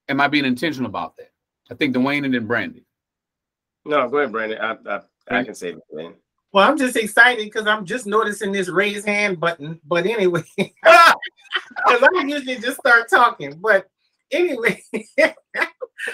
am 0.08 0.22
I 0.22 0.28
being 0.28 0.46
intentional 0.46 0.90
about 0.90 1.18
that? 1.18 1.32
I 1.70 1.74
think 1.76 1.96
Dwayne 1.96 2.26
and 2.26 2.34
then 2.34 2.46
Brandy. 2.46 2.86
No, 3.86 4.08
go 4.10 4.18
ahead, 4.20 4.32
Brandon. 4.32 4.60
I, 4.60 4.76
I, 4.90 5.40
I 5.40 5.44
can 5.44 5.56
say 5.56 5.70
it, 5.70 5.80
man. 5.92 6.14
Well, 6.52 6.68
I'm 6.68 6.78
just 6.78 6.96
excited 6.96 7.44
because 7.44 7.68
I'm 7.68 7.86
just 7.86 8.06
noticing 8.06 8.52
this 8.52 8.70
raise 8.70 9.04
hand 9.04 9.40
button. 9.40 9.80
But 9.86 10.06
anyway, 10.06 10.44
because 10.58 10.74
I 10.88 12.24
usually 12.26 12.58
just 12.58 12.80
start 12.80 13.10
talking. 13.10 13.60
But 13.62 13.90
anyway, 14.32 14.82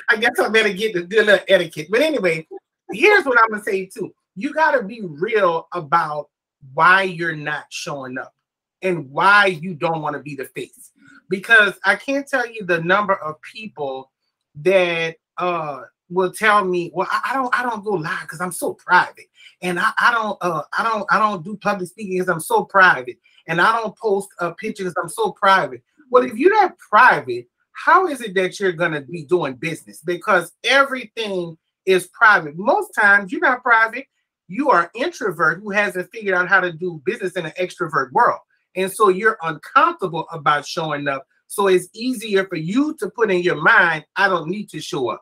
I 0.10 0.18
guess 0.20 0.40
I 0.40 0.50
better 0.50 0.74
get 0.74 0.94
the 0.94 1.04
good 1.04 1.26
little 1.26 1.46
etiquette. 1.48 1.88
But 1.90 2.02
anyway, 2.02 2.48
here's 2.92 3.26
what 3.26 3.40
I'm 3.40 3.50
gonna 3.50 3.64
say 3.64 3.86
too. 3.86 4.14
You 4.36 4.54
gotta 4.54 4.84
be 4.84 5.02
real 5.04 5.68
about 5.74 6.30
why 6.74 7.04
you're 7.04 7.36
not 7.36 7.66
showing 7.70 8.18
up 8.18 8.34
and 8.82 9.10
why 9.10 9.48
you 9.48 9.74
don't 9.74 10.02
want 10.02 10.16
to 10.16 10.22
be 10.22 10.36
the 10.36 10.46
face. 10.46 10.92
Because 11.30 11.74
I 11.86 11.96
can't 11.96 12.28
tell 12.28 12.48
you 12.48 12.66
the 12.66 12.82
number 12.82 13.16
of 13.16 13.42
people 13.42 14.12
that 14.56 15.16
uh 15.38 15.84
will 16.10 16.32
tell 16.32 16.66
me, 16.66 16.92
well, 16.94 17.08
I, 17.10 17.32
I 17.32 17.34
don't 17.34 17.56
I 17.60 17.64
don't 17.64 17.84
go 17.84 17.92
live 17.92 18.22
because 18.22 18.42
I'm 18.42 18.52
so 18.52 18.74
private. 18.74 19.28
And 19.62 19.80
I, 19.80 19.92
I 19.98 20.12
don't 20.12 20.38
uh 20.42 20.64
I 20.78 20.84
don't 20.84 21.06
I 21.12 21.20
don't 21.20 21.44
do 21.44 21.58
public 21.58 21.90
speaking 21.90 22.14
because 22.14 22.30
I'm 22.30 22.42
so 22.42 22.66
private. 22.66 23.18
And 23.48 23.60
I 23.60 23.76
don't 23.78 23.98
post 23.98 24.30
uh, 24.40 24.52
pictures 24.52 24.94
I'm 25.02 25.10
so 25.10 25.32
private. 25.32 25.82
Well, 26.10 26.24
if 26.24 26.36
you're 26.36 26.52
that 26.52 26.78
private, 26.78 27.48
how 27.74 28.08
is 28.08 28.22
it 28.22 28.34
that 28.36 28.60
you're 28.60 28.72
gonna 28.72 29.02
be 29.02 29.26
doing 29.26 29.56
business? 29.56 30.02
Because 30.02 30.52
everything 30.64 31.58
is 31.86 32.08
private. 32.08 32.58
Most 32.58 32.92
times 32.92 33.32
you're 33.32 33.42
not 33.42 33.64
private, 33.64 34.06
you 34.48 34.70
are 34.70 34.92
introvert 34.96 35.60
who 35.62 35.72
hasn't 35.72 36.12
figured 36.12 36.36
out 36.36 36.50
how 36.50 36.60
to 36.60 36.72
do 36.72 37.02
business 37.06 37.34
in 37.34 37.46
an 37.46 37.54
extrovert 37.60 38.12
world. 38.12 38.40
And 38.76 38.92
so 38.92 39.10
you're 39.10 39.38
uncomfortable 39.44 40.28
about 40.32 40.66
showing 40.66 41.08
up. 41.08 41.26
So 41.48 41.68
it's 41.68 41.90
easier 41.94 42.46
for 42.46 42.56
you 42.56 42.96
to 43.00 43.10
put 43.10 43.32
in 43.32 43.42
your 43.42 43.62
mind, 43.62 44.06
I 44.16 44.28
don't 44.28 44.50
need 44.50 44.70
to 44.70 44.80
show 44.80 45.10
up. 45.10 45.22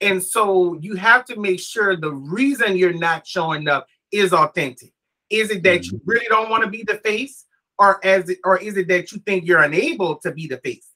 And 0.00 0.22
so 0.22 0.74
you 0.80 0.94
have 0.96 1.24
to 1.26 1.38
make 1.38 1.60
sure 1.60 1.96
the 1.96 2.12
reason 2.12 2.76
you're 2.76 2.92
not 2.92 3.26
showing 3.26 3.68
up 3.68 3.86
is 4.12 4.32
authentic. 4.32 4.92
Is 5.30 5.50
it 5.50 5.62
that 5.62 5.86
you 5.86 5.92
mm-hmm. 5.92 6.10
really 6.10 6.26
don't 6.28 6.50
want 6.50 6.62
to 6.62 6.70
be 6.70 6.84
the 6.84 6.98
face, 6.98 7.46
or 7.78 8.04
as 8.04 8.28
it, 8.28 8.38
or 8.44 8.58
is 8.58 8.76
it 8.76 8.86
that 8.88 9.10
you 9.12 9.18
think 9.20 9.46
you're 9.46 9.62
unable 9.62 10.16
to 10.16 10.30
be 10.30 10.46
the 10.46 10.58
face? 10.58 10.86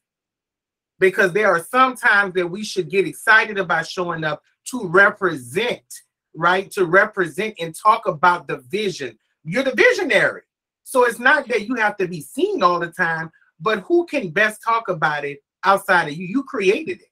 Because 0.99 1.33
there 1.33 1.49
are 1.49 1.65
some 1.71 1.95
times 1.95 2.35
that 2.35 2.47
we 2.47 2.65
should 2.65 2.91
get 2.91 3.07
excited 3.07 3.59
about 3.59 3.87
showing 3.87 4.25
up 4.25 4.43
to 4.71 4.87
represent, 4.87 5.85
right? 6.35 6.71
To 6.73 6.87
represent 6.87 7.55
and 7.61 7.75
talk 7.75 8.07
about 8.07 8.49
the 8.49 8.59
vision. 8.69 9.19
You're 9.45 9.63
the 9.63 9.75
visionary. 9.75 10.43
So 10.85 11.05
it's 11.05 11.19
not 11.19 11.49
that 11.49 11.67
you 11.67 11.75
have 11.77 11.97
to 11.99 12.09
be 12.09 12.21
seen 12.21 12.63
all 12.63 12.81
the 12.81 12.93
time, 12.93 13.31
but 13.61 13.81
who 13.81 14.07
can 14.07 14.31
best 14.31 14.63
talk 14.63 14.89
about 14.89 15.25
it 15.25 15.43
outside 15.65 16.09
of 16.09 16.15
you? 16.15 16.27
You 16.27 16.43
created 16.45 17.01
it. 17.01 17.11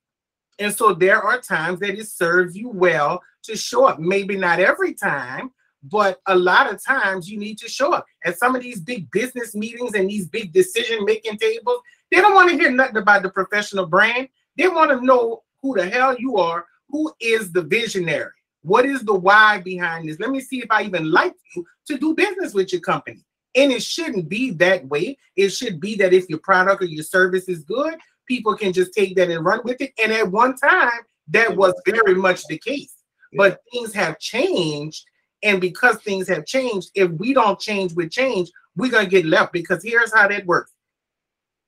And 0.59 0.73
so 0.73 0.95
there 0.95 1.21
are 1.21 1.41
times 1.41 1.81
that 1.81 1.99
it 1.99 2.09
serves 2.09 2.57
you 2.57 2.69
well 2.69 3.21
to 3.43 3.57
show 3.57 3.87
up. 3.87 3.99
Maybe 3.99 4.37
not 4.37 4.61
every 4.61 4.95
time, 4.95 5.51
but 5.83 6.21
a 6.27 6.35
lot 6.35 6.73
of 6.73 6.83
times 6.83 7.29
you 7.29 7.39
need 7.39 7.59
to 7.59 7.69
show 7.69 7.93
up. 7.93 8.07
At 8.25 8.39
some 8.39 8.55
of 8.55 8.63
these 8.63 8.81
big 8.81 9.11
business 9.11 9.55
meetings 9.55 9.95
and 9.95 10.09
these 10.09 10.29
big 10.29 10.53
decision 10.53 11.05
making 11.05 11.39
tables, 11.39 11.81
they 12.11 12.21
don't 12.21 12.35
want 12.35 12.51
to 12.51 12.57
hear 12.57 12.71
nothing 12.71 12.97
about 12.97 13.23
the 13.23 13.31
professional 13.31 13.87
brand. 13.87 14.29
They 14.57 14.69
want 14.69 14.91
to 14.91 15.05
know 15.05 15.43
who 15.63 15.75
the 15.75 15.89
hell 15.89 16.17
you 16.19 16.37
are, 16.37 16.67
who 16.89 17.13
is 17.21 17.53
the 17.53 17.63
visionary, 17.63 18.31
what 18.63 18.87
is 18.87 19.03
the 19.03 19.15
why 19.15 19.61
behind 19.61 20.09
this. 20.09 20.21
Let 20.21 20.31
me 20.31 20.41
see 20.41 20.61
if 20.61 20.71
I 20.71 20.83
even 20.83 21.11
like 21.11 21.35
you 21.55 21.67
to 21.89 21.99
do 21.99 22.15
business 22.15 22.55
with 22.55 22.73
your 22.73 22.83
company. 22.83 23.25
And 23.57 23.73
it 23.73 23.83
shouldn't 23.83 24.29
be 24.29 24.51
that 24.53 24.87
way. 24.87 25.17
It 25.37 25.51
should 25.51 25.81
be 25.81 25.97
that 25.97 26.13
if 26.13 26.29
your 26.29 26.41
product 26.41 26.83
or 26.83 26.87
your 26.87 27.05
service 27.05 27.49
is 27.49 27.65
good, 27.65 27.95
people 28.27 28.57
can 28.57 28.73
just 28.73 28.93
take 28.93 29.17
that 29.17 29.31
and 29.31 29.45
run 29.45 29.61
with 29.65 29.81
it. 29.81 29.93
And 30.03 30.13
at 30.13 30.31
one 30.31 30.57
time, 30.57 30.91
that 31.29 31.57
was 31.57 31.75
very 31.87 32.15
much 32.15 32.45
the 32.47 32.59
case. 32.59 32.95
But 33.37 33.61
things 33.73 33.93
have 33.95 34.19
changed. 34.19 35.05
And 35.43 35.61
because 35.61 35.97
things 35.99 36.29
have 36.29 36.47
changed, 36.47 36.91
if 36.95 37.11
we 37.13 37.35
don't 37.35 37.61
change 37.61 37.93
with 37.95 38.11
change, 38.11 38.51
we're 38.77 38.91
going 38.91 39.05
to 39.07 39.11
get 39.11 39.27
left 39.27 39.53
because 39.53 39.83
here's 39.83 40.13
how 40.13 40.27
that 40.29 40.47
works 40.47 40.74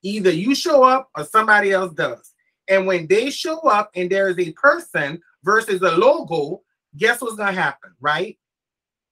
either 0.02 0.30
you 0.30 0.54
show 0.54 0.82
up 0.82 1.10
or 1.16 1.24
somebody 1.24 1.72
else 1.72 1.92
does. 1.94 2.32
And 2.68 2.86
when 2.86 3.06
they 3.06 3.30
show 3.30 3.60
up 3.60 3.90
and 3.94 4.10
there 4.10 4.28
is 4.28 4.38
a 4.38 4.52
person 4.52 5.20
versus 5.44 5.82
a 5.82 5.90
logo, 5.92 6.62
guess 6.96 7.20
what's 7.20 7.36
going 7.36 7.54
to 7.54 7.60
happen, 7.60 7.92
right? 8.00 8.38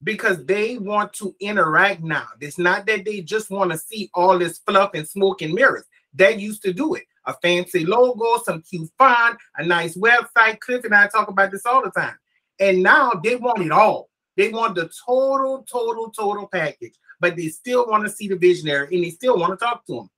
Because 0.03 0.45
they 0.45 0.78
want 0.78 1.12
to 1.14 1.35
interact 1.41 2.03
now. 2.03 2.26
It's 2.41 2.59
not 2.59 2.87
that 2.87 3.05
they 3.05 3.20
just 3.20 3.51
want 3.51 3.70
to 3.70 3.78
see 3.78 4.11
all 4.14 4.39
this 4.39 4.59
fluff 4.59 4.91
and 4.95 5.09
smoke 5.09 5.43
and 5.43 5.55
mirrors. 5.55 5.85
They 6.12 6.37
used 6.37 6.62
to 6.62 6.72
do 6.72 6.95
it 6.95 7.05
a 7.26 7.35
fancy 7.35 7.85
logo, 7.85 8.43
some 8.45 8.62
cute 8.62 8.91
font, 8.99 9.39
a 9.57 9.64
nice 9.64 9.97
website. 9.97 10.61
Cliff 10.61 10.85
and 10.85 10.95
I 10.95 11.07
talk 11.09 11.28
about 11.28 11.51
this 11.51 11.66
all 11.66 11.82
the 11.82 11.91
time. 11.91 12.16
And 12.61 12.82
now 12.82 13.12
they 13.22 13.37
want 13.37 13.62
it 13.62 13.72
all. 13.72 14.11
They 14.37 14.49
want 14.49 14.74
the 14.74 14.91
total, 15.07 15.64
total, 15.70 16.11
total 16.11 16.49
package, 16.49 16.95
but 17.20 17.37
they 17.37 17.49
still 17.49 17.87
want 17.87 18.05
to 18.05 18.11
see 18.11 18.28
the 18.28 18.37
visionary 18.37 18.95
and 18.95 19.05
they 19.05 19.11
still 19.11 19.39
want 19.39 19.59
to 19.59 19.64
talk 19.64 19.87
to 19.87 19.95
them. 19.95 20.11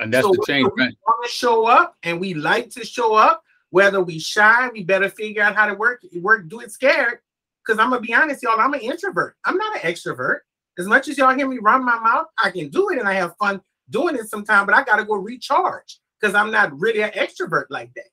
And 0.00 0.12
that's 0.12 0.26
So 0.26 0.32
the 0.32 0.42
change. 0.46 0.68
we 0.76 0.82
want 0.82 1.24
to 1.24 1.30
show 1.30 1.66
up 1.66 1.96
and 2.02 2.18
we 2.18 2.34
like 2.34 2.70
to 2.70 2.84
show 2.84 3.14
up, 3.14 3.42
whether 3.68 4.02
we 4.02 4.18
shy, 4.18 4.68
we 4.72 4.82
better 4.82 5.10
figure 5.10 5.42
out 5.42 5.54
how 5.54 5.66
to 5.66 5.74
work, 5.74 6.02
work, 6.20 6.48
do 6.48 6.60
it 6.60 6.72
scared. 6.72 7.18
Because 7.64 7.78
I'm 7.78 7.90
gonna 7.90 8.00
be 8.00 8.14
honest, 8.14 8.42
y'all, 8.42 8.58
I'm 8.58 8.72
an 8.72 8.80
introvert. 8.80 9.36
I'm 9.44 9.56
not 9.58 9.76
an 9.76 9.82
extrovert. 9.82 10.38
As 10.78 10.86
much 10.86 11.08
as 11.08 11.18
y'all 11.18 11.34
hear 11.34 11.46
me 11.46 11.58
run 11.58 11.84
my 11.84 11.98
mouth, 11.98 12.26
I 12.42 12.50
can 12.50 12.70
do 12.70 12.88
it 12.88 12.98
and 12.98 13.06
I 13.06 13.12
have 13.12 13.36
fun 13.36 13.60
doing 13.90 14.16
it 14.16 14.30
sometimes, 14.30 14.66
but 14.66 14.74
I 14.74 14.82
gotta 14.82 15.04
go 15.04 15.14
recharge 15.16 16.00
because 16.18 16.34
I'm 16.34 16.50
not 16.50 16.78
really 16.80 17.02
an 17.02 17.10
extrovert 17.10 17.66
like 17.68 17.92
that. 17.94 18.06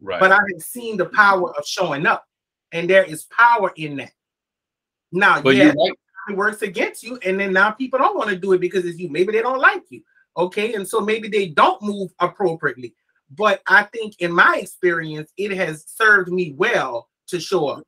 Right. 0.00 0.20
But 0.20 0.30
I 0.30 0.36
have 0.36 0.62
seen 0.62 0.96
the 0.96 1.06
power 1.06 1.52
of 1.56 1.66
showing 1.66 2.06
up, 2.06 2.24
and 2.70 2.88
there 2.88 3.04
is 3.04 3.24
power 3.24 3.72
in 3.76 3.96
that. 3.96 4.12
Now, 5.10 5.42
But 5.42 5.56
yeah, 5.56 5.72
it 6.28 6.36
works 6.36 6.62
against 6.62 7.02
you, 7.02 7.18
and 7.24 7.38
then 7.38 7.52
now 7.52 7.72
people 7.72 7.98
don't 7.98 8.16
want 8.16 8.30
to 8.30 8.36
do 8.36 8.52
it 8.52 8.60
because 8.60 8.84
it's 8.84 8.98
you. 8.98 9.08
Maybe 9.08 9.32
they 9.32 9.42
don't 9.42 9.60
like 9.60 9.82
you. 9.90 10.02
Okay, 10.36 10.74
and 10.74 10.86
so 10.86 11.00
maybe 11.00 11.28
they 11.28 11.48
don't 11.48 11.82
move 11.82 12.10
appropriately. 12.18 12.94
But 13.30 13.62
I 13.66 13.84
think 13.84 14.16
in 14.20 14.32
my 14.32 14.58
experience, 14.60 15.30
it 15.36 15.52
has 15.52 15.84
served 15.86 16.30
me 16.30 16.54
well 16.56 17.08
to 17.28 17.40
show 17.40 17.68
up. 17.68 17.86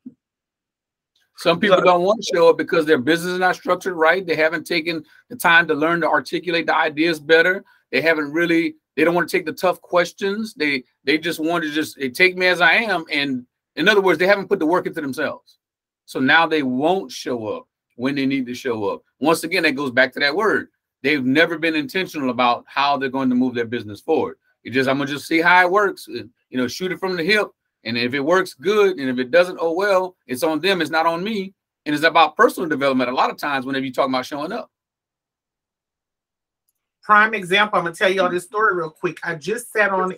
Some 1.37 1.59
people 1.59 1.81
don't 1.81 2.03
want 2.03 2.23
to 2.23 2.31
show 2.35 2.49
up 2.49 2.57
because 2.57 2.87
their 2.87 2.99
business 2.99 3.33
is 3.33 3.39
not 3.41 3.57
structured 3.57 3.95
right. 3.95 4.25
They 4.25 4.37
haven't 4.37 4.67
taken 4.67 5.05
the 5.29 5.37
time 5.37 5.67
to 5.69 5.75
learn 5.75 6.01
to 6.03 6.09
articulate 6.09 6.67
the 6.67 6.77
ideas 6.77 7.19
better. 7.19 7.65
They 7.91 8.01
haven't 8.01 8.33
really. 8.33 8.77
They 8.97 9.03
don't 9.03 9.15
want 9.15 9.29
to 9.29 9.37
take 9.37 9.45
the 9.45 9.53
tough 9.53 9.81
questions. 9.81 10.55
They 10.55 10.85
they 11.03 11.19
just 11.19 11.41
want 11.41 11.65
to 11.65 11.71
just 11.71 11.99
they 11.99 12.09
take 12.09 12.37
me 12.37 12.47
as 12.47 12.61
I 12.61 12.75
am. 12.75 13.05
And 13.11 13.45
in 13.75 13.89
other 13.89 14.01
words, 14.01 14.19
they 14.19 14.27
haven't 14.27 14.49
put 14.49 14.61
the 14.61 14.67
work 14.67 14.87
into 14.87 15.01
themselves. 15.01 15.59
So 16.07 16.21
now 16.21 16.47
they 16.47 16.63
won't 16.63 17.11
show 17.11 17.49
up 17.49 17.67
when 17.97 18.15
they 18.15 18.27
need 18.27 18.47
to 18.47 18.55
show 18.55 18.89
up. 18.91 19.03
Once 19.19 19.43
again, 19.43 19.65
that 19.65 19.73
goes 19.73 19.91
back 19.91 20.13
to 20.13 20.21
that 20.21 20.37
word. 20.37 20.69
They've 21.05 21.25
never 21.25 21.59
been 21.59 21.75
intentional 21.77 22.31
about 22.31 22.65
how 22.67 22.97
they're 22.97 23.11
going 23.11 23.29
to 23.29 23.35
move 23.37 23.55
their 23.55 23.67
business 23.67 24.01
forward. 24.01 24.39
It 24.65 24.71
just 24.71 24.89
I'm 24.89 24.97
gonna 24.97 25.11
just 25.11 25.27
see 25.29 25.43
how 25.43 25.61
it 25.61 25.71
works. 25.71 26.09
You 26.09 26.31
know, 26.51 26.67
shoot 26.67 26.93
it 26.93 26.99
from 26.99 27.15
the 27.15 27.23
hip. 27.23 27.49
And 27.85 27.99
if 27.99 28.15
it 28.15 28.21
works, 28.21 28.55
good. 28.55 28.99
And 28.99 29.11
if 29.11 29.19
it 29.19 29.31
doesn't, 29.31 29.59
oh 29.61 29.73
well, 29.73 30.17
it's 30.27 30.43
on 30.43 30.61
them. 30.61 30.81
It's 30.81 30.91
not 30.91 31.05
on 31.05 31.23
me. 31.23 31.53
And 31.85 31.95
it's 31.95 32.05
about 32.05 32.37
personal 32.37 32.71
development. 32.71 33.11
A 33.11 33.15
lot 33.15 33.29
of 33.31 33.37
times, 33.37 33.67
whenever 33.67 33.85
you 33.85 33.93
talk 33.93 34.09
about 34.09 34.25
showing 34.25 34.51
up, 34.51 34.71
Prime 37.03 37.35
example, 37.35 37.79
I'm 37.79 37.85
gonna 37.85 37.95
tell 37.95 38.11
y'all 38.11 38.31
this 38.31 38.45
story 38.45 38.75
real 38.75 38.89
quick. 38.89 39.19
I 39.23 39.35
just 39.35 39.71
sat 39.75 39.91
on 39.91 40.11
an 40.11 40.17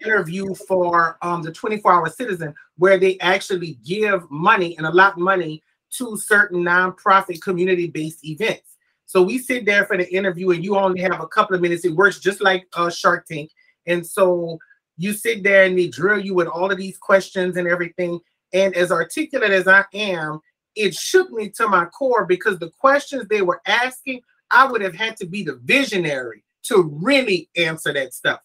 interview 0.00 0.54
for 0.68 1.18
um, 1.20 1.42
the 1.42 1.50
24 1.50 1.92
Hour 1.92 2.08
Citizen 2.10 2.54
where 2.78 2.96
they 2.96 3.18
actually 3.18 3.76
give 3.84 4.30
money 4.30 4.76
and 4.78 4.86
allot 4.86 5.18
money 5.18 5.64
to 5.94 6.16
certain 6.16 6.62
nonprofit 6.62 7.42
community-based 7.42 8.24
events. 8.24 8.71
So 9.12 9.22
we 9.22 9.36
sit 9.36 9.66
there 9.66 9.84
for 9.84 9.98
the 9.98 10.10
interview, 10.10 10.52
and 10.52 10.64
you 10.64 10.74
only 10.74 11.02
have 11.02 11.20
a 11.20 11.26
couple 11.26 11.54
of 11.54 11.60
minutes. 11.60 11.84
It 11.84 11.94
works 11.94 12.18
just 12.18 12.40
like 12.40 12.66
uh, 12.72 12.88
Shark 12.88 13.26
Tank, 13.26 13.50
and 13.86 14.06
so 14.06 14.58
you 14.96 15.12
sit 15.12 15.42
there 15.42 15.64
and 15.64 15.78
they 15.78 15.88
drill 15.88 16.18
you 16.18 16.32
with 16.32 16.48
all 16.48 16.72
of 16.72 16.78
these 16.78 16.96
questions 16.96 17.58
and 17.58 17.68
everything. 17.68 18.18
And 18.54 18.74
as 18.74 18.90
articulate 18.90 19.50
as 19.50 19.68
I 19.68 19.84
am, 19.92 20.40
it 20.76 20.94
shook 20.94 21.30
me 21.30 21.50
to 21.56 21.68
my 21.68 21.84
core 21.84 22.24
because 22.24 22.58
the 22.58 22.70
questions 22.70 23.26
they 23.28 23.42
were 23.42 23.60
asking, 23.66 24.22
I 24.50 24.64
would 24.64 24.80
have 24.80 24.94
had 24.94 25.18
to 25.18 25.26
be 25.26 25.42
the 25.42 25.56
visionary 25.56 26.42
to 26.68 26.90
really 27.02 27.50
answer 27.54 27.92
that 27.92 28.14
stuff. 28.14 28.40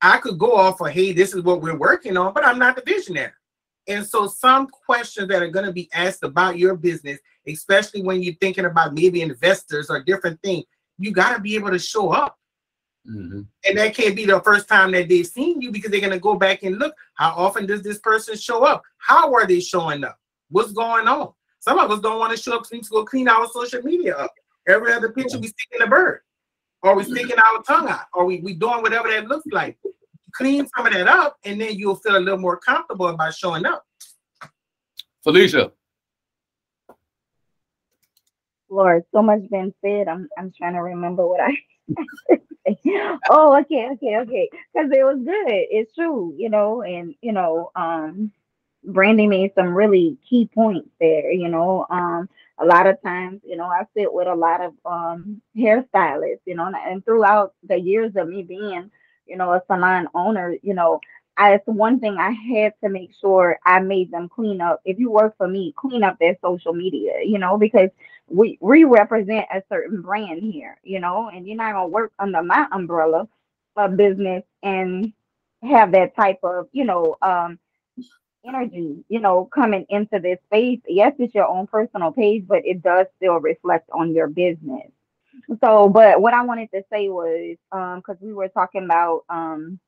I 0.00 0.16
could 0.20 0.38
go 0.38 0.56
off 0.56 0.80
of, 0.80 0.88
hey, 0.88 1.12
this 1.12 1.34
is 1.34 1.42
what 1.42 1.60
we're 1.60 1.76
working 1.76 2.16
on, 2.16 2.32
but 2.32 2.46
I'm 2.46 2.58
not 2.58 2.76
the 2.76 2.82
visionary. 2.86 3.32
And 3.88 4.06
so 4.06 4.26
some 4.26 4.68
questions 4.68 5.28
that 5.28 5.42
are 5.42 5.48
going 5.48 5.64
to 5.64 5.72
be 5.72 5.88
asked 5.92 6.22
about 6.22 6.58
your 6.58 6.76
business, 6.76 7.18
especially 7.46 8.02
when 8.02 8.22
you're 8.22 8.34
thinking 8.34 8.66
about 8.66 8.94
maybe 8.94 9.22
investors 9.22 9.88
or 9.88 10.02
different 10.02 10.40
things, 10.42 10.64
you 10.98 11.10
got 11.10 11.34
to 11.34 11.40
be 11.40 11.54
able 11.54 11.70
to 11.70 11.78
show 11.78 12.10
up. 12.10 12.38
Mm-hmm. 13.08 13.40
And 13.66 13.78
that 13.78 13.94
can't 13.94 14.14
be 14.14 14.26
the 14.26 14.40
first 14.40 14.68
time 14.68 14.92
that 14.92 15.08
they've 15.08 15.26
seen 15.26 15.62
you 15.62 15.72
because 15.72 15.90
they're 15.90 16.00
going 16.00 16.12
to 16.12 16.18
go 16.18 16.34
back 16.34 16.62
and 16.62 16.78
look. 16.78 16.94
How 17.14 17.30
often 17.30 17.64
does 17.64 17.82
this 17.82 17.98
person 17.98 18.36
show 18.36 18.64
up? 18.64 18.82
How 18.98 19.32
are 19.32 19.46
they 19.46 19.60
showing 19.60 20.04
up? 20.04 20.18
What's 20.50 20.72
going 20.72 21.08
on? 21.08 21.32
Some 21.60 21.78
of 21.78 21.90
us 21.90 22.00
don't 22.00 22.18
want 22.18 22.36
to 22.36 22.42
show 22.42 22.56
up 22.56 22.60
because 22.62 22.72
we 22.72 22.78
need 22.78 22.84
to 22.84 22.90
go 22.90 23.04
clean 23.04 23.28
our 23.28 23.48
social 23.48 23.82
media 23.82 24.16
up. 24.16 24.34
Every 24.66 24.92
other 24.92 25.10
picture, 25.10 25.38
we're 25.38 25.48
sticking 25.48 25.82
a 25.82 25.86
bird, 25.86 26.20
or 26.82 26.94
we 26.94 27.04
sticking 27.04 27.38
our 27.38 27.62
tongue 27.62 27.88
out, 27.88 28.06
or 28.12 28.26
we, 28.26 28.40
we 28.40 28.52
doing 28.52 28.82
whatever 28.82 29.08
that 29.08 29.26
looks 29.26 29.46
like. 29.50 29.78
Clean 30.32 30.66
some 30.76 30.86
of 30.86 30.92
that 30.92 31.08
up, 31.08 31.36
and 31.44 31.60
then 31.60 31.76
you'll 31.76 31.96
feel 31.96 32.16
a 32.16 32.20
little 32.20 32.38
more 32.38 32.58
comfortable 32.58 33.08
about 33.08 33.34
showing 33.34 33.66
up. 33.66 33.84
Felicia. 35.22 35.72
Lord, 38.70 39.04
so 39.12 39.22
much 39.22 39.48
been 39.50 39.72
said. 39.82 40.08
I'm 40.08 40.28
I'm 40.36 40.52
trying 40.56 40.74
to 40.74 40.82
remember 40.82 41.26
what 41.26 41.40
I. 41.40 41.56
oh, 43.30 43.58
okay, 43.60 43.88
okay, 43.92 44.18
okay. 44.18 44.50
Because 44.72 44.90
it 44.92 45.04
was 45.04 45.18
good. 45.24 45.46
It's 45.48 45.94
true, 45.94 46.34
you 46.36 46.50
know, 46.50 46.82
and 46.82 47.14
you 47.22 47.32
know, 47.32 47.70
um, 47.74 48.30
Brandy 48.84 49.26
made 49.26 49.52
some 49.54 49.74
really 49.74 50.18
key 50.28 50.48
points 50.54 50.90
there. 51.00 51.30
You 51.32 51.48
know, 51.48 51.86
um, 51.90 52.28
a 52.58 52.64
lot 52.64 52.86
of 52.86 53.00
times, 53.02 53.40
you 53.44 53.56
know, 53.56 53.66
I 53.66 53.84
sit 53.96 54.12
with 54.12 54.28
a 54.28 54.34
lot 54.34 54.60
of 54.60 54.74
um 54.84 55.40
hairstylists, 55.56 56.40
you 56.44 56.54
know, 56.54 56.66
and, 56.66 56.76
and 56.76 57.04
throughout 57.04 57.54
the 57.66 57.78
years 57.78 58.12
of 58.16 58.28
me 58.28 58.42
being, 58.42 58.90
you 59.28 59.36
know, 59.36 59.52
a 59.52 59.62
salon 59.66 60.08
owner, 60.14 60.56
you 60.62 60.74
know, 60.74 61.00
I, 61.36 61.54
it's 61.54 61.66
one 61.66 62.00
thing 62.00 62.16
I 62.18 62.30
had 62.32 62.74
to 62.82 62.90
make 62.90 63.12
sure 63.20 63.58
I 63.64 63.80
made 63.80 64.10
them 64.10 64.28
clean 64.28 64.60
up. 64.60 64.80
If 64.84 64.98
you 64.98 65.10
work 65.10 65.36
for 65.38 65.48
me, 65.48 65.74
clean 65.76 66.02
up 66.04 66.18
their 66.18 66.36
social 66.42 66.72
media, 66.74 67.14
you 67.24 67.38
know, 67.38 67.58
because 67.58 67.90
we 68.28 68.58
we 68.60 68.84
represent 68.84 69.46
a 69.52 69.62
certain 69.68 70.02
brand 70.02 70.42
here, 70.42 70.78
you 70.82 71.00
know, 71.00 71.28
and 71.30 71.46
you're 71.46 71.56
not 71.56 71.72
gonna 71.74 71.88
work 71.88 72.12
under 72.18 72.42
my 72.42 72.66
umbrella 72.72 73.28
of 73.76 73.96
business 73.96 74.44
and 74.62 75.12
have 75.62 75.92
that 75.92 76.16
type 76.16 76.38
of, 76.44 76.68
you 76.72 76.84
know, 76.84 77.16
um 77.22 77.58
energy, 78.46 79.04
you 79.08 79.20
know, 79.20 79.46
coming 79.46 79.86
into 79.90 80.18
this 80.20 80.38
space. 80.46 80.80
Yes, 80.88 81.14
it's 81.18 81.34
your 81.34 81.46
own 81.48 81.66
personal 81.66 82.12
page, 82.12 82.46
but 82.46 82.64
it 82.66 82.82
does 82.82 83.06
still 83.16 83.36
reflect 83.40 83.88
on 83.92 84.14
your 84.14 84.28
business. 84.28 84.90
So, 85.62 85.88
but 85.88 86.20
what 86.22 86.34
I 86.34 86.44
wanted 86.44 86.70
to 86.72 86.82
say 86.92 87.08
was, 87.08 87.56
um, 87.72 87.98
because 88.00 88.18
we 88.22 88.32
were 88.34 88.48
talking 88.48 88.84
about 88.84 89.24
um 89.30 89.78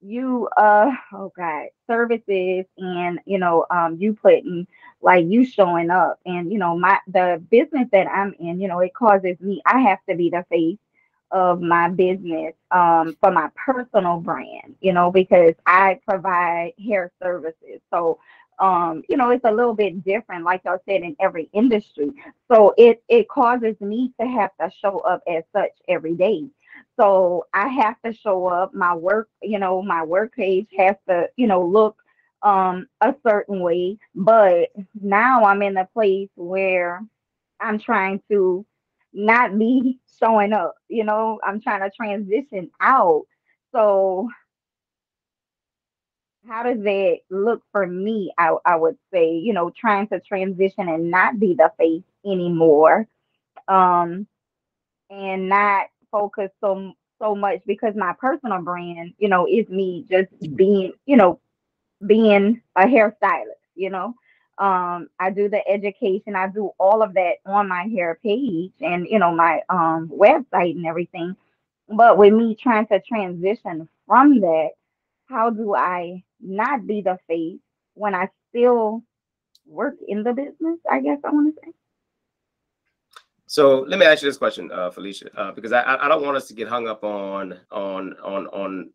you 0.00 0.48
uh 0.56 0.90
oh 1.14 1.32
god 1.36 1.66
services 1.88 2.64
and 2.76 3.18
you 3.24 3.38
know 3.38 3.64
um 3.70 3.96
you 3.98 4.12
putting 4.14 4.66
like 5.00 5.24
you 5.26 5.44
showing 5.44 5.90
up 5.90 6.18
and 6.26 6.52
you 6.52 6.58
know 6.58 6.78
my 6.78 6.98
the 7.08 7.42
business 7.50 7.88
that 7.92 8.06
i'm 8.08 8.34
in 8.38 8.60
you 8.60 8.68
know 8.68 8.80
it 8.80 8.92
causes 8.94 9.40
me 9.40 9.62
i 9.66 9.80
have 9.80 9.98
to 10.08 10.14
be 10.14 10.28
the 10.30 10.44
face 10.50 10.78
of 11.32 11.60
my 11.62 11.88
business 11.88 12.54
um 12.70 13.16
for 13.20 13.30
my 13.32 13.48
personal 13.56 14.20
brand 14.20 14.76
you 14.80 14.92
know 14.92 15.10
because 15.10 15.54
i 15.66 15.98
provide 16.08 16.72
hair 16.84 17.10
services. 17.22 17.80
So 17.92 18.18
um 18.58 19.02
you 19.08 19.16
know 19.16 19.30
it's 19.30 19.44
a 19.44 19.50
little 19.50 19.74
bit 19.74 20.04
different 20.04 20.44
like 20.44 20.64
i 20.66 20.76
said 20.88 21.02
in 21.02 21.16
every 21.20 21.48
industry 21.52 22.10
so 22.50 22.74
it 22.76 23.02
it 23.08 23.28
causes 23.28 23.80
me 23.80 24.12
to 24.20 24.26
have 24.26 24.50
to 24.60 24.70
show 24.80 24.98
up 25.00 25.22
as 25.28 25.44
such 25.54 25.72
every 25.88 26.14
day 26.14 26.44
so 26.98 27.46
I 27.52 27.68
have 27.68 28.00
to 28.04 28.12
show 28.12 28.46
up. 28.46 28.74
My 28.74 28.94
work, 28.94 29.28
you 29.42 29.58
know, 29.58 29.82
my 29.82 30.02
work 30.04 30.34
page 30.34 30.68
has 30.76 30.96
to, 31.08 31.28
you 31.36 31.46
know, 31.46 31.64
look 31.64 31.96
um 32.42 32.86
a 33.00 33.14
certain 33.26 33.60
way. 33.60 33.98
But 34.14 34.70
now 35.00 35.44
I'm 35.44 35.62
in 35.62 35.76
a 35.76 35.86
place 35.86 36.30
where 36.36 37.02
I'm 37.60 37.78
trying 37.78 38.22
to 38.30 38.64
not 39.12 39.58
be 39.58 39.98
showing 40.20 40.52
up, 40.52 40.76
you 40.88 41.04
know, 41.04 41.40
I'm 41.44 41.60
trying 41.60 41.80
to 41.82 41.90
transition 41.94 42.70
out. 42.80 43.24
So 43.72 44.28
how 46.48 46.62
does 46.62 46.78
it 46.84 47.24
look 47.30 47.62
for 47.72 47.86
me? 47.86 48.32
I, 48.38 48.54
I 48.64 48.76
would 48.76 48.96
say, 49.12 49.34
you 49.36 49.52
know, 49.52 49.70
trying 49.70 50.08
to 50.08 50.20
transition 50.20 50.88
and 50.88 51.10
not 51.10 51.38
be 51.40 51.54
the 51.54 51.72
face 51.78 52.02
anymore. 52.24 53.06
Um 53.68 54.26
and 55.10 55.48
not 55.48 55.86
focus 56.10 56.50
so 56.60 56.92
so 57.20 57.34
much 57.34 57.60
because 57.66 57.94
my 57.96 58.12
personal 58.20 58.60
brand, 58.62 59.14
you 59.18 59.28
know, 59.28 59.46
is 59.46 59.68
me 59.68 60.06
just 60.10 60.28
being, 60.56 60.92
you 61.06 61.16
know, 61.16 61.40
being 62.06 62.60
a 62.76 62.82
hairstylist, 62.82 63.60
you 63.74 63.90
know. 63.90 64.14
Um, 64.58 65.08
I 65.20 65.30
do 65.30 65.48
the 65.48 65.66
education, 65.68 66.34
I 66.36 66.48
do 66.48 66.70
all 66.78 67.02
of 67.02 67.14
that 67.14 67.34
on 67.46 67.68
my 67.68 67.84
hair 67.94 68.18
page 68.22 68.72
and 68.80 69.06
you 69.08 69.18
know 69.18 69.32
my 69.34 69.60
um 69.68 70.08
website 70.14 70.76
and 70.76 70.86
everything. 70.86 71.36
But 71.88 72.18
with 72.18 72.32
me 72.34 72.54
trying 72.54 72.86
to 72.88 73.00
transition 73.00 73.88
from 74.06 74.40
that, 74.40 74.70
how 75.28 75.50
do 75.50 75.74
I 75.74 76.22
not 76.40 76.86
be 76.86 77.02
the 77.02 77.18
face 77.26 77.58
when 77.94 78.14
I 78.14 78.28
still 78.50 79.02
work 79.66 79.96
in 80.06 80.22
the 80.22 80.32
business? 80.32 80.78
I 80.90 81.00
guess 81.00 81.18
I 81.24 81.30
want 81.30 81.54
to 81.54 81.60
say. 81.64 81.72
So 83.46 83.80
let 83.88 83.98
me 83.98 84.06
ask 84.06 84.22
you 84.22 84.28
this 84.28 84.38
question, 84.38 84.72
uh, 84.72 84.90
Felicia, 84.90 85.30
uh, 85.38 85.52
because 85.52 85.72
I, 85.72 85.96
I 85.96 86.08
don't 86.08 86.24
want 86.24 86.36
us 86.36 86.48
to 86.48 86.54
get 86.54 86.68
hung 86.68 86.88
up 86.88 87.04
on 87.04 87.58
on 87.70 88.14
on 88.24 88.46
on 88.48 88.90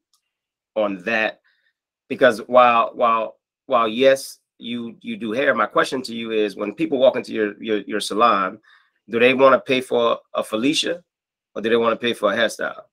on 0.76 1.04
that, 1.04 1.40
because 2.10 2.40
while 2.48 2.92
while 2.94 3.38
while 3.68 3.88
yes, 3.88 4.40
you 4.58 4.96
you 5.02 5.18
do 5.18 5.32
hair. 5.32 5.54
My 5.56 5.66
question 5.66 6.02
to 6.04 6.16
you 6.16 6.32
is: 6.32 6.56
When 6.56 6.74
people 6.74 6.98
walk 7.00 7.16
into 7.16 7.34
your 7.34 7.62
your, 7.64 7.80
your 7.80 8.00
salon, 8.00 8.60
do 9.10 9.20
they 9.20 9.34
want 9.34 9.54
to 9.54 9.60
pay 9.60 9.82
for 9.82 10.20
a 10.34 10.44
Felicia, 10.44 11.02
or 11.56 11.62
do 11.62 11.70
they 11.70 11.78
want 11.78 12.00
to 12.00 12.06
pay 12.06 12.14
for 12.14 12.32
a 12.32 12.36
hairstyle? 12.36 12.84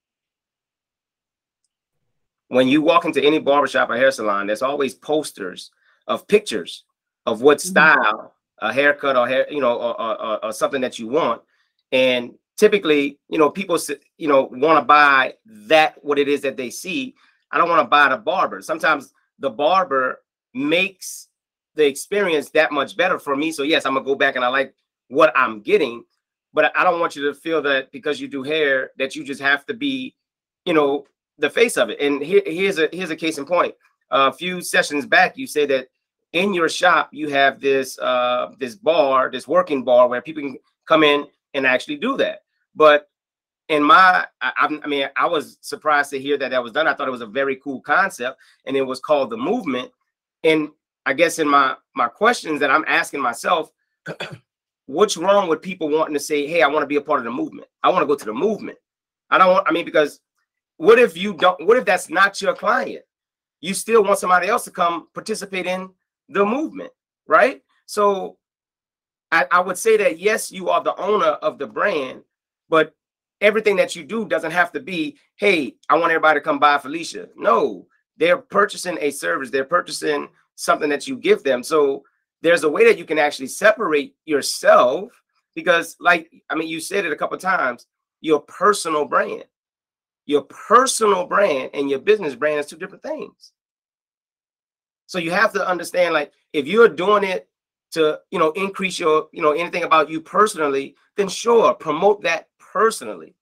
When 2.48 2.68
you 2.68 2.80
walk 2.82 3.04
into 3.04 3.22
any 3.22 3.38
barbershop 3.38 3.90
or 3.90 3.96
hair 3.96 4.10
salon, 4.10 4.46
there's 4.46 4.62
always 4.62 4.94
posters 4.94 5.70
of 6.06 6.26
pictures 6.28 6.84
of 7.26 7.42
what 7.42 7.58
Mm-hmm. 7.58 7.68
style 7.70 8.34
a 8.60 8.72
haircut 8.72 9.16
or 9.16 9.28
hair, 9.28 9.46
you 9.50 9.60
know, 9.60 9.74
or, 9.76 10.00
or, 10.00 10.20
or- 10.22 10.44
or 10.46 10.52
something 10.52 10.80
that 10.80 10.98
you 10.98 11.06
want. 11.08 11.42
And 11.92 12.34
typically, 12.56 13.18
you 13.28 13.38
know, 13.38 13.50
people, 13.50 13.78
you 14.16 14.26
know, 14.28 14.48
want 14.50 14.78
to 14.80 14.84
buy 14.84 15.34
that 15.68 16.02
what 16.02 16.18
it 16.18 16.26
is 16.28 16.40
that 16.42 16.56
they 16.56 16.70
see. 16.70 17.14
I 17.52 17.58
don't 17.58 17.68
want 17.68 17.80
to 17.82 17.88
buy 17.88 18.08
the 18.08 18.16
barber. 18.16 18.60
Sometimes 18.62 19.12
the 19.38 19.50
barber 19.50 20.22
makes 20.54 21.28
the 21.76 21.86
experience 21.86 22.50
that 22.50 22.72
much 22.72 22.96
better 22.96 23.18
for 23.18 23.36
me. 23.36 23.52
So 23.52 23.62
yes, 23.62 23.86
I'm 23.86 23.94
gonna 23.94 24.04
go 24.04 24.16
back 24.16 24.34
and 24.36 24.44
I 24.44 24.48
like 24.48 24.74
what 25.08 25.32
I'm 25.36 25.60
getting, 25.60 26.02
but 26.52 26.76
I 26.76 26.82
don't 26.82 26.98
want 27.00 27.14
you 27.14 27.26
to 27.26 27.34
feel 27.34 27.62
that 27.62 27.92
because 27.92 28.20
you 28.20 28.26
do 28.26 28.42
hair 28.42 28.90
that 28.98 29.14
you 29.14 29.22
just 29.22 29.40
have 29.40 29.64
to 29.66 29.74
be, 29.74 30.16
you 30.64 30.74
know, 30.74 31.06
the 31.38 31.50
face 31.50 31.76
of 31.76 31.90
it. 31.90 32.00
And 32.00 32.22
here, 32.22 32.42
here's 32.44 32.78
a 32.78 32.88
here's 32.92 33.10
a 33.10 33.16
case 33.16 33.38
in 33.38 33.46
point. 33.46 33.74
a 34.10 34.32
few 34.32 34.60
sessions 34.60 35.06
back, 35.06 35.36
you 35.36 35.46
say 35.46 35.66
that 35.66 35.88
in 36.32 36.52
your 36.52 36.68
shop 36.68 37.08
you 37.12 37.28
have 37.28 37.60
this 37.60 37.98
uh 37.98 38.52
this 38.58 38.74
bar, 38.74 39.30
this 39.30 39.48
working 39.48 39.84
bar 39.84 40.08
where 40.08 40.22
people 40.22 40.42
can 40.42 40.58
come 40.86 41.02
in 41.02 41.26
and 41.54 41.66
actually 41.66 41.96
do 41.96 42.16
that. 42.16 42.40
But 42.74 43.08
in 43.68 43.82
my, 43.82 44.26
I, 44.40 44.78
I 44.82 44.86
mean, 44.86 45.08
I 45.16 45.26
was 45.26 45.58
surprised 45.60 46.10
to 46.10 46.18
hear 46.18 46.38
that 46.38 46.50
that 46.50 46.62
was 46.62 46.72
done. 46.72 46.86
I 46.86 46.94
thought 46.94 47.08
it 47.08 47.12
was 47.12 47.20
a 47.20 47.26
very 47.26 47.56
cool 47.56 47.80
concept, 47.82 48.40
and 48.64 48.76
it 48.76 48.82
was 48.82 48.98
called 48.98 49.30
the 49.30 49.36
movement. 49.36 49.90
And 50.42 50.70
I 51.04 51.12
guess 51.12 51.38
in 51.38 51.48
my 51.48 51.76
my 51.94 52.08
questions 52.08 52.60
that 52.60 52.70
I'm 52.70 52.84
asking 52.86 53.20
myself, 53.20 53.70
what's 54.86 55.16
wrong 55.16 55.48
with 55.48 55.62
people 55.62 55.88
wanting 55.88 56.14
to 56.14 56.20
say, 56.20 56.46
"Hey, 56.46 56.62
I 56.62 56.68
want 56.68 56.82
to 56.82 56.86
be 56.86 56.96
a 56.96 57.00
part 57.00 57.20
of 57.20 57.24
the 57.24 57.30
movement. 57.30 57.68
I 57.82 57.90
want 57.90 58.02
to 58.02 58.06
go 58.06 58.14
to 58.14 58.24
the 58.24 58.34
movement." 58.34 58.78
I 59.30 59.36
don't 59.36 59.52
want. 59.52 59.68
I 59.68 59.72
mean, 59.72 59.84
because 59.84 60.20
what 60.78 60.98
if 60.98 61.16
you 61.16 61.34
don't? 61.34 61.66
What 61.66 61.76
if 61.76 61.84
that's 61.84 62.08
not 62.08 62.40
your 62.40 62.54
client? 62.54 63.02
You 63.60 63.74
still 63.74 64.02
want 64.02 64.18
somebody 64.18 64.48
else 64.48 64.64
to 64.64 64.70
come 64.70 65.08
participate 65.12 65.66
in 65.66 65.90
the 66.28 66.44
movement, 66.44 66.90
right? 67.26 67.62
So 67.86 68.38
I, 69.30 69.46
I 69.50 69.60
would 69.60 69.76
say 69.76 69.96
that 69.98 70.18
yes, 70.18 70.50
you 70.50 70.70
are 70.70 70.82
the 70.82 70.96
owner 70.96 71.26
of 71.26 71.58
the 71.58 71.66
brand, 71.66 72.22
but 72.68 72.94
everything 73.40 73.76
that 73.76 73.96
you 73.96 74.04
do 74.04 74.24
doesn't 74.24 74.52
have 74.52 74.72
to 74.72 74.80
be, 74.80 75.18
hey, 75.36 75.74
I 75.88 75.98
want 75.98 76.12
everybody 76.12 76.38
to 76.38 76.44
come 76.44 76.58
buy 76.58 76.78
Felicia. 76.78 77.28
No, 77.36 77.86
they're 78.16 78.38
purchasing 78.38 78.98
a 79.00 79.10
service, 79.10 79.50
they're 79.50 79.64
purchasing 79.64 80.28
something 80.54 80.88
that 80.90 81.08
you 81.08 81.16
give 81.16 81.42
them. 81.42 81.62
So 81.62 82.04
there's 82.42 82.62
a 82.62 82.68
way 82.68 82.84
that 82.84 82.98
you 82.98 83.04
can 83.04 83.18
actually 83.18 83.48
separate 83.48 84.14
yourself 84.26 85.10
because, 85.54 85.96
like, 85.98 86.30
I 86.50 86.54
mean, 86.54 86.68
you 86.68 86.80
said 86.80 87.04
it 87.04 87.12
a 87.12 87.16
couple 87.16 87.36
times, 87.38 87.86
your 88.20 88.40
personal 88.40 89.04
brand, 89.04 89.44
your 90.28 90.42
personal 90.42 91.24
brand 91.24 91.70
and 91.72 91.88
your 91.88 91.98
business 91.98 92.34
brand 92.34 92.60
is 92.60 92.66
two 92.66 92.76
different 92.76 93.02
things. 93.02 93.52
So 95.06 95.18
you 95.18 95.30
have 95.30 95.54
to 95.54 95.66
understand, 95.66 96.12
like, 96.12 96.32
if 96.52 96.66
you're 96.66 96.88
doing 96.88 97.24
it 97.24 97.48
to, 97.92 98.20
you 98.30 98.38
know, 98.38 98.50
increase 98.50 98.98
your, 98.98 99.28
you 99.32 99.40
know, 99.40 99.52
anything 99.52 99.84
about 99.84 100.10
you 100.10 100.20
personally, 100.20 100.94
then 101.16 101.28
sure, 101.28 101.72
promote 101.72 102.22
that 102.24 102.48
personally. 102.58 103.34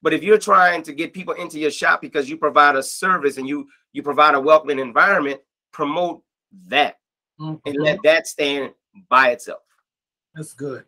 But 0.00 0.14
if 0.14 0.22
you're 0.22 0.38
trying 0.38 0.82
to 0.84 0.94
get 0.94 1.12
people 1.12 1.34
into 1.34 1.58
your 1.58 1.70
shop 1.70 2.00
because 2.00 2.30
you 2.30 2.38
provide 2.38 2.74
a 2.74 2.82
service 2.82 3.36
and 3.36 3.46
you 3.46 3.68
you 3.92 4.02
provide 4.02 4.34
a 4.34 4.40
welcoming 4.40 4.78
environment, 4.78 5.42
promote 5.72 6.22
that 6.68 6.96
and 7.38 7.60
let 7.64 7.98
mm-hmm. 7.98 8.00
that 8.04 8.26
stand 8.26 8.72
by 9.10 9.32
itself. 9.32 9.60
That's 10.34 10.54
good. 10.54 10.84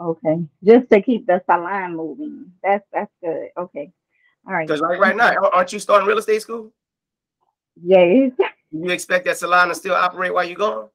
Okay, 0.00 0.44
just 0.62 0.88
to 0.90 1.02
keep 1.02 1.26
the 1.26 1.42
salon 1.44 1.96
moving. 1.96 2.52
That's 2.62 2.84
that's 2.92 3.10
good. 3.20 3.48
Okay, 3.56 3.90
all 4.46 4.54
right. 4.54 4.66
Because 4.66 4.80
like 4.80 4.98
right 4.98 5.16
now, 5.16 5.32
aren't 5.52 5.72
you 5.72 5.78
starting 5.78 6.06
real 6.08 6.18
estate 6.18 6.42
school? 6.42 6.72
Yes, 7.82 8.32
You 8.70 8.90
expect 8.90 9.24
that 9.26 9.36
salon 9.38 9.68
to 9.68 9.74
still 9.74 9.94
operate 9.94 10.32
while 10.34 10.44
you're 10.44 10.56
gone? 10.56 10.88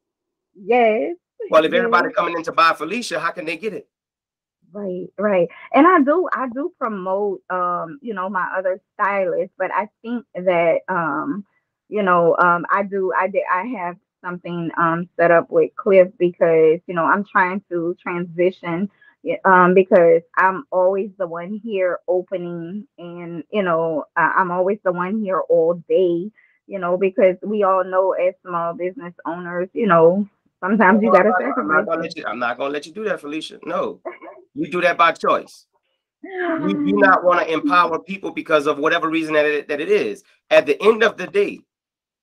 yes. 0.56 1.16
Well, 1.50 1.64
if 1.66 1.74
everybody 1.74 2.10
coming 2.14 2.36
in 2.36 2.44
to 2.44 2.52
buy 2.52 2.74
Felicia, 2.74 3.20
how 3.20 3.32
can 3.32 3.46
they 3.46 3.58
get 3.58 3.74
it? 3.74 3.88
Right, 4.72 5.08
right. 5.18 5.48
And 5.74 5.88
I 5.88 6.02
do 6.02 6.28
I 6.34 6.50
do 6.50 6.74
promote 6.80 7.42
um, 7.50 8.00
you 8.02 8.14
know, 8.14 8.30
my 8.30 8.48
other 8.58 8.82
stylists, 8.94 9.54
but 9.58 9.72
I 9.72 9.90
think 10.02 10.26
that 10.36 10.80
um, 10.90 11.46
you 11.90 12.04
know, 12.04 12.36
um 12.38 12.66
I 12.70 12.84
do 12.84 13.14
I 13.18 13.28
did 13.28 13.44
I 13.52 13.64
have 13.80 13.98
something 14.24 14.72
um 14.78 15.08
set 15.16 15.32
up 15.32 15.50
with 15.50 15.76
Cliff 15.76 16.10
because, 16.20 16.80
you 16.88 16.94
know, 16.96 17.06
I'm 17.06 17.24
trying 17.24 17.62
to 17.70 17.96
transition 18.02 18.90
um 19.46 19.74
because 19.74 20.22
I'm 20.38 20.66
always 20.72 21.10
the 21.18 21.28
one 21.28 21.60
here 21.64 22.00
opening 22.08 22.88
and, 22.98 23.44
you 23.52 23.64
know, 23.64 24.06
I'm 24.16 24.52
always 24.52 24.80
the 24.84 24.92
one 24.92 25.22
here 25.22 25.42
all 25.50 25.76
day, 25.90 26.32
you 26.68 26.80
know, 26.80 26.98
because 26.98 27.36
we 27.44 27.64
all 27.64 27.84
know 27.84 28.14
as 28.14 28.34
small 28.46 28.74
business 28.74 29.14
owners, 29.26 29.70
you 29.74 29.88
know, 29.88 30.28
sometimes 30.60 31.02
you 31.04 31.12
gotta 31.12 31.30
not- 31.30 31.58
I'm 31.58 31.68
not 31.68 31.86
gonna 31.86 32.02
let 32.02 32.16
you. 32.16 32.26
I'm 32.26 32.40
not 32.40 32.58
gonna 32.58 32.74
let 32.74 32.86
you 32.86 32.94
do 32.94 33.04
that, 33.06 33.22
Felicia. 33.22 33.60
No, 33.66 34.02
you 34.54 34.70
do 34.72 34.82
that 34.82 34.98
by 34.98 35.12
choice. 35.12 35.66
You 36.24 36.74
do 36.86 36.94
not 36.98 37.24
want 37.24 37.48
to 37.48 37.54
empower 37.54 38.00
people 38.00 38.32
because 38.32 38.68
of 38.68 38.80
whatever 38.80 39.10
reason 39.10 39.34
that 39.34 39.46
it, 39.46 39.68
that 39.68 39.80
it 39.82 39.90
is. 39.90 40.24
At 40.50 40.66
the 40.66 40.82
end 40.82 41.04
of 41.04 41.18
the 41.18 41.28
day, 41.28 41.62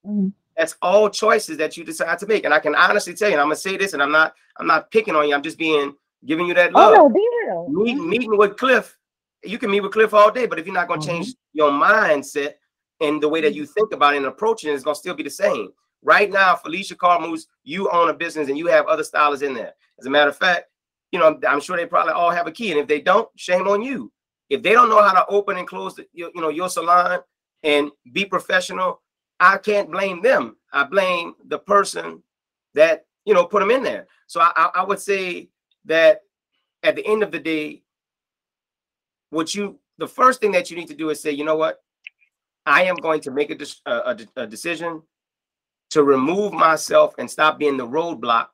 Mhm. 0.07 0.32
that's 0.57 0.76
all 0.82 1.09
choices 1.09 1.57
that 1.59 1.76
you 1.76 1.84
decide 1.84 2.18
to 2.18 2.26
make. 2.26 2.44
And 2.44 2.52
I 2.55 2.61
can 2.61 2.74
honestly 2.74 3.14
tell 3.14 3.28
you, 3.28 3.34
and 3.34 3.40
I'm 3.40 3.46
gonna 3.48 3.57
say 3.57 3.76
this, 3.76 3.92
and 3.92 4.02
I'm 4.02 4.12
not, 4.12 4.34
I'm 4.59 4.66
not 4.66 4.90
picking 4.90 5.14
on 5.16 5.28
you. 5.28 5.34
I'm 5.34 5.42
just 5.42 5.59
being 5.59 5.94
giving 6.26 6.46
you 6.46 6.54
that 6.54 6.72
love. 6.72 6.94
Oh 6.94 6.94
no, 6.94 7.08
be 7.08 7.28
real. 7.44 7.68
Meet, 7.68 7.94
meeting 7.96 8.36
with 8.36 8.56
Cliff, 8.56 8.96
you 9.42 9.58
can 9.58 9.70
meet 9.70 9.80
with 9.80 9.92
Cliff 9.92 10.14
all 10.14 10.30
day, 10.30 10.46
but 10.46 10.58
if 10.58 10.66
you're 10.66 10.74
not 10.74 10.88
going 10.88 11.00
to 11.00 11.06
mm-hmm. 11.06 11.22
change 11.22 11.34
your 11.52 11.70
mindset 11.70 12.54
and 13.00 13.22
the 13.22 13.28
way 13.28 13.40
that 13.40 13.54
you 13.54 13.66
think 13.66 13.92
about 13.92 14.14
it 14.14 14.18
and 14.18 14.26
approaching 14.26 14.70
it, 14.70 14.74
it's 14.74 14.84
going 14.84 14.94
to 14.94 14.98
still 14.98 15.14
be 15.14 15.22
the 15.22 15.30
same. 15.30 15.70
Right 16.02 16.30
now, 16.30 16.54
Felicia 16.54 16.94
Carmouche, 16.94 17.46
you 17.62 17.90
own 17.90 18.10
a 18.10 18.14
business 18.14 18.48
and 18.48 18.58
you 18.58 18.66
have 18.66 18.86
other 18.86 19.04
stylists 19.04 19.44
in 19.44 19.54
there. 19.54 19.72
As 19.98 20.06
a 20.06 20.10
matter 20.10 20.30
of 20.30 20.36
fact, 20.36 20.66
you 21.12 21.18
know, 21.18 21.38
I'm 21.48 21.60
sure 21.60 21.76
they 21.76 21.86
probably 21.86 22.12
all 22.12 22.30
have 22.30 22.46
a 22.46 22.52
key. 22.52 22.72
And 22.72 22.80
if 22.80 22.86
they 22.86 23.00
don't, 23.00 23.28
shame 23.36 23.68
on 23.68 23.82
you. 23.82 24.12
If 24.50 24.62
they 24.62 24.72
don't 24.72 24.90
know 24.90 25.02
how 25.02 25.12
to 25.12 25.26
open 25.26 25.56
and 25.56 25.66
close, 25.66 25.94
the, 25.94 26.06
you, 26.12 26.30
you 26.34 26.40
know, 26.42 26.50
your 26.50 26.68
salon 26.68 27.20
and 27.62 27.90
be 28.12 28.24
professional, 28.24 29.00
I 29.40 29.56
can't 29.58 29.90
blame 29.90 30.22
them. 30.22 30.56
I 30.72 30.84
blame 30.84 31.34
the 31.46 31.58
person 31.58 32.22
that 32.74 33.06
you 33.24 33.34
know 33.34 33.44
put 33.44 33.60
them 33.60 33.70
in 33.70 33.82
there. 33.82 34.06
So 34.26 34.40
I, 34.40 34.52
I, 34.56 34.70
I 34.76 34.84
would 34.84 35.00
say 35.00 35.48
that 35.87 36.22
at 36.82 36.97
the 36.97 37.07
end 37.07 37.22
of 37.22 37.30
the 37.30 37.39
day, 37.39 37.82
what 39.30 39.55
you 39.55 39.78
the 39.99 40.09
first 40.09 40.41
thing 40.41 40.53
that 40.53 40.70
you 40.70 40.76
need 40.76 40.89
to 40.89 40.95
do 40.95 41.11
is 41.11 41.20
say, 41.20 41.30
you 41.30 41.45
know 41.45 41.57
what, 41.57 41.82
I 42.66 42.85
am 42.85 42.97
going 42.97 43.20
to 43.22 43.30
make 43.30 43.51
a, 43.51 43.91
a, 43.91 44.16
a- 44.37 44.47
decision 44.47 45.03
to 45.91 46.03
remove 46.03 46.53
myself 46.53 47.14
and 47.18 47.30
stop 47.30 47.59
being 47.59 47.76
the 47.76 47.87
roadblock 47.87 48.49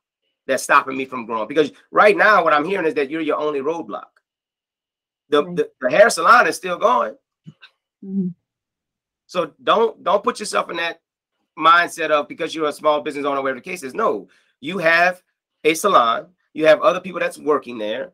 that's 0.47 0.63
stopping 0.63 0.97
me 0.97 1.05
from 1.07 1.25
growing. 1.27 1.49
Because 1.49 1.73
right 1.91 2.17
now, 2.17 2.45
what 2.45 2.53
I'm 2.53 2.65
hearing 2.65 2.87
is 2.87 2.95
that 2.95 3.09
you're 3.09 3.21
your 3.23 3.39
only 3.39 3.61
roadblock. 3.61 4.09
The, 5.31 5.45
the, 5.45 5.71
the 5.81 5.91
hair 5.91 6.11
salon 6.11 6.47
is 6.47 6.57
still 6.57 6.77
going. 6.77 7.15
Mhm. 8.05 8.35
So 9.27 9.53
don't 9.63 10.03
don't 10.03 10.25
put 10.25 10.41
yourself 10.41 10.71
in 10.71 10.77
that 10.79 11.01
mindset 11.57 12.11
of 12.11 12.27
because 12.27 12.55
you're 12.55 12.69
a 12.69 12.73
small 12.73 13.01
business 13.01 13.25
owner, 13.25 13.41
whatever 13.41 13.61
the 13.61 13.65
case 13.65 13.83
is. 13.85 13.95
No, 13.95 14.29
you 14.61 14.79
have 14.79 15.23
a 15.63 15.75
salon, 15.75 16.27
you 16.53 16.67
have 16.67 16.81
other 16.81 17.01
people 17.01 17.21
that's 17.21 17.39
working 17.39 17.79
there. 17.79 18.13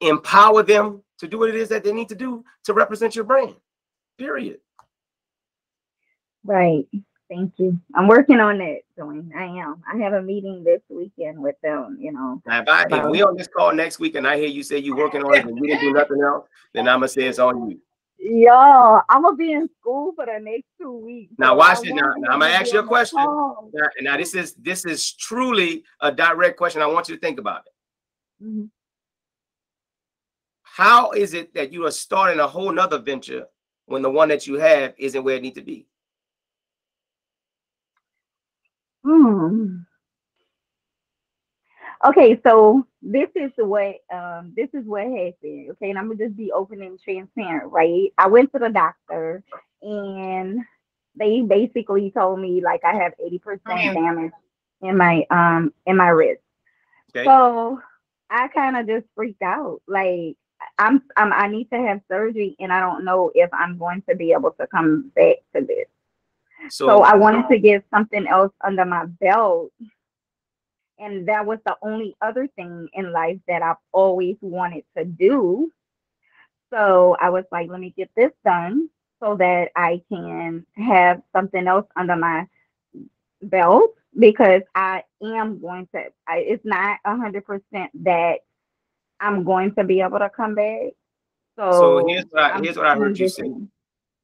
Empower 0.00 0.62
them 0.62 1.02
to 1.18 1.28
do 1.28 1.38
what 1.38 1.48
it 1.48 1.54
is 1.54 1.68
that 1.68 1.84
they 1.84 1.92
need 1.92 2.08
to 2.08 2.14
do 2.14 2.44
to 2.64 2.72
represent 2.72 3.14
your 3.14 3.24
brand. 3.24 3.54
Period. 4.18 4.58
Right. 6.44 6.86
Thank 7.28 7.54
you. 7.56 7.80
I'm 7.94 8.06
working 8.06 8.38
on 8.38 8.60
it, 8.60 8.84
Dwayne. 8.98 9.34
I 9.34 9.44
am. 9.44 9.82
I 9.90 9.96
have 9.98 10.12
a 10.12 10.22
meeting 10.22 10.62
this 10.62 10.82
weekend 10.90 11.38
with 11.38 11.56
them, 11.62 11.96
you 11.98 12.12
know. 12.12 12.42
If, 12.46 12.68
I, 12.68 12.84
if 12.90 13.10
we 13.10 13.22
on 13.22 13.36
this 13.36 13.48
call 13.48 13.74
next 13.74 13.98
week 13.98 14.14
and 14.14 14.26
I 14.26 14.36
hear 14.36 14.48
you 14.48 14.62
say 14.62 14.78
you're 14.78 14.96
working 14.96 15.22
on 15.24 15.34
it 15.34 15.46
and 15.46 15.58
we 15.58 15.68
didn't 15.68 15.80
do 15.80 15.92
nothing 15.92 16.20
else, 16.22 16.46
then 16.74 16.86
I'm 16.86 16.98
gonna 16.98 17.08
say 17.08 17.22
it's 17.22 17.38
on 17.38 17.70
you. 17.70 17.80
Yo, 18.18 19.00
I'm 19.08 19.22
gonna 19.22 19.36
be 19.36 19.52
in 19.52 19.68
school 19.80 20.12
for 20.14 20.24
the 20.26 20.38
next 20.40 20.66
two 20.80 20.92
weeks. 20.92 21.34
Now 21.36 21.56
watch 21.56 21.84
it. 21.84 21.94
Now, 21.94 22.14
now 22.16 22.32
I'm 22.32 22.40
gonna 22.40 22.52
ask 22.52 22.72
you 22.72 22.78
a 22.78 22.86
question. 22.86 23.18
Now, 23.18 23.88
now 24.00 24.16
this 24.16 24.34
is 24.34 24.54
this 24.54 24.84
is 24.84 25.12
truly 25.14 25.84
a 26.00 26.10
direct 26.10 26.56
question. 26.56 26.80
I 26.80 26.86
want 26.86 27.08
you 27.08 27.16
to 27.16 27.20
think 27.20 27.38
about 27.38 27.64
it. 27.66 28.44
Mhm. 28.44 28.70
How 30.62 31.10
is 31.12 31.34
it 31.34 31.54
that 31.54 31.72
you 31.72 31.86
are 31.86 31.90
starting 31.90 32.40
a 32.40 32.48
whole 32.48 32.72
nother 32.72 32.98
venture 32.98 33.46
when 33.86 34.02
the 34.02 34.10
one 34.10 34.28
that 34.28 34.46
you 34.46 34.54
have 34.54 34.94
isn't 34.98 35.22
where 35.22 35.36
it 35.36 35.42
needs 35.42 35.56
to 35.56 35.62
be? 35.62 35.86
Hmm. 39.04 39.82
Okay, 42.04 42.38
so 42.46 42.86
this 43.02 43.28
is 43.34 43.50
the 43.56 43.64
way 43.64 44.00
um 44.12 44.52
this 44.56 44.68
is 44.74 44.84
what 44.86 45.04
happened. 45.04 45.70
Okay, 45.72 45.90
and 45.90 45.98
I'm 45.98 46.08
gonna 46.08 46.24
just 46.26 46.36
be 46.36 46.52
open 46.52 46.82
and 46.82 47.00
transparent, 47.00 47.72
right? 47.72 48.12
I 48.18 48.26
went 48.28 48.52
to 48.52 48.58
the 48.58 48.68
doctor 48.68 49.42
and 49.82 50.60
they 51.16 51.42
basically 51.42 52.10
told 52.10 52.40
me 52.40 52.60
like 52.62 52.82
I 52.84 52.94
have 52.94 53.14
80% 53.24 53.94
damage 53.94 54.32
in 54.82 54.96
my 54.96 55.24
um 55.30 55.72
in 55.86 55.96
my 55.96 56.08
wrist. 56.08 56.42
Okay. 57.10 57.24
So 57.24 57.80
I 58.30 58.48
kind 58.48 58.76
of 58.76 58.86
just 58.86 59.06
freaked 59.14 59.42
out. 59.42 59.80
Like 59.86 60.36
I'm, 60.78 61.02
I'm 61.16 61.32
I 61.32 61.48
need 61.48 61.70
to 61.70 61.78
have 61.78 62.00
surgery 62.10 62.56
and 62.58 62.72
I 62.72 62.80
don't 62.80 63.04
know 63.04 63.30
if 63.34 63.50
I'm 63.52 63.78
going 63.78 64.02
to 64.08 64.16
be 64.16 64.32
able 64.32 64.52
to 64.52 64.66
come 64.66 65.10
back 65.14 65.36
to 65.54 65.62
this. 65.62 65.86
So, 66.70 66.86
So, 66.86 67.02
I 67.02 67.14
wanted 67.14 67.48
to 67.48 67.58
get 67.58 67.84
something 67.90 68.26
else 68.26 68.52
under 68.64 68.84
my 68.84 69.06
belt. 69.06 69.72
And 70.98 71.26
that 71.28 71.44
was 71.44 71.58
the 71.66 71.76
only 71.82 72.16
other 72.20 72.46
thing 72.48 72.88
in 72.92 73.12
life 73.12 73.38
that 73.48 73.62
I've 73.62 73.76
always 73.92 74.36
wanted 74.40 74.84
to 74.96 75.04
do. 75.04 75.72
So 76.70 77.16
I 77.20 77.30
was 77.30 77.44
like, 77.50 77.68
let 77.68 77.80
me 77.80 77.94
get 77.96 78.10
this 78.16 78.32
done 78.44 78.88
so 79.20 79.36
that 79.36 79.70
I 79.76 80.02
can 80.08 80.66
have 80.76 81.22
something 81.32 81.66
else 81.66 81.86
under 81.96 82.16
my 82.16 82.46
belt 83.42 83.94
because 84.18 84.62
I 84.74 85.02
am 85.22 85.60
going 85.60 85.88
to, 85.94 86.04
I, 86.26 86.38
it's 86.38 86.64
not 86.64 86.98
a 87.04 87.16
hundred 87.16 87.44
percent 87.44 87.90
that 88.04 88.40
I'm 89.20 89.44
going 89.44 89.74
to 89.76 89.84
be 89.84 90.00
able 90.00 90.18
to 90.18 90.30
come 90.30 90.54
back. 90.54 90.92
So, 91.56 91.72
so 91.72 92.06
here's 92.08 92.24
what 92.30 92.42
I, 92.42 92.50
I'm 92.50 92.62
here's 92.62 92.76
what 92.76 92.86
I 92.86 92.96
heard 92.96 93.18
you 93.18 93.28
say. 93.28 93.52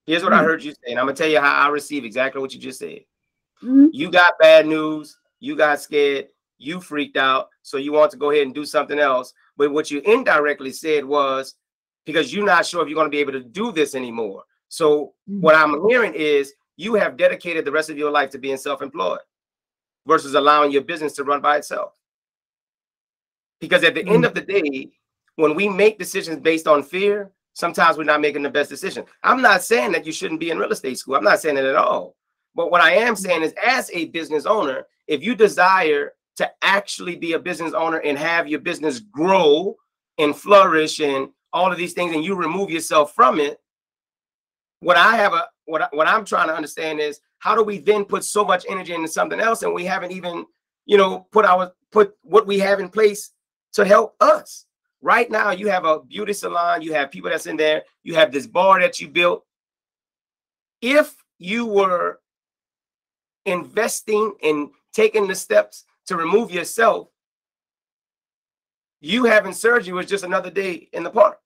Here's 0.07 0.25
what 0.25 0.33
I 0.33 0.41
Mhm. 0.41 0.45
heard 0.45 0.65
you 0.65 0.73
say, 0.73 0.91
and 0.91 0.99
I'm 0.99 1.07
gonna 1.07 1.17
tell 1.17 1.29
you 1.29 1.41
how 1.41 1.67
I 1.67 1.69
receive 1.69 2.05
exactly 2.05 2.41
what 2.41 2.53
you 2.53 2.59
just 2.61 2.81
said. 2.81 3.05
Mhm. 3.63 3.91
You 3.93 4.11
got 4.11 4.39
bad 4.41 4.67
news, 4.67 5.17
you 5.39 5.55
got 5.55 5.81
scared, 5.81 6.29
you 6.61 6.81
freaked 6.81 7.17
out, 7.17 7.49
so 7.63 7.77
you 7.77 7.93
want 7.93 8.11
to 8.13 8.17
go 8.17 8.31
ahead 8.31 8.47
and 8.47 8.55
do 8.55 8.65
something 8.65 8.99
else. 8.99 9.33
But 9.57 9.73
what 9.73 9.91
you 9.91 10.01
indirectly 10.01 10.73
said 10.73 11.05
was 11.05 11.55
because 12.05 12.33
you're 12.33 12.47
not 12.47 12.67
sure 12.67 12.83
if 12.83 12.89
you're 12.89 12.97
going 12.97 13.07
to 13.07 13.11
be 13.11 13.19
able 13.19 13.33
to 13.33 13.43
do 13.43 13.73
this 13.73 13.95
anymore. 13.95 14.45
So 14.69 15.15
mm-hmm. 15.29 15.41
what 15.41 15.55
I'm 15.55 15.89
hearing 15.89 16.15
is 16.15 16.53
you 16.77 16.95
have 16.95 17.17
dedicated 17.17 17.65
the 17.65 17.73
rest 17.73 17.91
of 17.91 17.99
your 17.99 18.11
life 18.11 18.31
to 18.31 18.39
being 18.39 18.57
self-employed 18.57 19.21
versus 20.07 20.35
allowing 20.35 20.71
your 20.71 20.83
business 20.83 21.15
to 21.15 21.25
run 21.25 21.41
by 21.41 21.59
itself. 21.59 21.93
Because 23.61 23.85
at 23.85 23.95
the 23.95 24.07
end 24.07 24.25
of 24.25 24.35
the 24.35 24.43
mm-hmm. 24.43 24.65
day, 24.65 24.91
when 25.37 25.55
we 25.55 25.69
make 25.69 25.99
decisions 25.99 26.41
based 26.41 26.67
on 26.67 26.83
fear, 26.83 27.31
sometimes 27.53 27.97
we're 27.97 28.05
not 28.05 28.21
making 28.21 28.43
the 28.43 28.51
best 28.51 28.71
decision. 28.71 29.05
I'm 29.23 29.43
not 29.43 29.63
saying 29.63 29.93
that 29.93 30.07
you 30.07 30.13
shouldn't 30.13 30.41
be 30.41 30.51
in 30.51 30.59
real 30.59 30.73
estate 30.73 30.99
school. 30.99 31.17
I'm 31.17 31.25
not 31.25 31.41
saying 31.41 31.57
it 31.57 31.65
at 31.65 31.77
all. 31.77 32.17
But 32.55 32.71
what 32.71 32.81
I 32.81 32.93
am 32.93 33.15
mm-hmm. 33.15 33.23
saying 33.23 33.43
is, 33.43 33.55
as 33.65 33.91
a 33.93 34.07
business 34.07 34.47
owner, 34.47 34.87
if 35.07 35.23
you 35.23 35.35
desire 35.35 36.13
to 36.41 36.51
actually 36.63 37.17
be 37.17 37.35
a 37.35 37.39
business 37.39 37.75
owner 37.75 37.99
and 37.99 38.17
have 38.17 38.49
your 38.49 38.61
business 38.61 38.99
grow 38.99 39.77
and 40.17 40.35
flourish 40.35 40.99
and 40.99 41.29
all 41.53 41.71
of 41.71 41.77
these 41.77 41.93
things, 41.93 42.15
and 42.15 42.25
you 42.25 42.35
remove 42.35 42.71
yourself 42.71 43.15
from 43.15 43.39
it, 43.39 43.61
what 44.81 44.97
I 44.97 45.17
have 45.17 45.35
a 45.35 45.47
what 45.67 45.83
I, 45.83 45.89
what 45.93 46.09
I'm 46.09 46.25
trying 46.25 46.49
to 46.49 46.55
understand 46.55 46.99
is 46.99 47.21
how 47.41 47.55
do 47.55 47.63
we 47.63 47.77
then 47.77 48.07
put 48.07 48.25
so 48.25 48.43
much 48.43 48.65
energy 48.71 48.95
into 48.95 49.09
something 49.09 49.39
else 49.39 49.63
and 49.63 49.75
we 49.75 49.85
haven't 49.85 50.13
even 50.13 50.47
you 50.87 50.97
know 50.97 51.27
put 51.31 51.45
our 51.45 51.73
put 51.93 52.17
what 52.23 52.47
we 52.47 52.59
have 52.59 52.81
in 52.81 52.89
place 52.89 53.33
to 53.75 53.85
help 53.85 54.17
us. 54.21 54.65
Right 55.03 55.31
now, 55.31 55.51
you 55.51 55.69
have 55.69 55.85
a 55.85 56.01
beauty 56.01 56.33
salon, 56.33 56.81
you 56.81 56.95
have 56.95 57.11
people 57.11 57.29
that's 57.29 57.47
in 57.47 57.59
there, 57.59 57.83
you 58.03 58.15
have 58.15 58.33
this 58.33 58.47
bar 58.47 58.81
that 58.81 58.99
you 58.99 59.09
built. 59.09 59.45
If 60.81 61.15
you 61.39 61.67
were 61.67 62.21
investing 63.45 64.33
and 64.43 64.71
taking 64.93 65.27
the 65.27 65.35
steps 65.35 65.85
to 66.11 66.17
remove 66.17 66.51
yourself, 66.51 67.09
you 69.01 69.25
having 69.25 69.53
surgery 69.53 69.93
was 69.93 70.07
just 70.07 70.25
another 70.25 70.51
day 70.51 70.89
in 70.93 71.05
the 71.05 71.11
park. 71.11 71.39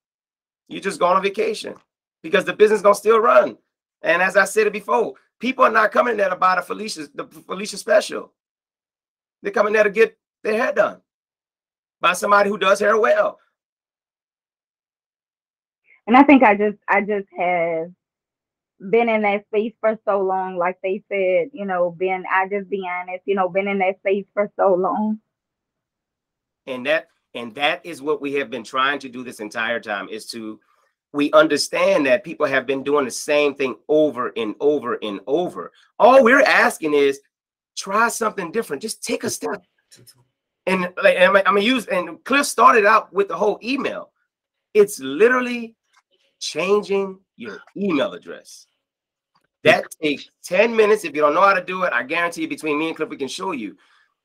You 0.69 0.81
just 0.81 0.99
go 0.99 1.07
on 1.07 1.23
vacation 1.23 1.75
because 2.23 2.47
the 2.47 2.55
business 2.55 2.81
gonna 2.81 2.95
still 2.95 3.19
run. 3.19 3.59
And 4.01 4.23
as 4.23 4.39
I 4.39 4.47
said 4.47 4.67
it 4.67 4.73
before, 4.73 5.15
people 5.39 5.67
are 5.67 5.71
not 5.71 5.93
coming 5.93 6.17
there 6.17 6.31
to 6.31 6.37
buy 6.37 6.57
the 6.57 6.63
Felicia, 6.63 7.09
the 7.15 7.27
Felicia 7.27 7.77
special. 7.77 8.33
They're 9.43 9.53
coming 9.53 9.75
there 9.75 9.85
to 9.85 9.91
get 9.91 10.17
their 10.43 10.55
hair 10.55 10.73
done 10.73 11.03
by 12.01 12.15
somebody 12.15 12.49
who 12.49 12.57
does 12.57 12.81
hair 12.81 12.99
well. 12.99 13.39
And 16.07 16.17
I 16.17 16.23
think 16.23 16.43
I 16.43 16.55
just 16.57 16.79
I 16.89 17.03
just 17.03 17.29
have 17.39 17.93
been 18.91 19.09
in 19.09 19.23
that 19.23 19.45
space 19.47 19.73
for 19.81 19.99
so 20.07 20.21
long, 20.21 20.57
like 20.57 20.79
they 20.83 21.03
said, 21.09 21.51
you 21.53 21.65
know, 21.65 21.91
been 21.91 22.25
I 22.31 22.49
just 22.49 22.69
be 22.69 22.87
honest, 22.89 23.23
you 23.25 23.35
know, 23.35 23.49
been 23.49 23.69
in 23.69 23.79
that 23.79 23.99
space 24.01 24.27
for 24.35 24.51
so 24.57 24.75
long. 24.75 25.21
and 26.67 26.87
that 26.87 27.09
and 27.35 27.55
that 27.55 27.85
is 27.85 28.01
what 28.01 28.21
we 28.21 28.35
have 28.35 28.51
been 28.51 28.65
trying 28.65 28.99
to 29.01 29.09
do 29.09 29.25
this 29.25 29.41
entire 29.41 29.81
time 29.81 30.09
is 30.09 30.27
to 30.27 30.61
we 31.13 31.31
understand 31.33 32.07
that 32.07 32.25
people 32.25 32.47
have 32.47 32.67
been 32.67 32.83
doing 32.83 33.05
the 33.05 33.11
same 33.11 33.55
thing 33.55 33.77
over 33.89 34.33
and 34.37 34.55
over 34.61 34.99
and 35.03 35.21
over. 35.27 35.71
All 35.99 36.25
we're 36.25 36.43
asking 36.43 36.95
is 36.95 37.21
try 37.77 38.09
something 38.09 38.51
different 38.53 38.83
just 38.83 39.03
take 39.03 39.25
a 39.25 39.31
step. 39.31 39.65
And 40.67 40.93
like 41.03 41.19
i'm, 41.19 41.37
I'm 41.37 41.45
gonna 41.45 41.61
use 41.61 41.87
and 41.87 42.23
cliff 42.25 42.47
started 42.47 42.85
out 42.87 43.13
with 43.13 43.29
the 43.29 43.37
whole 43.37 43.59
email. 43.63 44.11
It's 44.73 44.99
literally 44.99 45.77
changing 46.45 47.19
your 47.37 47.59
email 47.77 48.13
address 48.13 48.67
that 49.63 49.85
takes 50.03 50.29
10 50.45 50.77
minutes 50.77 51.05
if 51.05 51.15
you 51.15 51.23
don't 51.23 51.35
know 51.35 51.41
how 51.41 51.55
to 51.55 51.65
do 51.65 51.85
it 51.85 51.93
i 51.93 52.03
guarantee 52.03 52.47
between 52.47 52.79
me 52.79 52.89
and 52.89 52.97
cliff 52.97 53.09
we 53.09 53.17
can 53.17 53.29
show 53.29 53.53
you 53.53 53.77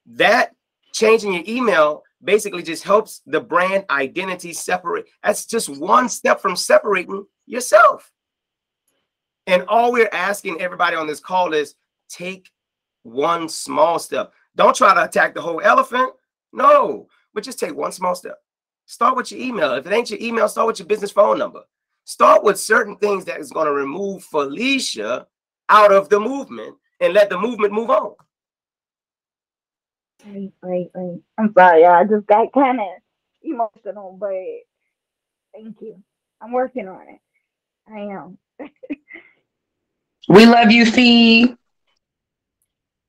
that 0.05 0.53
changing 0.93 1.33
your 1.33 1.43
email 1.47 2.03
basically 2.23 2.63
just 2.63 2.83
helps 2.83 3.21
the 3.25 3.39
brand 3.39 3.85
identity 3.89 4.53
separate. 4.53 5.07
That's 5.23 5.45
just 5.45 5.69
one 5.69 6.09
step 6.09 6.41
from 6.41 6.55
separating 6.55 7.25
yourself. 7.45 8.11
And 9.47 9.63
all 9.67 9.91
we're 9.91 10.09
asking 10.11 10.61
everybody 10.61 10.95
on 10.95 11.07
this 11.07 11.19
call 11.19 11.53
is 11.53 11.75
take 12.09 12.49
one 13.03 13.49
small 13.49 13.99
step. 13.99 14.33
Don't 14.55 14.75
try 14.75 14.93
to 14.93 15.03
attack 15.05 15.33
the 15.33 15.41
whole 15.41 15.61
elephant. 15.61 16.11
No, 16.51 17.07
but 17.33 17.43
just 17.43 17.59
take 17.59 17.75
one 17.75 17.91
small 17.91 18.15
step. 18.15 18.37
Start 18.85 19.15
with 19.15 19.31
your 19.31 19.39
email. 19.39 19.73
If 19.73 19.85
it 19.85 19.93
ain't 19.93 20.09
your 20.09 20.19
email, 20.19 20.49
start 20.49 20.67
with 20.67 20.79
your 20.79 20.87
business 20.87 21.11
phone 21.11 21.37
number. 21.37 21.61
Start 22.09 22.43
with 22.43 22.59
certain 22.59 22.95
things 22.95 23.23
that 23.25 23.39
is 23.39 23.51
going 23.51 23.67
to 23.67 23.71
remove 23.71 24.23
Felicia 24.23 25.27
out 25.69 25.91
of 25.91 26.09
the 26.09 26.19
movement 26.19 26.75
and 26.99 27.13
let 27.13 27.29
the 27.29 27.37
movement 27.37 27.71
move 27.71 27.91
on. 27.91 28.15
Right, 30.25 30.51
right, 30.63 30.89
right. 30.95 31.19
I'm 31.37 31.53
sorry, 31.55 31.85
I 31.85 32.03
just 32.05 32.25
got 32.25 32.51
kind 32.51 32.79
of 32.79 32.87
emotional, 33.43 34.17
but 34.19 34.31
thank 35.53 35.79
you. 35.81 36.01
I'm 36.41 36.51
working 36.51 36.87
on 36.87 37.01
it. 37.09 37.19
I 37.87 37.99
am. 37.99 38.39
We 40.29 40.47
love 40.47 40.71
you, 40.71 40.87
Fee. 40.87 41.55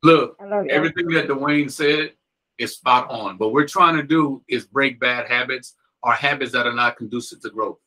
Look, 0.02 0.36
love 0.44 0.66
everything 0.66 1.08
that 1.08 1.26
Dwayne 1.26 1.70
said 1.70 2.12
is 2.58 2.74
spot 2.74 3.08
on. 3.08 3.38
What 3.38 3.54
we're 3.54 3.66
trying 3.66 3.96
to 3.96 4.02
do 4.02 4.44
is 4.46 4.66
break 4.66 5.00
bad 5.00 5.26
habits 5.26 5.74
or 6.02 6.12
habits 6.12 6.52
that 6.52 6.66
are 6.66 6.74
not 6.74 6.98
conducive 6.98 7.40
to 7.40 7.48
growth 7.48 7.78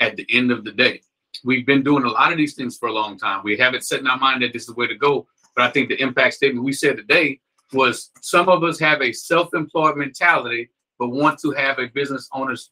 at 0.00 0.16
the 0.16 0.26
end 0.30 0.50
of 0.50 0.64
the 0.64 0.72
day. 0.72 1.00
We've 1.44 1.66
been 1.66 1.82
doing 1.82 2.04
a 2.04 2.08
lot 2.10 2.32
of 2.32 2.38
these 2.38 2.54
things 2.54 2.76
for 2.76 2.88
a 2.88 2.92
long 2.92 3.18
time. 3.18 3.42
We 3.44 3.56
have 3.58 3.74
it 3.74 3.84
set 3.84 4.00
in 4.00 4.06
our 4.06 4.18
mind 4.18 4.42
that 4.42 4.52
this 4.52 4.62
is 4.62 4.68
the 4.68 4.74
way 4.74 4.86
to 4.86 4.96
go. 4.96 5.26
But 5.54 5.64
I 5.66 5.70
think 5.70 5.88
the 5.88 6.00
impact 6.00 6.34
statement 6.34 6.64
we 6.64 6.72
said 6.72 6.96
today 6.96 7.40
was 7.72 8.10
some 8.20 8.48
of 8.48 8.64
us 8.64 8.78
have 8.78 9.02
a 9.02 9.12
self-employed 9.12 9.96
mentality, 9.96 10.70
but 10.98 11.08
want 11.08 11.38
to 11.40 11.50
have 11.52 11.78
a 11.78 11.88
business 11.88 12.28
owner's 12.32 12.70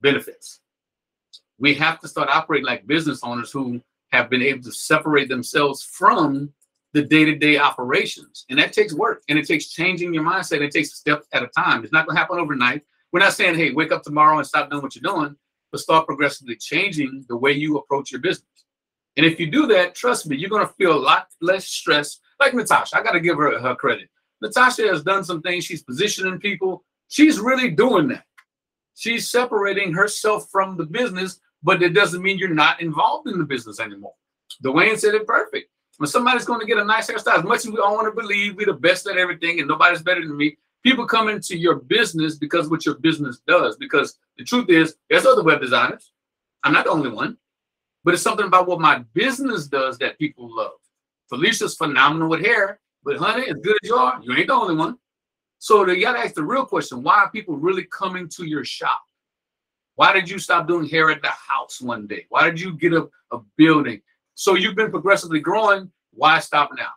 benefits. 0.00 0.60
We 1.58 1.74
have 1.74 2.00
to 2.00 2.08
start 2.08 2.28
operating 2.30 2.66
like 2.66 2.86
business 2.86 3.20
owners 3.22 3.50
who 3.50 3.82
have 4.12 4.30
been 4.30 4.42
able 4.42 4.62
to 4.62 4.72
separate 4.72 5.28
themselves 5.28 5.82
from 5.82 6.52
the 6.92 7.02
day-to-day 7.02 7.58
operations. 7.58 8.44
And 8.50 8.58
that 8.58 8.72
takes 8.72 8.92
work 8.92 9.22
and 9.28 9.38
it 9.38 9.46
takes 9.46 9.68
changing 9.68 10.12
your 10.12 10.24
mindset. 10.24 10.60
It 10.60 10.72
takes 10.72 10.94
steps 10.94 11.26
at 11.32 11.42
a 11.42 11.48
time. 11.48 11.84
It's 11.84 11.92
not 11.92 12.06
going 12.06 12.16
to 12.16 12.20
happen 12.20 12.38
overnight. 12.38 12.82
We're 13.12 13.20
not 13.20 13.34
saying, 13.34 13.56
hey, 13.56 13.72
wake 13.72 13.92
up 13.92 14.02
tomorrow 14.02 14.38
and 14.38 14.46
stop 14.46 14.70
doing 14.70 14.82
what 14.82 14.96
you're 14.96 15.14
doing, 15.14 15.36
but 15.70 15.80
start 15.80 16.06
progressively 16.06 16.56
changing 16.56 17.24
the 17.28 17.36
way 17.36 17.52
you 17.52 17.78
approach 17.78 18.10
your 18.10 18.20
business. 18.20 18.46
And 19.16 19.26
if 19.26 19.40
you 19.40 19.50
do 19.50 19.66
that, 19.68 19.94
trust 19.94 20.26
me, 20.26 20.36
you're 20.36 20.50
going 20.50 20.66
to 20.66 20.72
feel 20.74 20.92
a 20.92 20.98
lot 20.98 21.28
less 21.40 21.66
stress. 21.66 22.18
Like 22.38 22.54
Natasha, 22.54 22.96
I 22.96 23.02
got 23.02 23.12
to 23.12 23.20
give 23.20 23.36
her 23.36 23.58
her 23.58 23.74
credit. 23.74 24.08
Natasha 24.40 24.86
has 24.88 25.02
done 25.02 25.24
some 25.24 25.42
things. 25.42 25.64
She's 25.64 25.82
positioning 25.82 26.38
people. 26.38 26.84
She's 27.08 27.38
really 27.38 27.70
doing 27.70 28.08
that. 28.08 28.24
She's 28.94 29.28
separating 29.28 29.92
herself 29.92 30.48
from 30.50 30.76
the 30.76 30.86
business, 30.86 31.40
but 31.62 31.82
it 31.82 31.90
doesn't 31.90 32.22
mean 32.22 32.38
you're 32.38 32.48
not 32.48 32.80
involved 32.80 33.28
in 33.28 33.38
the 33.38 33.44
business 33.44 33.80
anymore. 33.80 34.14
Dwayne 34.64 34.98
said 34.98 35.14
it 35.14 35.26
perfect. 35.26 35.70
When 35.98 36.08
somebody's 36.08 36.46
going 36.46 36.60
to 36.60 36.66
get 36.66 36.78
a 36.78 36.84
nice 36.84 37.10
hairstyle, 37.10 37.38
as 37.38 37.44
much 37.44 37.66
as 37.66 37.70
we 37.70 37.78
all 37.78 37.94
want 37.94 38.06
to 38.06 38.20
believe 38.20 38.56
we're 38.56 38.66
the 38.66 38.72
best 38.72 39.06
at 39.06 39.18
everything 39.18 39.58
and 39.58 39.68
nobody's 39.68 40.02
better 40.02 40.20
than 40.20 40.36
me, 40.36 40.56
people 40.82 41.06
come 41.06 41.28
into 41.28 41.56
your 41.56 41.76
business 41.76 42.36
because 42.36 42.68
what 42.68 42.86
your 42.86 42.96
business 42.96 43.40
does. 43.46 43.76
Because 43.76 44.18
the 44.38 44.44
truth 44.44 44.68
is, 44.68 44.96
there's 45.08 45.26
other 45.26 45.42
web 45.42 45.60
designers. 45.60 46.12
I'm 46.64 46.72
not 46.72 46.84
the 46.84 46.90
only 46.90 47.10
one, 47.10 47.38
but 48.04 48.14
it's 48.14 48.22
something 48.22 48.46
about 48.46 48.68
what 48.68 48.80
my 48.80 49.04
business 49.14 49.66
does 49.66 49.98
that 49.98 50.18
people 50.18 50.54
love. 50.54 50.72
Felicia's 51.28 51.76
phenomenal 51.76 52.28
with 52.28 52.44
hair, 52.44 52.80
but 53.04 53.16
honey, 53.16 53.48
as 53.48 53.56
good 53.62 53.76
as 53.82 53.88
you 53.88 53.96
are, 53.96 54.20
you 54.22 54.36
ain't 54.36 54.48
the 54.48 54.52
only 54.52 54.74
one. 54.74 54.98
So 55.58 55.86
you 55.88 56.02
got 56.02 56.14
to 56.14 56.18
ask 56.18 56.34
the 56.34 56.42
real 56.42 56.66
question: 56.66 57.02
Why 57.02 57.20
are 57.20 57.30
people 57.30 57.56
really 57.56 57.84
coming 57.84 58.28
to 58.30 58.44
your 58.44 58.64
shop? 58.64 59.00
Why 59.94 60.12
did 60.12 60.28
you 60.28 60.38
stop 60.38 60.66
doing 60.66 60.88
hair 60.88 61.10
at 61.10 61.22
the 61.22 61.28
house 61.28 61.80
one 61.80 62.06
day? 62.06 62.26
Why 62.30 62.44
did 62.44 62.58
you 62.58 62.72
get 62.74 62.94
a, 62.94 63.08
a 63.32 63.38
building? 63.56 64.00
So 64.34 64.54
you've 64.54 64.74
been 64.74 64.90
progressively 64.90 65.40
growing. 65.40 65.90
Why 66.12 66.40
stop 66.40 66.70
now? 66.76 66.90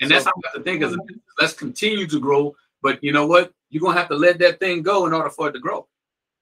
And 0.00 0.10
that's 0.10 0.24
So- 0.24 0.30
how 0.30 0.34
we 0.36 0.42
have 0.44 0.54
to 0.54 0.62
think 0.62 0.82
as 0.82 0.92
a 0.94 0.98
business. 0.98 1.24
Let's 1.40 1.52
continue 1.54 2.06
to 2.06 2.20
grow, 2.20 2.54
but 2.82 3.02
you 3.02 3.12
know 3.12 3.26
what? 3.26 3.52
You're 3.70 3.82
gonna 3.82 3.98
have 3.98 4.08
to 4.08 4.16
let 4.16 4.38
that 4.38 4.60
thing 4.60 4.82
go 4.82 5.06
in 5.06 5.12
order 5.12 5.30
for 5.30 5.48
it 5.48 5.52
to 5.52 5.58
grow. 5.58 5.86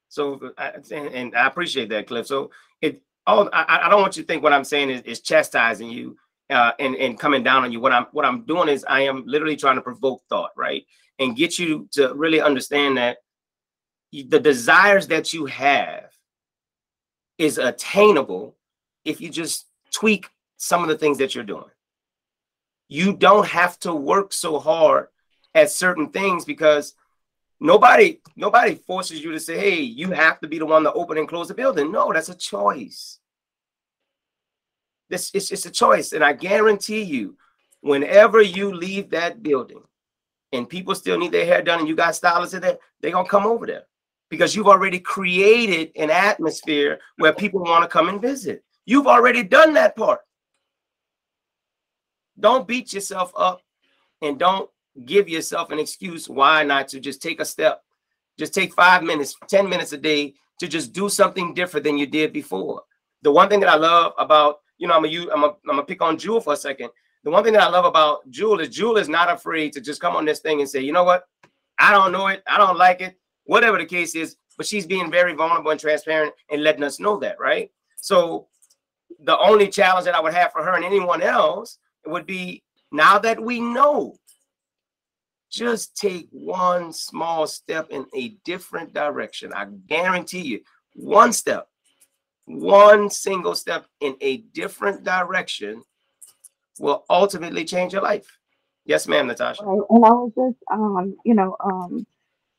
So, 0.08 0.52
and, 0.58 0.92
and 0.92 1.34
I 1.34 1.46
appreciate 1.46 1.88
that, 1.88 2.06
Cliff. 2.06 2.26
So, 2.26 2.50
it 2.80 3.02
all 3.26 3.48
I, 3.52 3.80
I 3.84 3.88
don't 3.88 4.00
want 4.00 4.16
you 4.16 4.22
to 4.22 4.26
think 4.26 4.42
what 4.42 4.52
I'm 4.52 4.64
saying 4.64 4.90
is, 4.90 5.02
is 5.02 5.20
chastising 5.20 5.90
you 5.90 6.16
uh, 6.50 6.72
and 6.78 6.94
and 6.96 7.18
coming 7.18 7.42
down 7.42 7.64
on 7.64 7.72
you. 7.72 7.80
What 7.80 7.92
I'm 7.92 8.06
what 8.12 8.24
I'm 8.24 8.44
doing 8.44 8.68
is 8.68 8.84
I 8.88 9.00
am 9.00 9.24
literally 9.26 9.56
trying 9.56 9.76
to 9.76 9.82
provoke 9.82 10.22
thought, 10.28 10.52
right, 10.56 10.84
and 11.18 11.36
get 11.36 11.58
you 11.58 11.88
to 11.92 12.14
really 12.14 12.40
understand 12.40 12.98
that 12.98 13.18
the 14.12 14.38
desires 14.40 15.08
that 15.08 15.32
you 15.32 15.46
have 15.46 16.04
is 17.38 17.58
attainable 17.58 18.56
if 19.04 19.20
you 19.20 19.28
just 19.28 19.66
tweak 19.92 20.28
some 20.56 20.82
of 20.82 20.88
the 20.88 20.96
things 20.96 21.18
that 21.18 21.34
you're 21.34 21.44
doing. 21.44 21.64
You 22.88 23.14
don't 23.14 23.46
have 23.46 23.78
to 23.80 23.94
work 23.94 24.32
so 24.32 24.58
hard 24.58 25.08
at 25.54 25.70
certain 25.70 26.10
things 26.10 26.44
because 26.44 26.94
nobody 27.58 28.20
nobody 28.36 28.74
forces 28.74 29.22
you 29.22 29.32
to 29.32 29.40
say 29.40 29.58
hey 29.58 29.80
you 29.80 30.10
have 30.10 30.38
to 30.40 30.46
be 30.46 30.58
the 30.58 30.66
one 30.66 30.82
to 30.82 30.92
open 30.92 31.18
and 31.18 31.28
close 31.28 31.48
the 31.48 31.54
building. 31.54 31.90
No 31.90 32.12
that's 32.12 32.28
a 32.28 32.34
choice. 32.34 33.18
This 35.08 35.30
it's, 35.34 35.50
it's 35.50 35.66
a 35.66 35.70
choice. 35.70 36.12
And 36.12 36.22
i 36.22 36.32
guarantee 36.32 37.02
you 37.02 37.36
whenever 37.80 38.42
you 38.42 38.74
leave 38.74 39.10
that 39.10 39.42
building 39.42 39.82
and 40.52 40.68
people 40.68 40.94
still 40.94 41.18
need 41.18 41.32
their 41.32 41.46
hair 41.46 41.62
done 41.62 41.80
and 41.80 41.88
you 41.88 41.96
got 41.96 42.14
stylists 42.14 42.54
in 42.54 42.60
there 42.60 42.78
they're 43.00 43.12
gonna 43.12 43.28
come 43.28 43.46
over 43.46 43.66
there 43.66 43.84
because 44.28 44.54
you've 44.54 44.68
already 44.68 44.98
created 44.98 45.92
an 45.96 46.10
atmosphere 46.10 46.98
where 47.16 47.32
people 47.32 47.60
want 47.60 47.82
to 47.82 47.88
come 47.88 48.08
and 48.08 48.20
visit. 48.20 48.64
You've 48.84 49.06
already 49.06 49.42
done 49.42 49.74
that 49.74 49.96
part 49.96 50.20
don't 52.38 52.68
beat 52.68 52.92
yourself 52.92 53.32
up 53.36 53.62
and 54.22 54.38
don't 54.38 54.70
give 55.04 55.28
yourself 55.28 55.70
an 55.70 55.78
excuse 55.78 56.28
why 56.28 56.62
not 56.62 56.88
to 56.88 57.00
just 57.00 57.20
take 57.20 57.40
a 57.40 57.44
step 57.44 57.82
just 58.38 58.54
take 58.54 58.72
five 58.74 59.02
minutes 59.02 59.34
10 59.48 59.68
minutes 59.68 59.92
a 59.92 59.98
day 59.98 60.34
to 60.58 60.68
just 60.68 60.92
do 60.92 61.08
something 61.08 61.54
different 61.54 61.84
than 61.84 61.98
you 61.98 62.06
did 62.06 62.32
before. 62.32 62.82
The 63.22 63.32
one 63.32 63.48
thing 63.48 63.60
that 63.60 63.68
i 63.68 63.76
love 63.76 64.12
about 64.18 64.60
you 64.78 64.86
know 64.86 64.94
i'm 64.94 65.02
gonna 65.02 65.46
I'm 65.46 65.60
gonna 65.66 65.82
pick 65.82 66.02
on 66.02 66.18
jewel 66.18 66.40
for 66.40 66.52
a 66.52 66.56
second. 66.56 66.90
The 67.24 67.30
one 67.30 67.42
thing 67.42 67.54
that 67.54 67.62
i 67.62 67.68
love 67.68 67.84
about 67.84 68.28
jewel 68.30 68.60
is 68.60 68.68
jewel 68.68 68.96
is 68.96 69.08
not 69.08 69.30
afraid 69.30 69.72
to 69.72 69.80
just 69.80 70.00
come 70.00 70.16
on 70.16 70.24
this 70.24 70.40
thing 70.40 70.60
and 70.60 70.68
say 70.68 70.80
you 70.80 70.92
know 70.92 71.04
what? 71.04 71.24
I 71.78 71.90
don't 71.92 72.12
know 72.12 72.28
it. 72.28 72.42
I 72.46 72.56
don't 72.58 72.78
like 72.78 73.00
it 73.00 73.18
whatever 73.44 73.78
the 73.78 73.86
case 73.86 74.14
is 74.14 74.36
but 74.56 74.66
she's 74.66 74.86
being 74.86 75.10
very 75.10 75.34
vulnerable 75.34 75.70
and 75.70 75.78
transparent 75.78 76.32
and 76.50 76.62
letting 76.62 76.82
us 76.82 76.98
know 77.00 77.18
that 77.18 77.38
right? 77.38 77.70
So 77.96 78.48
the 79.20 79.38
only 79.38 79.68
challenge 79.68 80.04
that 80.04 80.14
i 80.14 80.20
would 80.20 80.34
have 80.34 80.52
for 80.52 80.62
her 80.62 80.74
and 80.74 80.84
anyone 80.84 81.22
else 81.22 81.78
would 82.06 82.26
be 82.26 82.62
now 82.92 83.18
that 83.18 83.42
we 83.42 83.60
know 83.60 84.16
just 85.50 85.96
take 85.96 86.28
one 86.30 86.92
small 86.92 87.46
step 87.46 87.88
in 87.90 88.06
a 88.14 88.30
different 88.44 88.92
direction. 88.92 89.52
I 89.54 89.66
guarantee 89.86 90.42
you, 90.42 90.60
one 90.94 91.32
step, 91.32 91.68
one 92.44 93.10
single 93.10 93.54
step 93.54 93.86
in 94.00 94.16
a 94.20 94.38
different 94.38 95.04
direction 95.04 95.82
will 96.78 97.04
ultimately 97.08 97.64
change 97.64 97.92
your 97.92 98.02
life. 98.02 98.38
Yes, 98.84 99.08
ma'am, 99.08 99.26
Natasha. 99.26 99.62
And 99.62 99.82
I 99.90 100.10
was 100.10 100.32
just, 100.36 100.58
um, 100.70 101.16
you 101.24 101.34
know, 101.34 101.56
um, 101.64 102.06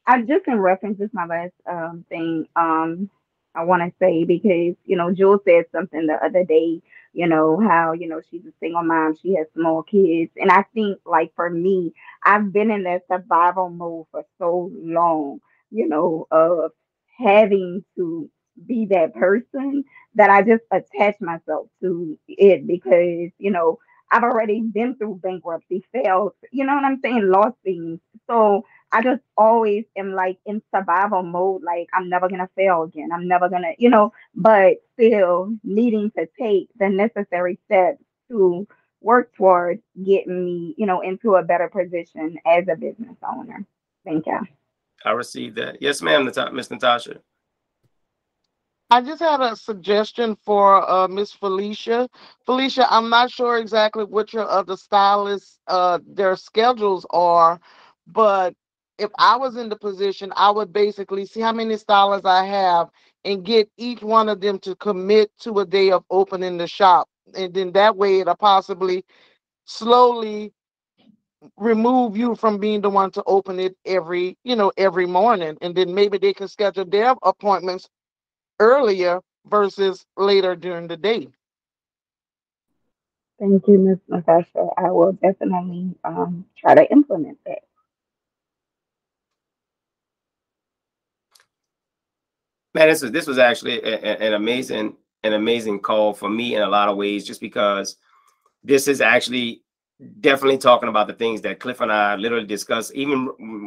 I 0.06 0.22
just 0.22 0.48
in 0.48 0.60
reference, 0.60 0.98
this 0.98 1.08
is 1.08 1.14
my 1.14 1.26
last 1.26 1.54
um 1.70 2.06
thing. 2.10 2.48
Um, 2.56 3.10
I 3.56 3.64
want 3.64 3.82
to 3.84 3.94
say 4.00 4.24
because 4.24 4.76
you 4.86 4.98
know, 4.98 5.14
Jules 5.14 5.42
said 5.46 5.66
something 5.72 6.08
the 6.08 6.24
other 6.24 6.44
day. 6.44 6.82
You 7.18 7.28
know 7.28 7.60
how 7.60 7.94
you 7.94 8.08
know 8.08 8.22
she's 8.30 8.46
a 8.46 8.54
single 8.60 8.84
mom, 8.84 9.16
she 9.22 9.36
has 9.36 9.48
small 9.54 9.84
kids, 9.84 10.32
and 10.38 10.52
I 10.52 10.64
think 10.76 11.00
like 11.06 11.34
for 11.36 11.50
me, 11.50 11.94
I've 12.24 12.54
been 12.54 12.72
in 12.72 12.84
that 12.84 13.04
survival 13.12 13.70
mode 13.70 14.08
for 14.12 14.24
so 14.40 14.72
long. 14.76 15.40
You 15.72 15.90
know, 15.90 16.28
of 16.32 16.72
having 17.20 17.84
to 17.98 18.30
be 18.68 18.88
that 18.92 19.14
person 19.16 19.84
that 20.16 20.30
I 20.30 20.42
just 20.44 20.64
attach 20.72 21.16
myself 21.22 21.68
to 21.82 22.18
it 22.28 22.68
because 22.68 23.32
you 23.40 23.52
know 23.52 23.80
I've 24.12 24.24
already 24.24 24.62
been 24.62 24.96
through 24.96 25.20
bankruptcy, 25.24 25.84
failed, 25.92 26.34
you 26.52 26.66
know 26.66 26.76
what 26.76 26.86
I'm 26.86 27.00
saying, 27.02 27.24
lost 27.30 27.58
things. 27.64 28.00
So 28.30 28.64
I 28.92 29.02
just 29.02 29.22
always 29.36 29.86
am 29.98 30.14
like 30.14 30.38
in 30.46 30.62
survival 30.74 31.24
mode, 31.24 31.64
like 31.64 31.90
I'm 31.94 32.10
never 32.10 32.30
gonna 32.30 32.50
fail 32.56 32.84
again. 32.84 33.10
I'm 33.12 33.28
never 33.28 33.50
gonna, 33.50 33.74
you 33.78 33.90
know, 33.90 34.14
but 34.36 34.78
still 34.94 35.54
needing 35.64 36.12
to 36.18 36.28
take 36.40 36.70
the 36.80 36.90
necessary 36.90 37.60
steps 37.66 38.02
to 38.30 38.68
work 39.02 39.34
towards 39.36 39.82
getting 40.04 40.46
me, 40.46 40.76
you 40.78 40.86
know, 40.86 41.02
into 41.02 41.36
a 41.36 41.44
better 41.44 41.68
position 41.68 42.38
as 42.46 42.66
a 42.72 42.76
business 42.76 43.16
owner. 43.28 43.66
Thank 44.06 44.26
you. 44.26 44.40
I 45.06 45.12
received 45.12 45.56
that. 45.58 45.82
Yes, 45.82 46.02
ma'am, 46.02 46.26
Nata- 46.26 46.52
Miss 46.52 46.72
Natasha. 46.72 47.20
I 48.90 49.02
just 49.02 49.20
had 49.20 49.42
a 49.42 49.56
suggestion 49.56 50.38
for 50.46 50.90
uh, 50.90 51.10
Miss 51.10 51.34
Felicia. 51.34 52.10
Felicia, 52.46 52.88
I'm 52.90 53.10
not 53.10 53.30
sure 53.30 53.58
exactly 53.58 54.06
which 54.06 54.34
of 54.34 54.66
the 54.66 54.78
stylists 54.78 55.60
uh, 55.68 56.00
their 56.08 56.38
schedules 56.38 57.06
are, 57.10 57.60
but 58.08 58.56
if 58.98 59.12
I 59.18 59.36
was 59.36 59.58
in 59.58 59.70
the 59.70 59.76
position, 59.76 60.34
I 60.36 60.50
would 60.50 60.74
basically 60.74 61.26
see 61.26 61.42
how 61.42 61.54
many 61.54 61.78
stylists 61.78 62.26
I 62.26 62.46
have 62.46 62.90
and 63.26 63.44
get 63.44 63.70
each 63.78 64.02
one 64.02 64.30
of 64.30 64.42
them 64.42 64.60
to 64.60 64.76
commit 64.76 65.32
to 65.42 65.60
a 65.60 65.66
day 65.66 65.92
of 65.92 66.04
opening 66.10 66.58
the 66.58 66.68
shop. 66.68 67.08
And 67.36 67.54
then 67.54 67.72
that 67.74 67.96
way 67.96 68.20
it'll 68.20 68.36
possibly 68.36 69.04
slowly 69.66 70.54
remove 71.58 72.18
you 72.18 72.36
from 72.36 72.58
being 72.58 72.82
the 72.82 72.90
one 72.90 73.12
to 73.12 73.24
open 73.28 73.60
it 73.60 73.76
every, 73.86 74.38
you 74.44 74.56
know, 74.56 74.72
every 74.78 75.06
morning. 75.06 75.58
And 75.62 75.76
then 75.76 75.94
maybe 75.94 76.18
they 76.18 76.34
can 76.34 76.48
schedule 76.48 76.86
their 76.86 77.16
appointments 77.24 77.90
earlier 78.60 79.22
versus 79.46 80.06
later 80.18 80.56
during 80.56 80.88
the 80.88 80.98
day. 80.98 81.28
Thank 83.40 83.68
you, 83.68 83.78
Ms. 83.78 84.00
Natasha. 84.08 84.68
I 84.78 84.90
will 84.90 85.14
definitely 85.14 85.94
um, 86.04 86.46
try 86.58 86.74
to 86.74 86.92
implement 86.92 87.38
that. 87.46 87.67
Man, 92.78 92.90
this 92.90 93.02
was 93.02 93.12
this 93.12 93.26
was 93.26 93.40
actually 93.40 93.82
a- 93.82 93.96
a- 93.96 94.20
an 94.28 94.34
amazing 94.34 94.98
an 95.24 95.34
amazing 95.34 95.80
call 95.80 96.14
for 96.14 96.30
me 96.30 96.56
in 96.56 96.62
a 96.62 96.70
lot 96.70 96.90
of 96.90 96.96
ways, 96.96 97.26
just 97.26 97.42
because 97.42 97.98
this 98.64 98.88
is 98.88 99.02
actually 99.02 99.64
definitely 100.20 100.60
talking 100.60 100.88
about 100.88 101.08
the 101.08 101.14
things 101.14 101.42
that 101.42 101.60
Cliff 101.60 101.82
and 101.82 101.92
I 101.92 102.16
literally 102.18 102.46
discussed. 102.46 102.94
Even 102.94 103.26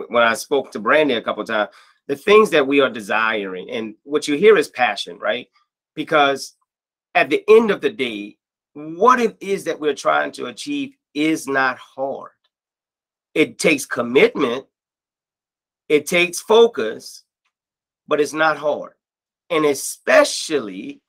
when 0.09 0.23
I 0.23 0.35
spoke 0.35 0.71
to 0.71 0.79
Brandy 0.79 1.15
a 1.15 1.23
couple 1.23 1.43
times, 1.43 1.71
the 2.07 2.15
things 2.15 2.51
that 2.51 2.65
we 2.65 2.81
are 2.81 2.89
desiring, 2.89 3.69
and 3.69 3.97
what 4.05 4.29
you 4.29 4.37
hear 4.37 4.57
is 4.57 4.69
passion, 4.69 5.19
right? 5.19 5.49
Because 5.97 6.55
at 7.17 7.31
the 7.31 7.43
end 7.49 7.73
of 7.73 7.81
the 7.81 7.91
day, 7.91 8.39
what 8.75 9.19
it 9.19 9.37
is 9.41 9.65
that 9.65 9.81
we're 9.81 9.93
trying 9.93 10.31
to 10.33 10.47
achieve 10.47 10.95
is 11.15 11.49
not 11.49 11.79
hard. 11.79 12.31
It 13.35 13.59
takes 13.59 13.87
commitment, 13.87 14.67
it 15.89 16.07
takes 16.07 16.39
focus, 16.41 17.25
but 18.07 18.21
it's 18.21 18.33
not 18.33 18.57
hard. 18.57 18.93
And 19.51 19.67
especially 19.67 21.01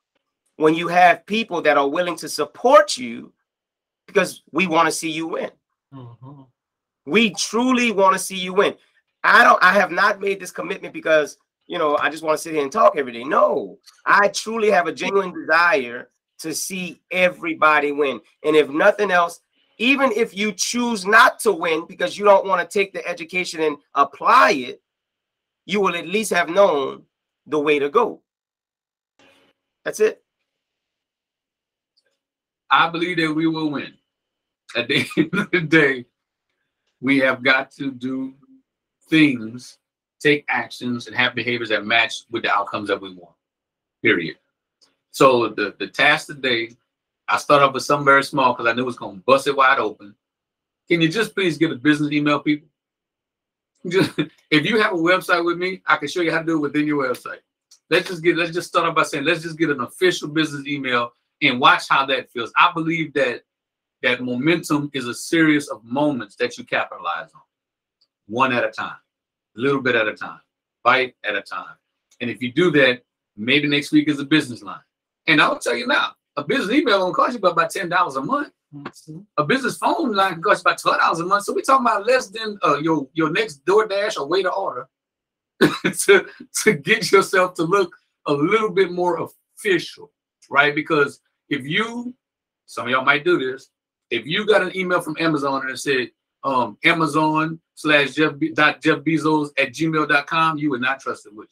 when 0.58 0.76
you 0.76 0.88
have 0.88 1.26
people 1.26 1.62
that 1.62 1.78
are 1.78 1.88
willing 1.88 2.16
to 2.18 2.30
support 2.30 2.98
you 2.98 3.34
because 4.08 4.44
we 4.52 4.68
want 4.68 4.88
to 4.88 4.92
see 4.92 5.10
you 5.10 5.28
win. 5.28 5.52
Mm-hmm. 5.94 6.42
We 7.06 7.32
truly 7.32 7.92
want 7.92 8.14
to 8.14 8.20
see 8.20 8.38
you 8.38 8.54
win. 8.54 8.76
I 9.24 9.44
don't 9.44 9.62
I 9.62 9.74
have 9.74 9.92
not 9.92 10.20
made 10.20 10.40
this 10.40 10.52
commitment 10.52 10.94
because 10.94 11.38
you 11.68 11.78
know 11.78 11.98
I 11.98 12.10
just 12.10 12.24
want 12.24 12.38
to 12.38 12.42
sit 12.42 12.54
here 12.54 12.64
and 12.64 12.72
talk 12.72 12.98
every 12.98 13.12
day. 13.12 13.24
No, 13.24 13.78
I 14.06 14.28
truly 14.30 14.70
have 14.72 14.88
a 14.88 14.94
genuine 14.94 15.34
desire 15.34 16.10
to 16.40 16.54
see 16.54 17.02
everybody 17.12 17.92
win. 17.92 18.20
And 18.44 18.56
if 18.56 18.70
nothing 18.70 19.12
else, 19.12 19.42
even 19.78 20.12
if 20.12 20.36
you 20.36 20.52
choose 20.52 21.06
not 21.06 21.40
to 21.40 21.52
win 21.52 21.86
because 21.88 22.18
you 22.18 22.26
don't 22.26 22.48
want 22.48 22.62
to 22.62 22.80
take 22.80 22.94
the 22.94 23.08
education 23.08 23.62
and 23.62 23.78
apply 23.96 24.52
it, 24.52 24.82
you 25.66 25.80
will 25.80 25.96
at 25.96 26.08
least 26.08 26.32
have 26.32 26.50
known 26.50 27.04
the 27.46 27.60
way 27.60 27.80
to 27.80 27.90
go. 27.90 28.22
That's 29.84 30.00
it. 30.00 30.24
I 32.70 32.90
believe 32.90 33.18
that 33.18 33.34
we 33.34 33.48
will 33.48 33.70
win. 33.70 33.94
At 34.76 34.88
the 34.88 35.06
end 35.18 35.34
of 35.34 35.52
the 35.52 35.62
day, 35.62 36.06
we 37.02 37.20
have 37.20 37.44
got 37.44 37.72
to 37.72 37.92
do 37.92 38.34
things, 39.10 39.78
take 40.20 40.46
actions, 40.48 41.08
and 41.08 41.16
have 41.16 41.36
behaviors 41.36 41.70
that 41.70 41.86
match 41.86 42.24
with 42.30 42.44
the 42.44 42.54
outcomes 42.54 42.88
that 42.88 43.02
we 43.02 43.14
want. 43.14 43.36
Period. 44.02 44.38
So 45.12 45.50
the, 45.50 45.76
the 45.78 45.88
task 45.88 46.28
today, 46.28 46.72
I 47.28 47.38
start 47.38 47.62
off 47.62 47.74
with 47.74 47.84
something 47.84 48.06
very 48.06 48.24
small 48.24 48.54
because 48.54 48.70
I 48.70 48.74
knew 48.74 48.84
it 48.84 48.86
was 48.86 48.98
going 48.98 49.18
to 49.18 49.24
bust 49.24 49.48
it 49.48 49.56
wide 49.56 49.80
open. 49.80 50.16
Can 50.88 51.02
you 51.02 51.10
just 51.10 51.34
please 51.34 51.58
get 51.58 51.72
a 51.72 51.76
business 51.76 52.12
email, 52.12 52.40
people? 52.40 52.68
Just, 53.88 54.12
if 54.52 54.66
you 54.66 54.80
have 54.80 54.94
a 54.94 54.98
website 54.98 55.44
with 55.44 55.58
me, 55.58 55.82
I 55.88 55.96
can 55.98 56.08
show 56.08 56.22
you 56.22 56.32
how 56.32 56.40
to 56.40 56.46
do 56.46 56.58
it 56.58 56.60
within 56.60 56.86
your 56.86 57.04
website. 57.04 57.40
Let's 57.92 58.08
just 58.08 58.24
get 58.24 58.38
let's 58.38 58.54
just 58.54 58.70
start 58.70 58.88
off 58.88 58.96
by 58.96 59.04
saying 59.04 59.26
let's 59.26 59.44
just 59.44 59.60
get 59.60 59.70
an 59.70 59.82
official 59.82 60.30
business 60.30 60.66
email 60.66 61.12
and 61.42 61.60
watch 61.60 61.84
how 61.90 62.06
that 62.06 62.32
feels. 62.32 62.54
I 62.58 62.72
believe 62.74 63.14
that 63.16 63.42
that 64.02 64.24
momentum 64.24 64.90
is 64.94 65.08
a 65.08 65.14
series 65.14 65.68
of 65.68 65.84
moments 65.84 66.38
that 66.38 66.58
you 66.58 66.64
capitalize 66.64 67.30
on, 67.36 67.42
one 68.28 68.54
at 68.54 68.64
a 68.64 68.72
time, 68.72 68.96
a 69.58 69.60
little 69.60 69.82
bit 69.82 69.96
at 69.96 70.08
a 70.08 70.14
time, 70.14 70.40
bite 70.86 71.16
at 71.26 71.36
a 71.36 71.42
time. 71.42 71.76
And 72.22 72.30
if 72.30 72.42
you 72.42 72.54
do 72.54 72.72
that, 72.72 73.02
maybe 73.36 73.68
next 73.68 73.92
week 73.92 74.08
is 74.08 74.20
a 74.22 74.26
business 74.26 74.64
line. 74.64 74.80
And 75.28 75.42
I'll 75.42 75.60
tell 75.60 75.76
you 75.76 75.86
now, 75.86 76.14
a 76.38 76.46
business 76.46 76.72
email 76.72 77.06
will 77.06 77.14
cost 77.14 77.34
you 77.34 77.40
about 77.40 77.52
about 77.52 77.72
ten 77.72 77.90
dollars 77.90 78.16
a 78.16 78.22
month. 78.22 78.54
A 79.38 79.44
business 79.44 79.76
phone 79.76 80.14
line 80.14 80.36
can 80.36 80.42
cost 80.42 80.62
about 80.62 80.80
twelve 80.80 81.02
dollars 81.02 81.20
a 81.20 81.26
month. 81.26 81.44
So 81.44 81.54
we're 81.54 81.62
talking 81.64 81.86
about 81.86 82.08
less 82.08 82.28
than 82.28 82.58
uh, 82.64 82.78
your 82.78 83.10
your 83.12 83.32
next 83.32 83.66
DoorDash 83.66 84.18
or 84.18 84.30
waiter 84.30 84.48
order 84.48 84.88
to 86.06 86.26
to 86.64 86.74
get 86.74 87.12
yourself 87.12 87.54
to 87.56 87.64
look 87.64 87.96
a 88.28 88.34
little 88.34 88.70
bit 88.70 88.92
more 88.92 89.28
official, 89.58 90.12
right? 90.50 90.74
Because 90.74 91.20
if 91.50 91.66
you, 91.66 92.14
some 92.66 92.86
of 92.86 92.92
y'all 92.92 93.06
might 93.06 93.26
do 93.26 93.38
this, 93.38 93.70
if 94.10 94.26
you 94.26 94.46
got 94.46 94.62
an 94.62 94.76
email 94.76 95.02
from 95.02 95.18
Amazon 95.20 95.62
and 95.62 95.72
it 95.72 95.78
said 95.78 96.10
um, 96.44 96.78
Amazon 96.84 97.60
slash 97.76 98.12
Jeff, 98.12 98.38
Be- 98.38 98.52
dot 98.52 98.82
Jeff 98.82 99.00
Bezos 99.00 99.50
at 99.58 99.70
gmail.com, 99.70 100.58
you 100.58 100.70
would 100.72 100.82
not 100.82 101.00
trust 101.00 101.26
it, 101.26 101.36
would 101.36 101.48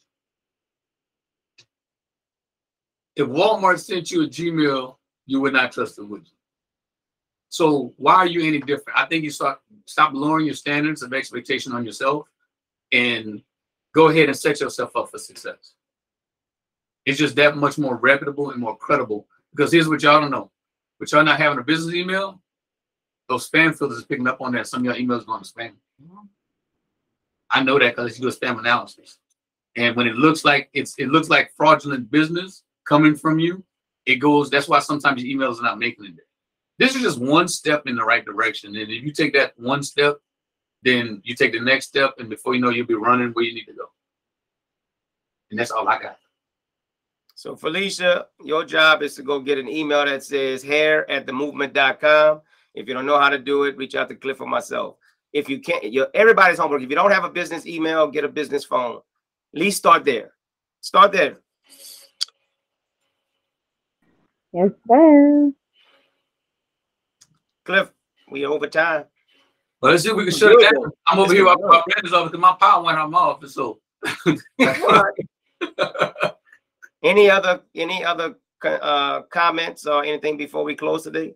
you? 3.16 3.24
If 3.24 3.28
Walmart 3.28 3.80
sent 3.80 4.10
you 4.10 4.22
a 4.22 4.26
Gmail, 4.26 4.96
you 5.26 5.40
would 5.40 5.52
not 5.52 5.72
trust 5.72 5.98
it, 5.98 6.04
would 6.04 6.22
you? 6.22 6.32
So 7.48 7.92
why 7.96 8.14
are 8.14 8.26
you 8.26 8.46
any 8.46 8.60
different? 8.60 8.98
I 8.98 9.06
think 9.06 9.24
you 9.24 9.30
start 9.30 9.60
stop 9.86 10.12
lowering 10.14 10.46
your 10.46 10.54
standards 10.54 11.02
of 11.02 11.12
expectation 11.12 11.72
on 11.72 11.84
yourself 11.84 12.28
and 12.92 13.42
go 13.94 14.08
ahead 14.08 14.28
and 14.28 14.36
set 14.36 14.60
yourself 14.60 14.94
up 14.96 15.10
for 15.10 15.18
success. 15.18 15.74
It's 17.04 17.18
just 17.18 17.36
that 17.36 17.56
much 17.56 17.78
more 17.78 17.96
reputable 17.96 18.50
and 18.50 18.60
more 18.60 18.76
credible. 18.76 19.26
Because 19.50 19.72
here's 19.72 19.88
what 19.88 20.02
y'all 20.02 20.20
don't 20.20 20.30
know. 20.30 20.50
But 20.98 21.10
y'all 21.10 21.24
not 21.24 21.40
having 21.40 21.58
a 21.58 21.62
business 21.62 21.94
email, 21.94 22.40
those 23.28 23.48
spam 23.48 23.76
filters 23.76 23.98
is 23.98 24.04
picking 24.04 24.28
up 24.28 24.40
on 24.40 24.52
that. 24.52 24.66
Some 24.66 24.80
of 24.80 24.86
y'all 24.86 24.94
emails 25.02 25.26
going 25.26 25.42
to 25.42 25.50
spam. 25.50 25.72
I 27.50 27.62
know 27.62 27.78
that 27.78 27.96
because 27.96 28.18
you 28.18 28.22
do 28.22 28.28
a 28.28 28.32
spam 28.32 28.58
analysis. 28.58 29.18
And 29.76 29.96
when 29.96 30.06
it 30.06 30.16
looks 30.16 30.44
like 30.44 30.68
it's 30.72 30.94
it 30.98 31.08
looks 31.08 31.28
like 31.28 31.52
fraudulent 31.56 32.10
business 32.10 32.64
coming 32.86 33.14
from 33.14 33.38
you, 33.38 33.64
it 34.06 34.16
goes. 34.16 34.50
That's 34.50 34.68
why 34.68 34.80
sometimes 34.80 35.22
your 35.22 35.38
emails 35.38 35.58
are 35.58 35.62
not 35.62 35.78
making 35.78 36.06
it. 36.06 36.26
This 36.78 36.96
is 36.96 37.02
just 37.02 37.20
one 37.20 37.46
step 37.46 37.86
in 37.86 37.96
the 37.96 38.04
right 38.04 38.24
direction. 38.24 38.74
And 38.74 38.90
if 38.90 39.02
you 39.02 39.12
take 39.12 39.32
that 39.34 39.58
one 39.58 39.82
step, 39.82 40.18
then 40.82 41.20
you 41.24 41.34
take 41.34 41.52
the 41.52 41.60
next 41.60 41.86
step, 41.86 42.14
and 42.18 42.28
before 42.28 42.54
you 42.54 42.60
know, 42.60 42.70
you'll 42.70 42.86
be 42.86 42.94
running 42.94 43.30
where 43.30 43.44
you 43.44 43.54
need 43.54 43.66
to 43.66 43.74
go. 43.74 43.86
And 45.50 45.58
that's 45.58 45.70
all 45.70 45.88
I 45.88 46.00
got. 46.00 46.16
So 47.34 47.56
Felicia, 47.56 48.26
your 48.44 48.64
job 48.64 49.02
is 49.02 49.14
to 49.14 49.22
go 49.22 49.40
get 49.40 49.58
an 49.58 49.68
email 49.68 50.04
that 50.04 50.22
says 50.22 50.62
hair 50.62 51.10
at 51.10 51.26
the 51.26 51.32
movement.com. 51.32 52.42
If 52.74 52.86
you 52.86 52.94
don't 52.94 53.06
know 53.06 53.18
how 53.18 53.30
to 53.30 53.38
do 53.38 53.64
it, 53.64 53.76
reach 53.76 53.94
out 53.94 54.08
to 54.10 54.14
Cliff 54.14 54.40
or 54.40 54.46
myself. 54.46 54.96
If 55.32 55.48
you 55.48 55.60
can't, 55.60 55.90
your 55.90 56.08
everybody's 56.12 56.58
homework. 56.58 56.82
If 56.82 56.90
you 56.90 56.96
don't 56.96 57.10
have 57.10 57.24
a 57.24 57.30
business 57.30 57.66
email, 57.66 58.08
get 58.08 58.24
a 58.24 58.28
business 58.28 58.64
phone. 58.64 59.00
At 59.54 59.60
least 59.60 59.78
start 59.78 60.04
there. 60.04 60.32
Start 60.80 61.12
there. 61.12 61.38
Yes, 64.52 64.70
sir. 64.88 65.52
Cliff, 67.64 67.90
we 68.30 68.44
over 68.44 68.66
time. 68.66 69.04
Well, 69.80 69.92
let's 69.92 70.02
see 70.02 70.10
if 70.10 70.16
we 70.16 70.24
can 70.24 70.34
shut 70.34 70.52
it 70.52 70.60
down. 70.60 70.90
I'm 71.08 71.18
over 71.18 71.32
here 71.32 71.44
with 71.44 71.58
my 71.60 71.82
friends 71.90 72.12
office 72.12 72.32
because 72.32 72.40
my 72.40 72.54
power 72.60 72.84
went 72.84 72.98
out 72.98 73.10
my 73.10 73.18
office. 73.18 73.54
So 73.54 73.80
Any 77.02 77.30
other 77.30 77.62
any 77.74 78.04
other 78.04 78.34
uh, 78.62 79.22
comments 79.22 79.86
or 79.86 80.04
anything 80.04 80.36
before 80.36 80.64
we 80.64 80.74
close 80.74 81.04
today? 81.04 81.34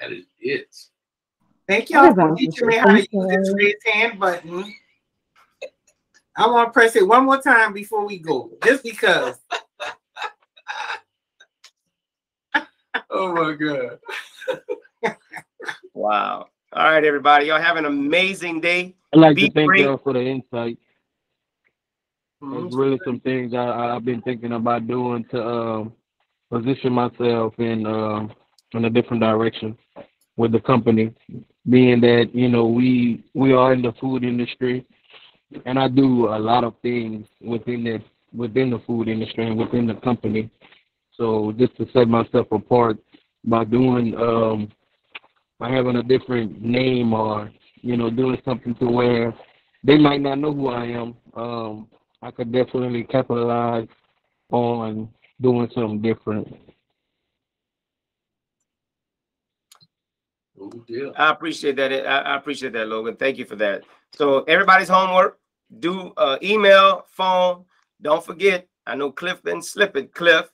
that 0.00 0.12
is 0.12 0.26
it. 0.38 0.74
Thank 1.66 1.90
y'all 1.90 2.14
for 2.14 2.36
teaching 2.36 2.68
me 2.68 2.76
how 2.76 2.92
to 2.92 3.00
use 3.00 3.08
the 3.10 3.54
raise 3.58 3.74
hand 3.84 4.18
button. 4.18 4.72
I 6.36 6.46
want 6.46 6.68
to 6.68 6.72
press 6.72 6.94
it 6.94 7.06
one 7.06 7.26
more 7.26 7.42
time 7.42 7.72
before 7.72 8.06
we 8.06 8.18
go, 8.18 8.52
just 8.64 8.84
because. 8.84 9.38
Oh 13.10 13.32
my 13.32 13.54
god. 13.54 13.98
Wow. 15.94 16.48
All 16.74 16.84
right, 16.84 17.02
everybody. 17.02 17.46
Y'all 17.46 17.62
have 17.62 17.78
an 17.78 17.86
amazing 17.86 18.60
day. 18.60 18.94
I'd 19.14 19.20
like 19.20 19.36
Be 19.36 19.48
to 19.48 19.54
thank 19.54 19.74
y'all 19.78 19.96
for 19.96 20.12
the 20.12 20.20
insight. 20.20 20.78
There's 22.42 22.74
really 22.76 22.98
some 23.06 23.20
things 23.20 23.54
I, 23.54 23.96
I've 23.96 24.04
been 24.04 24.20
thinking 24.20 24.52
about 24.52 24.86
doing 24.86 25.24
to 25.30 25.42
um, 25.42 25.92
position 26.50 26.92
myself 26.92 27.54
in 27.58 27.86
uh, 27.86 28.28
in 28.74 28.84
a 28.84 28.90
different 28.90 29.22
direction 29.22 29.78
with 30.36 30.52
the 30.52 30.60
company, 30.60 31.14
being 31.70 32.02
that 32.02 32.34
you 32.34 32.50
know 32.50 32.66
we 32.66 33.24
we 33.32 33.54
are 33.54 33.72
in 33.72 33.80
the 33.80 33.92
food 33.98 34.22
industry, 34.22 34.86
and 35.64 35.78
I 35.78 35.88
do 35.88 36.28
a 36.28 36.38
lot 36.38 36.64
of 36.64 36.74
things 36.82 37.26
within 37.40 37.82
the 37.84 38.02
within 38.34 38.68
the 38.68 38.78
food 38.80 39.08
industry 39.08 39.46
and 39.46 39.56
within 39.56 39.86
the 39.86 39.94
company. 39.94 40.50
So 41.12 41.52
just 41.52 41.74
to 41.78 41.88
set 41.94 42.08
myself 42.08 42.48
apart 42.52 42.98
by 43.42 43.64
doing 43.64 44.14
um, 44.16 44.68
by 45.58 45.70
having 45.70 45.96
a 45.96 46.02
different 46.02 46.60
name 46.62 47.12
or 47.12 47.50
you 47.82 47.96
know 47.96 48.10
doing 48.10 48.40
something 48.44 48.74
to 48.76 48.86
where 48.86 49.34
they 49.84 49.98
might 49.98 50.20
not 50.20 50.38
know 50.38 50.52
who 50.52 50.68
I 50.68 50.86
am. 50.86 51.16
Um, 51.34 51.88
I 52.22 52.30
could 52.30 52.52
definitely 52.52 53.04
capitalize 53.04 53.88
on 54.50 55.08
doing 55.40 55.68
something 55.74 56.02
different. 56.02 56.48
I 61.16 61.30
appreciate 61.30 61.76
that. 61.76 61.92
I, 61.92 62.32
I 62.32 62.36
appreciate 62.36 62.72
that, 62.72 62.88
Logan. 62.88 63.16
Thank 63.16 63.38
you 63.38 63.44
for 63.44 63.56
that. 63.56 63.84
So 64.14 64.42
everybody's 64.42 64.88
homework: 64.88 65.38
do 65.78 66.12
uh, 66.16 66.38
email, 66.42 67.06
phone. 67.10 67.64
Don't 68.00 68.24
forget. 68.24 68.66
I 68.86 68.94
know 68.94 69.12
Cliff 69.12 69.42
been 69.42 69.62
slipping, 69.62 70.08
Cliff, 70.08 70.48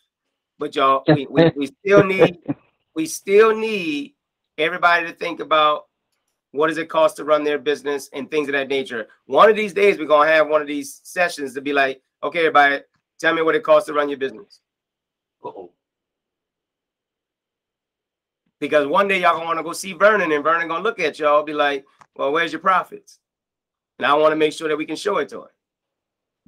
but 0.59 0.75
y'all, 0.75 1.05
we, 1.07 1.27
we, 1.31 1.53
we 1.57 1.67
still 1.67 2.05
need 2.05 2.39
we 2.95 3.07
still 3.07 3.57
need 3.57 4.15
everybody 4.59 5.07
to 5.07 5.13
think 5.13 5.41
about 5.41 5.87
what 6.53 6.69
does 6.69 6.79
it 6.79 6.89
cost 6.89 7.17
to 7.17 7.25
run 7.25 7.43
their 7.43 7.59
business 7.59 8.09
and 8.13 8.31
things 8.31 8.49
of 8.49 8.53
that 8.53 8.69
nature. 8.69 9.09
One 9.27 9.51
of 9.51 9.57
these 9.57 9.73
days, 9.73 9.99
we're 9.99 10.07
gonna 10.07 10.31
have 10.31 10.49
one 10.49 10.61
of 10.61 10.69
these 10.69 11.01
sessions 11.03 11.53
to 11.55 11.61
be 11.61 11.73
like, 11.73 12.01
okay, 12.23 12.41
everybody, 12.41 12.81
tell 13.19 13.35
me 13.35 13.43
what 13.43 13.57
it 13.57 13.65
costs 13.65 13.89
to 13.89 13.93
run 13.93 14.09
your 14.09 14.19
business. 14.19 14.61
Uh-oh. 15.45 15.73
Because 18.61 18.87
one 18.87 19.09
day 19.09 19.21
y'all 19.21 19.35
gonna 19.35 19.47
want 19.47 19.59
to 19.59 19.65
go 19.65 19.73
see 19.73 19.93
Vernon, 19.93 20.31
and 20.31 20.45
Vernon 20.45 20.69
gonna 20.69 20.85
look 20.85 21.01
at 21.01 21.19
y'all, 21.19 21.43
be 21.43 21.53
like, 21.53 21.85
"Well, 22.15 22.33
where's 22.33 22.53
your 22.53 22.61
profits?" 22.61 23.19
And 23.99 24.07
I 24.07 24.15
want 24.15 24.33
to 24.33 24.37
make 24.37 24.53
sure 24.53 24.69
that 24.69 24.77
we 24.77 24.87
can 24.87 24.97
show 24.97 25.19
it 25.19 25.29
to 25.31 25.43
him. 25.43 25.49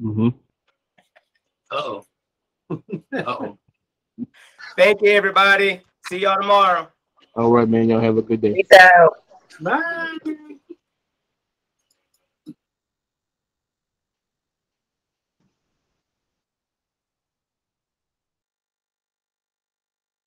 hmm 0.00 0.28
Uh-oh. 1.70 2.06
Uh-oh. 3.12 3.58
Thank 4.76 5.02
you, 5.02 5.10
everybody. 5.10 5.82
See 6.08 6.18
y'all 6.18 6.40
tomorrow. 6.40 6.88
All 7.36 7.50
right, 7.50 7.68
man. 7.68 7.88
Y'all 7.88 8.00
have 8.00 8.16
a 8.16 8.22
good 8.22 8.40
day. 8.40 8.54
Peace 8.54 8.78
out. 8.80 9.22
Bye. 9.60 10.36